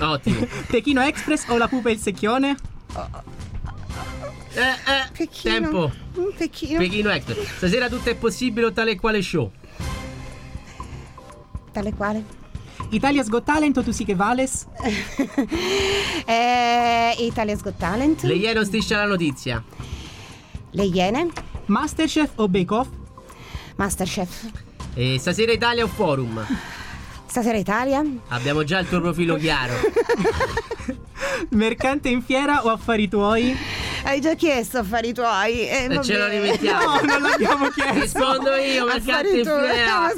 Ottimo. 0.00 0.46
Pechino 0.68 1.00
Express 1.02 1.44
o 1.48 1.56
la 1.58 1.68
pupa 1.68 1.88
e 1.90 1.92
il 1.92 1.98
secchione? 1.98 2.56
Eh, 4.54 4.60
eh, 4.60 5.10
Pechino. 5.16 5.52
tempo. 5.54 5.92
Un 6.14 6.32
pechino. 6.36 6.78
Pechino 6.78 7.10
Express. 7.10 7.56
Stasera 7.56 7.88
tutto 7.90 8.08
è 8.08 8.14
possibile 8.16 8.66
o 8.66 8.72
tale 8.72 8.92
e 8.92 8.96
quale 8.98 9.20
show? 9.20 9.50
Tale 11.72 11.92
quale? 11.92 12.24
Italia's 12.90 13.28
Got 13.28 13.44
Talent 13.44 13.76
o 13.76 13.82
Tu 13.82 13.92
sì 13.92 14.04
che 14.04 14.14
vales? 14.14 14.66
eh, 16.26 17.14
Italia's 17.18 17.62
Got 17.62 17.76
Talent. 17.76 18.22
Le 18.22 18.34
iene 18.34 18.58
o 18.58 18.64
striscia 18.64 18.98
la 18.98 19.06
notizia? 19.06 19.62
Le 20.70 20.84
Iene. 20.84 21.28
Masterchef 21.66 22.32
o 22.36 22.48
Bake 22.48 22.74
Off? 22.74 22.88
Masterchef. 23.76 24.50
E 24.94 25.18
stasera 25.18 25.52
Italia 25.52 25.84
o 25.84 25.88
forum? 25.88 26.44
Stasera 27.26 27.58
Italia. 27.58 28.04
Abbiamo 28.28 28.62
già 28.64 28.78
il 28.78 28.88
tuo 28.88 29.00
profilo 29.00 29.36
chiaro. 29.36 29.74
Mercante 31.50 32.08
in 32.08 32.22
fiera 32.22 32.64
o 32.64 32.70
affari 32.70 33.08
tuoi? 33.08 33.56
Hai 34.06 34.20
già 34.20 34.34
chiesto 34.34 34.78
affari 34.78 35.12
tuoi. 35.12 35.68
Eh, 35.68 35.84
E 35.90 35.94
va 35.94 36.00
ce 36.02 36.16
lo 36.16 36.28
rimettiamo. 36.28 36.84
No, 36.84 37.00
non 37.02 37.22
l'abbiamo 37.22 37.68
chiesto. 37.70 37.98
Rispondo 38.00 38.54
io, 38.54 38.84
mercante 38.86 39.30
Eh, 39.40 39.42
fiera. 39.42 40.10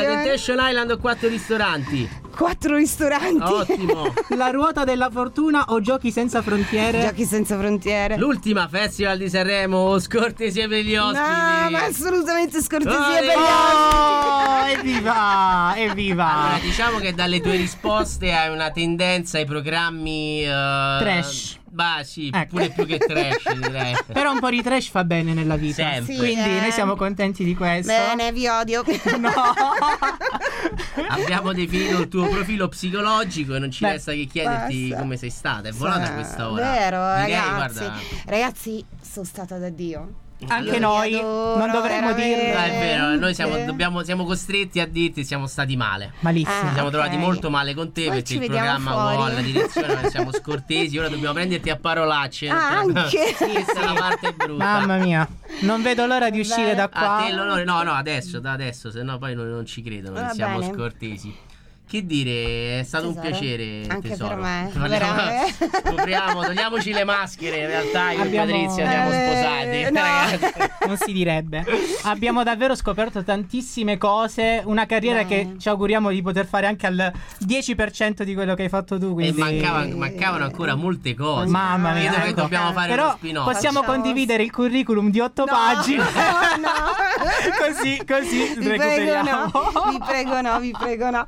Temptation 0.00 0.58
Island 0.58 0.90
o 0.90 0.98
quattro 0.98 1.28
ristoranti? 1.28 2.08
Quattro 2.34 2.76
ristoranti. 2.76 3.42
Ottimo. 3.52 4.12
La 4.36 4.48
ruota 4.50 4.84
della 4.84 5.10
fortuna 5.10 5.64
o 5.68 5.80
giochi 5.80 6.10
senza 6.10 6.40
frontiere? 6.42 7.02
Giochi 7.02 7.24
senza 7.24 7.58
frontiere. 7.58 8.16
L'ultima 8.16 8.66
festival 8.68 9.18
di 9.18 9.28
Sanremo 9.28 9.98
scortesia 9.98 10.66
per 10.68 10.80
gli 10.82 10.94
No, 10.94 11.06
ospiti? 11.06 11.70
ma 11.72 11.84
assolutamente 11.84 12.62
scortesia 12.62 12.98
Olè! 13.18 13.26
per 13.26 13.36
gli 13.36 13.40
Oh, 13.42 14.60
ospiti. 14.62 14.72
evviva! 14.90 15.74
Evviva! 15.76 16.32
Allora, 16.32 16.58
diciamo 16.60 16.98
che 16.98 17.14
dalle 17.14 17.40
tue 17.40 17.56
risposte 17.56 18.32
hai 18.32 18.50
una 18.52 18.70
tendenza 18.70 19.38
ai 19.38 19.44
programmi 19.44 20.42
eh, 20.44 20.46
Trash. 20.48 21.58
Bah, 21.72 22.00
sì, 22.02 22.30
Ecco. 22.34 22.56
pure 22.56 22.70
più 22.70 22.84
che 22.84 22.98
trash, 22.98 23.52
direi. 23.54 23.94
Però 24.12 24.32
un 24.32 24.40
po' 24.40 24.50
di 24.50 24.60
trash 24.60 24.88
fa 24.88 25.04
bene 25.04 25.32
nella 25.34 25.54
vita. 25.54 25.88
Sempre. 25.88 26.12
Sì, 26.14 26.18
Quindi 26.18 26.48
eh. 26.56 26.60
noi 26.62 26.72
siamo 26.72 26.96
contenti 26.96 27.44
di 27.44 27.54
questo. 27.54 27.92
Bene, 27.92 28.32
vi 28.32 28.46
odio. 28.48 28.82
No. 29.20 29.30
Abbiamo 31.08 31.52
definito 31.52 32.00
il 32.02 32.08
tuo 32.08 32.28
profilo 32.28 32.68
psicologico 32.68 33.54
e 33.54 33.58
non 33.58 33.70
ci 33.70 33.82
Beh, 33.84 33.92
resta 33.92 34.12
che 34.12 34.26
chiederti 34.26 34.88
basta. 34.88 35.02
come 35.02 35.16
sei 35.16 35.30
stata. 35.30 35.68
È 35.68 35.72
volata 35.72 36.06
Sì, 36.06 36.12
questa 36.12 36.50
ora. 36.50 36.70
Vero, 36.72 36.96
Direi, 37.24 37.34
ragazzi. 37.34 37.54
guarda, 37.78 37.98
Ragazzi, 38.26 38.84
sono 39.00 39.24
stata 39.26 39.58
da 39.58 39.68
Dio. 39.68 40.14
Anche 40.48 40.70
Io 40.70 40.78
noi 40.78 41.12
non 41.20 41.70
dovremmo 41.70 42.12
dirlo. 42.14 42.58
Ah, 42.58 42.64
è 42.64 42.70
vero, 42.70 43.14
noi 43.16 43.34
siamo, 43.34 43.56
dobbiamo- 43.64 44.02
siamo 44.02 44.24
costretti 44.24 44.80
a 44.80 44.86
dirti 44.86 45.24
siamo 45.24 45.46
stati 45.46 45.76
male. 45.76 46.12
Malissimo. 46.20 46.56
Ah. 46.56 46.66
Ci 46.68 46.72
siamo 46.72 46.86
ok. 46.88 46.92
trovati 46.92 47.16
molto 47.16 47.50
male 47.50 47.74
con 47.74 47.92
te 47.92 48.06
Poi 48.06 48.14
perché 48.14 48.34
il 48.34 48.46
programma 48.46 48.90
fuori. 48.92 49.16
vuole 49.16 49.34
la 49.34 49.40
direzione, 49.42 49.94
noi 50.00 50.10
siamo 50.10 50.32
scortesi, 50.32 50.96
ora 50.98 51.08
dobbiamo 51.08 51.34
prenderti 51.34 51.70
a 51.70 51.76
parolacce. 51.76 52.48
Ah, 52.48 52.78
anche? 52.78 53.08
Sì, 53.40 53.44
questa 53.52 53.80
è 53.80 53.84
la 53.84 53.92
parte 53.92 54.32
brutta. 54.32 54.64
Mamma 54.64 54.96
mia. 54.96 55.28
Non 55.60 55.82
vedo 55.82 56.06
l'ora 56.06 56.30
di 56.30 56.40
uscire 56.40 56.74
da 56.74 56.88
qua. 56.88 57.16
A 57.18 57.22
te 57.24 57.32
l'onore, 57.32 57.64
no, 57.64 57.82
no, 57.82 57.92
adesso, 57.92 58.40
da 58.40 58.52
adesso, 58.52 58.90
se 58.90 59.02
no 59.02 59.18
poi 59.18 59.34
non, 59.34 59.48
non 59.50 59.66
ci 59.66 59.82
credono 59.82 60.30
siamo 60.32 60.58
bene. 60.60 60.72
scortesi. 60.72 61.34
Che 61.90 62.06
dire, 62.06 62.78
è 62.78 62.82
stato 62.84 63.08
un 63.08 63.14
Tesoro, 63.14 63.30
piacere. 63.36 63.82
anche 63.88 64.08
tesoro. 64.10 64.28
per 64.28 64.38
me, 64.38 64.70
Parliamo-. 64.72 65.46
Scopriamo, 65.90 66.42
togliamoci 66.44 66.92
le 66.92 67.02
maschere. 67.02 67.58
In 67.62 67.66
realtà, 67.66 68.10
io 68.12 68.22
Abbiamo- 68.22 68.48
e 68.48 68.52
Patrizia 68.52 68.88
siamo 68.88 69.10
Eh, 69.10 69.88
sposati. 69.90 70.60
no. 70.60 70.68
Non 70.90 70.96
si 70.96 71.12
direbbe. 71.12 71.64
Abbiamo 72.02 72.42
davvero 72.44 72.74
scoperto 72.76 73.22
tantissime 73.24 73.98
cose. 73.98 74.62
Una 74.64 74.86
carriera 74.86 75.24
Bene. 75.24 75.52
che 75.54 75.60
ci 75.60 75.68
auguriamo 75.68 76.10
di 76.10 76.22
poter 76.22 76.46
fare 76.46 76.66
anche 76.68 76.86
al 76.86 77.12
10% 77.44 78.22
di 78.22 78.34
quello 78.34 78.54
che 78.54 78.62
hai 78.62 78.68
fatto 78.68 78.96
tu. 78.98 79.10
E 79.18 79.32
Quindi... 79.32 79.40
mancava- 79.40 79.86
mancavano 79.94 80.44
ancora 80.44 80.74
molte 80.76 81.14
cose. 81.14 81.46
Mamma 81.50 81.92
mia. 81.92 82.10
Che 82.12 82.28
ecco. 82.28 82.40
dobbiamo 82.42 82.72
fare 82.72 82.88
Però 82.88 83.16
possiamo 83.18 83.52
Facciamo- 83.52 83.82
condividere 83.82 84.42
il 84.44 84.50
curriculum 84.52 85.10
di 85.10 85.20
otto 85.20 85.44
pagine. 85.44 86.02
No, 86.02 86.60
no. 86.60 87.68
così, 87.74 88.00
così 88.06 88.54
Vi 88.58 88.68
prego 88.68 89.22
no, 89.22 89.90
vi 89.90 89.98
prego 90.06 90.40
no, 90.40 90.60
vi 90.60 90.74
prego 90.78 91.10
no. 91.10 91.26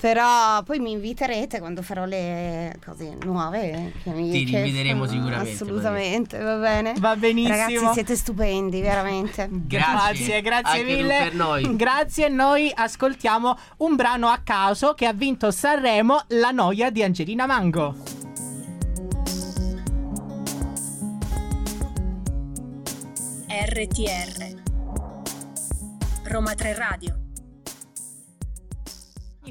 Però 0.00 0.62
poi 0.62 0.78
mi 0.78 0.92
inviterete 0.92 1.58
quando 1.58 1.82
farò 1.82 2.06
le 2.06 2.74
cose 2.82 3.18
nuove. 3.22 3.92
Che 4.02 4.10
mi, 4.10 4.30
Ti 4.30 4.56
inviteremo 4.56 5.06
sicuramente, 5.06 5.50
Assolutamente, 5.50 6.38
va 6.38 6.56
bene. 6.56 6.94
Va 6.98 7.16
benissimo. 7.16 7.54
Ragazzi, 7.54 7.92
siete 7.92 8.16
stupendi, 8.16 8.80
veramente. 8.80 9.46
Grazie, 9.70 10.40
grazie 10.40 10.80
Anche 10.80 10.92
tu 10.92 11.00
mille. 11.02 11.18
per 11.18 11.34
noi. 11.34 11.76
Grazie, 11.76 12.28
noi 12.28 12.72
ascoltiamo 12.74 13.58
un 13.78 13.96
brano 13.96 14.28
a 14.28 14.40
caso 14.42 14.94
che 14.94 15.06
ha 15.06 15.12
vinto 15.12 15.50
Sanremo, 15.50 16.24
La 16.28 16.50
noia 16.50 16.90
di 16.90 17.02
Angelina 17.02 17.44
Mango. 17.46 17.94
RTR 23.48 24.54
Roma 26.24 26.54
3 26.54 26.74
Radio 26.74 27.19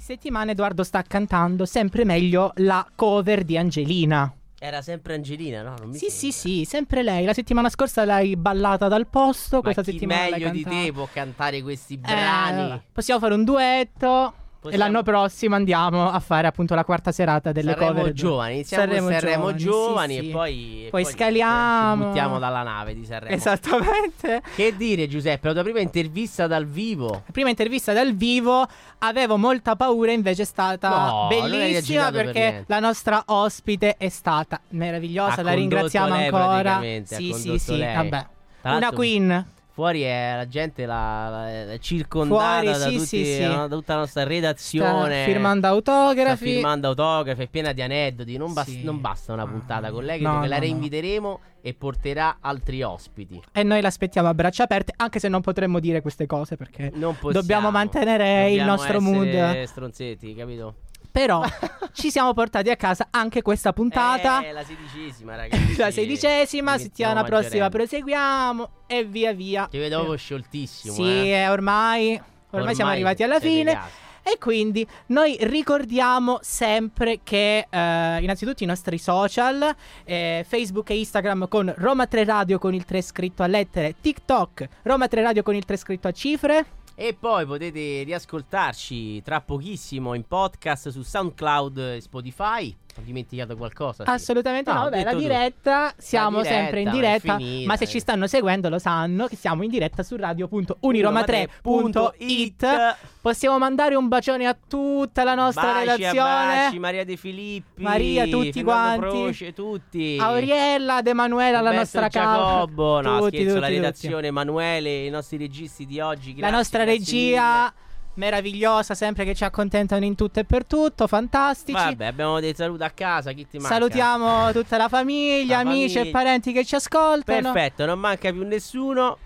settimana 0.10 0.50
Edoardo 0.50 0.84
sta 0.84 1.04
cantando 1.04 1.68
sempre 1.68 2.04
meglio 2.04 2.52
la 2.56 2.84
cover 2.96 3.44
di 3.44 3.60
Angelina. 3.60 4.34
Era 4.58 4.82
sempre 4.82 5.14
Angelina, 5.14 5.62
no? 5.62 5.76
Sì, 5.94 6.10
sembra. 6.10 6.10
sì, 6.10 6.32
sì, 6.32 6.66
sempre 6.66 7.04
lei. 7.04 7.26
La 7.26 7.34
settimana 7.36 7.70
scorsa 7.70 8.04
l'hai 8.06 8.36
ballata 8.36 8.88
dal 8.88 9.06
posto, 9.06 9.58
Ma 9.58 9.62
questa 9.62 9.84
chi 9.84 9.92
settimana 9.92 10.32
meglio 10.32 10.50
di 10.50 10.64
te 10.64 10.92
può 10.92 11.08
cantare 11.14 11.62
questi 11.62 11.94
Eh, 11.94 11.98
brani? 11.98 12.82
possiamo 12.92 13.20
fare 13.20 13.36
un 13.36 13.44
duetto. 13.44 14.34
E 14.60 14.62
Possiamo- 14.64 14.84
l'anno 14.84 15.04
prossimo 15.04 15.56
andiamo 15.56 16.12
a 16.12 16.20
fare 16.20 16.46
appunto 16.46 16.76
la 16.76 16.84
quarta 16.84 17.14
serata 17.14 17.54
delle 17.54 17.72
Sanremo 17.72 17.94
cover. 17.94 18.12
giovani, 18.14 18.54
iniziamo 18.56 18.94
con 18.94 19.12
Sanremo 19.14 19.56
giovani, 19.56 20.14
sì, 20.16 20.20
sì. 20.20 20.28
e 20.28 20.32
poi, 20.34 20.88
Poi 20.92 21.06
ci- 21.06 21.12
scaliamo. 21.14 22.02
Ci 22.02 22.08
buttiamo 22.10 22.40
dalla 22.40 22.64
nave 22.64 22.94
di 22.94 23.06
Sanremo. 23.06 23.34
Esattamente. 23.36 24.42
Che 24.54 24.76
dire 24.76 25.08
Giuseppe, 25.08 25.48
la 25.48 25.54
tua 25.54 25.64
prima 25.64 25.80
intervista 25.80 26.46
dal 26.46 26.66
vivo. 26.66 27.10
La 27.10 27.32
prima 27.32 27.48
intervista 27.48 27.94
dal 27.94 28.14
vivo 28.14 28.68
avevo 28.98 29.38
molta 29.38 29.78
paura, 29.78 30.12
invece 30.12 30.42
è 30.42 30.46
stata 30.46 30.90
No, 30.90 31.28
bellissima 31.30 32.12
per 32.12 32.26
perché 32.26 32.40
niente. 32.40 32.64
la 32.68 32.80
nostra 32.82 33.24
ospite 33.28 33.96
è 33.96 34.10
stata 34.10 34.60
meravigliosa, 34.72 35.40
Ha 35.40 35.44
la 35.44 35.54
ringraziamo 35.54 36.14
ancora. 36.14 36.82
Sì, 37.06 37.32
sì, 37.32 37.58
sì, 37.58 37.80
vabbè. 37.80 38.26
Una 38.64 38.92
queen. 38.92 39.46
Fuori 39.80 40.02
è 40.02 40.34
la 40.36 40.46
gente 40.50 40.86
la, 40.86 41.30
la- 41.30 41.72
è 41.72 41.78
circondata 41.80 42.50
Fuori, 42.52 42.66
da, 42.66 42.74
sì, 42.90 42.98
tutti, 42.98 43.26
sì, 43.26 43.44
no, 43.46 43.66
da 43.70 43.76
tutta 43.78 43.94
la 43.94 44.00
nostra 44.02 44.22
Sta 44.24 44.30
redazione. 44.30 45.24
firmando 45.24 45.68
Sta 45.68 45.70
autografi. 45.70 46.52
firmando 46.56 46.88
autografi, 46.90 47.42
è 47.44 47.48
piena 47.48 47.72
di 47.72 47.82
aneddoti. 47.82 48.36
Non, 48.36 48.52
bas- 48.52 48.68
Sì. 48.68 48.84
non 48.84 49.00
basta 49.00 49.32
una 49.32 49.48
puntata 49.48 49.90
con 49.90 50.04
lei, 50.04 50.20
No, 50.20 50.32
perché 50.34 50.48
la 50.50 50.56
no, 50.58 50.62
no. 50.62 50.68
reinviteremo 50.68 51.40
e 51.62 51.74
porterà 51.76 52.40
altri 52.42 52.82
ospiti. 52.84 53.42
E 53.54 53.64
noi 53.64 53.80
l'aspettiamo 53.80 54.28
a 54.28 54.34
braccia 54.34 54.64
aperte, 54.64 54.92
anche 54.98 55.20
se 55.20 55.30
non 55.30 55.40
potremmo 55.40 55.80
dire 55.80 56.02
queste 56.02 56.26
cose 56.26 56.58
perché 56.58 56.92
Non 56.96 57.14
possiamo. 57.14 57.32
dobbiamo 57.32 57.72
mantenere 57.72 58.50
il 58.52 58.58
Dobbiamo 58.58 58.72
nostro 58.72 58.98
essere 58.98 59.14
mood. 59.54 59.64
stronzetti, 59.64 60.36
capito? 60.36 60.76
Però 61.12 61.44
ci 61.94 62.12
siamo 62.12 62.34
portati 62.34 62.70
a 62.70 62.76
casa 62.76 63.08
anche 63.12 63.42
questa 63.42 63.74
puntata. 63.74 64.44
Eh, 64.44 64.52
la 64.52 64.64
sedicesima, 64.64 65.36
ragazzi. 65.36 65.76
La 65.78 65.92
sedicesima, 65.92 66.78
settimana 66.78 67.24
prossima 67.24 67.70
proseguiamo 67.70 68.70
e 68.88 69.04
via 69.06 69.34
via. 69.34 69.68
Ti 69.70 69.78
vedo 69.78 69.98
proprio 69.98 70.18
scioltissimo. 70.18 70.94
Sì, 70.94 71.04
eh. 71.04 71.30
eh, 71.30 71.50
ormai, 71.50 72.22
ormai, 72.52 72.76
siamo 72.76 72.92
arrivati 72.92 73.24
alla 73.24 73.40
fine. 73.40 73.74
gatti. 73.74 74.08
E 74.22 74.38
quindi 74.38 74.86
noi 75.08 75.38
ricordiamo 75.42 76.40
sempre 76.42 77.22
che 77.24 77.66
eh, 77.68 78.22
innanzitutto 78.22 78.64
i 78.64 78.68
nostri 78.68 79.00
social, 79.00 79.76
eh, 80.04 80.46
Facebook 80.48 80.90
e 80.92 81.00
Instagram 81.00 81.48
con 81.48 81.74
Roma 81.78 82.06
3 82.06 82.26
Radio 82.26 82.60
con 82.60 82.74
il 82.74 82.86
3 82.86 83.02
scritto 83.02 83.42
a 83.42 83.48
lettere, 83.48 83.96
TikTok 84.00 84.68
Roma 84.84 85.08
3 85.08 85.22
Radio 85.24 85.42
con 85.42 85.56
il 85.56 85.66
3 85.66 85.78
scritto 85.78 86.08
a 86.08 86.12
cifre. 86.12 86.66
E 87.02 87.14
poi 87.14 87.46
potete 87.46 88.04
riascoltarci 88.04 89.22
tra 89.22 89.40
pochissimo 89.40 90.16
in 90.16 90.28
podcast 90.28 90.90
su 90.90 91.02
SoundCloud 91.02 91.78
e 91.78 92.02
Spotify. 92.02 92.76
Ho 93.00 93.04
dimenticato 93.04 93.56
qualcosa? 93.56 94.04
sì. 94.04 94.10
Assolutamente 94.10 94.72
no, 94.72 94.78
No, 94.80 94.84
vabbè, 94.90 95.04
la 95.04 95.14
diretta, 95.14 95.94
siamo 95.98 96.42
diretta, 96.42 96.56
sempre 96.56 96.82
in 96.82 96.92
diretta, 96.92 97.38
finita, 97.38 97.68
ma 97.68 97.78
se 97.78 97.84
eh. 97.86 97.88
ci 97.88 98.00
stanno 98.00 98.28
seguendo 98.28 98.70
lo 98.70 98.80
sanno 98.80 99.28
che 99.28 99.36
siamo 99.36 99.64
in 99.64 99.70
diretta 99.70 100.04
su 100.04 100.16
radio.uniroma3.it. 100.16 102.96
Possiamo 103.22 103.58
mandare 103.58 103.96
un 103.96 104.08
bacione 104.08 104.46
a 104.48 104.56
tutta 104.68 105.24
la 105.24 105.36
nostra 105.36 105.74
Baci, 105.74 105.86
redazione. 105.86 106.20
abbracci, 106.20 106.80
Maria 106.80 107.04
De 107.06 107.18
Filippi, 107.18 107.82
Maria, 107.82 108.26
tutti 108.26 108.52
Fernando 108.52 109.00
quanti. 109.08 109.22
Croce, 109.24 109.54
tutti. 109.54 110.18
Auriella, 110.20 110.96
Ad 110.98 111.08
Emanuela, 111.08 111.62
la 111.62 111.72
nostra 111.72 112.08
capa. 112.08 112.38
Giacobbo, 112.38 113.02
no, 113.02 113.20
Tutti, 113.20 113.38
scherzo, 113.38 113.54
tutti, 113.56 113.60
la 113.60 113.68
tutti. 113.68 113.80
redazione, 113.80 114.28
Emanuele, 114.28 115.06
i 115.06 115.10
nostri 115.10 115.38
registi 115.38 115.86
di 115.86 116.00
oggi. 116.00 116.38
La 116.40 116.50
nostra 116.50 116.84
regia 116.84 117.72
meravigliosa, 118.20 118.94
sempre 118.94 119.24
che 119.26 119.34
ci 119.34 119.44
accontentano 119.44 120.04
in 120.06 120.14
tutto 120.16 120.40
e 120.40 120.44
per 120.44 120.66
tutto, 120.66 121.08
fantastici. 121.08 121.72
Vabbè, 121.72 122.06
abbiamo 122.06 122.40
dei 122.40 122.54
saluti 122.54 122.84
a 122.84 122.90
casa, 122.92 123.32
chi 123.32 123.48
ti 123.48 123.58
manca? 123.58 123.74
Salutiamo 123.74 124.52
tutta 124.54 124.78
la 124.78 124.88
famiglia, 124.90 125.56
La 125.64 125.70
amici 125.70 125.96
e 125.96 126.00
famiglia. 126.00 126.18
parenti 126.18 126.52
che 126.52 126.66
ci 126.66 126.76
ascoltano. 126.76 127.52
Perfetto, 127.52 127.86
non 127.86 127.98
manca 128.00 128.32
più 128.32 128.46
nessuno. 128.46 129.18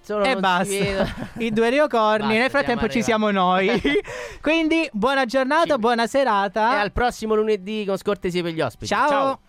Solo 0.00 0.24
E 0.24 0.36
basta. 0.36 1.32
I 1.38 1.50
due 1.52 1.68
riocorni. 1.68 2.26
Basta, 2.28 2.38
Nel 2.40 2.50
frattempo 2.50 2.88
ci 2.88 3.02
siamo 3.02 3.30
noi. 3.32 3.68
Quindi 4.40 4.88
buona 4.92 5.24
giornata, 5.26 5.74
Ci- 5.74 5.80
buona 5.80 6.04
E 6.04 6.08
serata. 6.08 6.78
al 6.80 6.92
prossimo 6.92 7.34
lunedì 7.34 7.84
con 7.84 7.96
scortesie 7.98 8.40
per 8.42 8.52
gli 8.52 8.60
ospiti. 8.60 8.86
Ciao. 8.86 9.08
Ciao. 9.08 9.40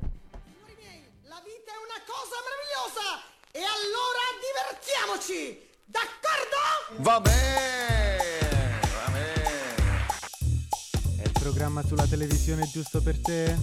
Signori 0.00 0.76
miei, 0.80 1.02
la 1.28 1.42
vita 1.44 1.72
è 1.72 1.76
una 1.76 2.00
cosa 2.06 2.36
meravigliosa! 2.40 3.20
E 3.52 3.60
allora 3.60 4.24
divertiamoci! 4.40 5.60
D'accordo? 5.84 7.02
Va 7.02 7.20
bene, 7.20 7.91
programma 11.42 11.82
sulla 11.84 12.06
televisione 12.06 12.68
giusto 12.70 13.02
per 13.02 13.20
te? 13.20 13.58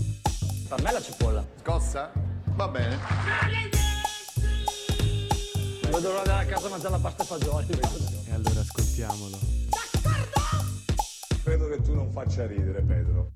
Per 0.67 0.81
me 0.81 0.91
la 0.91 1.01
cipolla. 1.01 1.45
Scossa? 1.61 2.11
Va 2.55 2.67
bene. 2.67 2.97
Non 5.83 5.91
vedo 5.91 6.09
l'ora 6.09 6.23
di 6.23 6.29
andare 6.29 6.43
a 6.43 6.53
casa 6.53 6.67
a 6.67 6.69
mangiare 6.71 6.91
la 6.91 6.99
pasta 6.99 7.23
e 7.23 7.25
fagioli. 7.25 7.67
E 8.25 8.33
allora 8.33 8.59
ascoltiamolo. 8.59 9.39
D'accordo? 9.69 10.81
Credo 11.41 11.69
che 11.69 11.81
tu 11.81 11.95
non 11.95 12.11
faccia 12.11 12.45
ridere, 12.45 12.81
Pedro. 12.81 13.31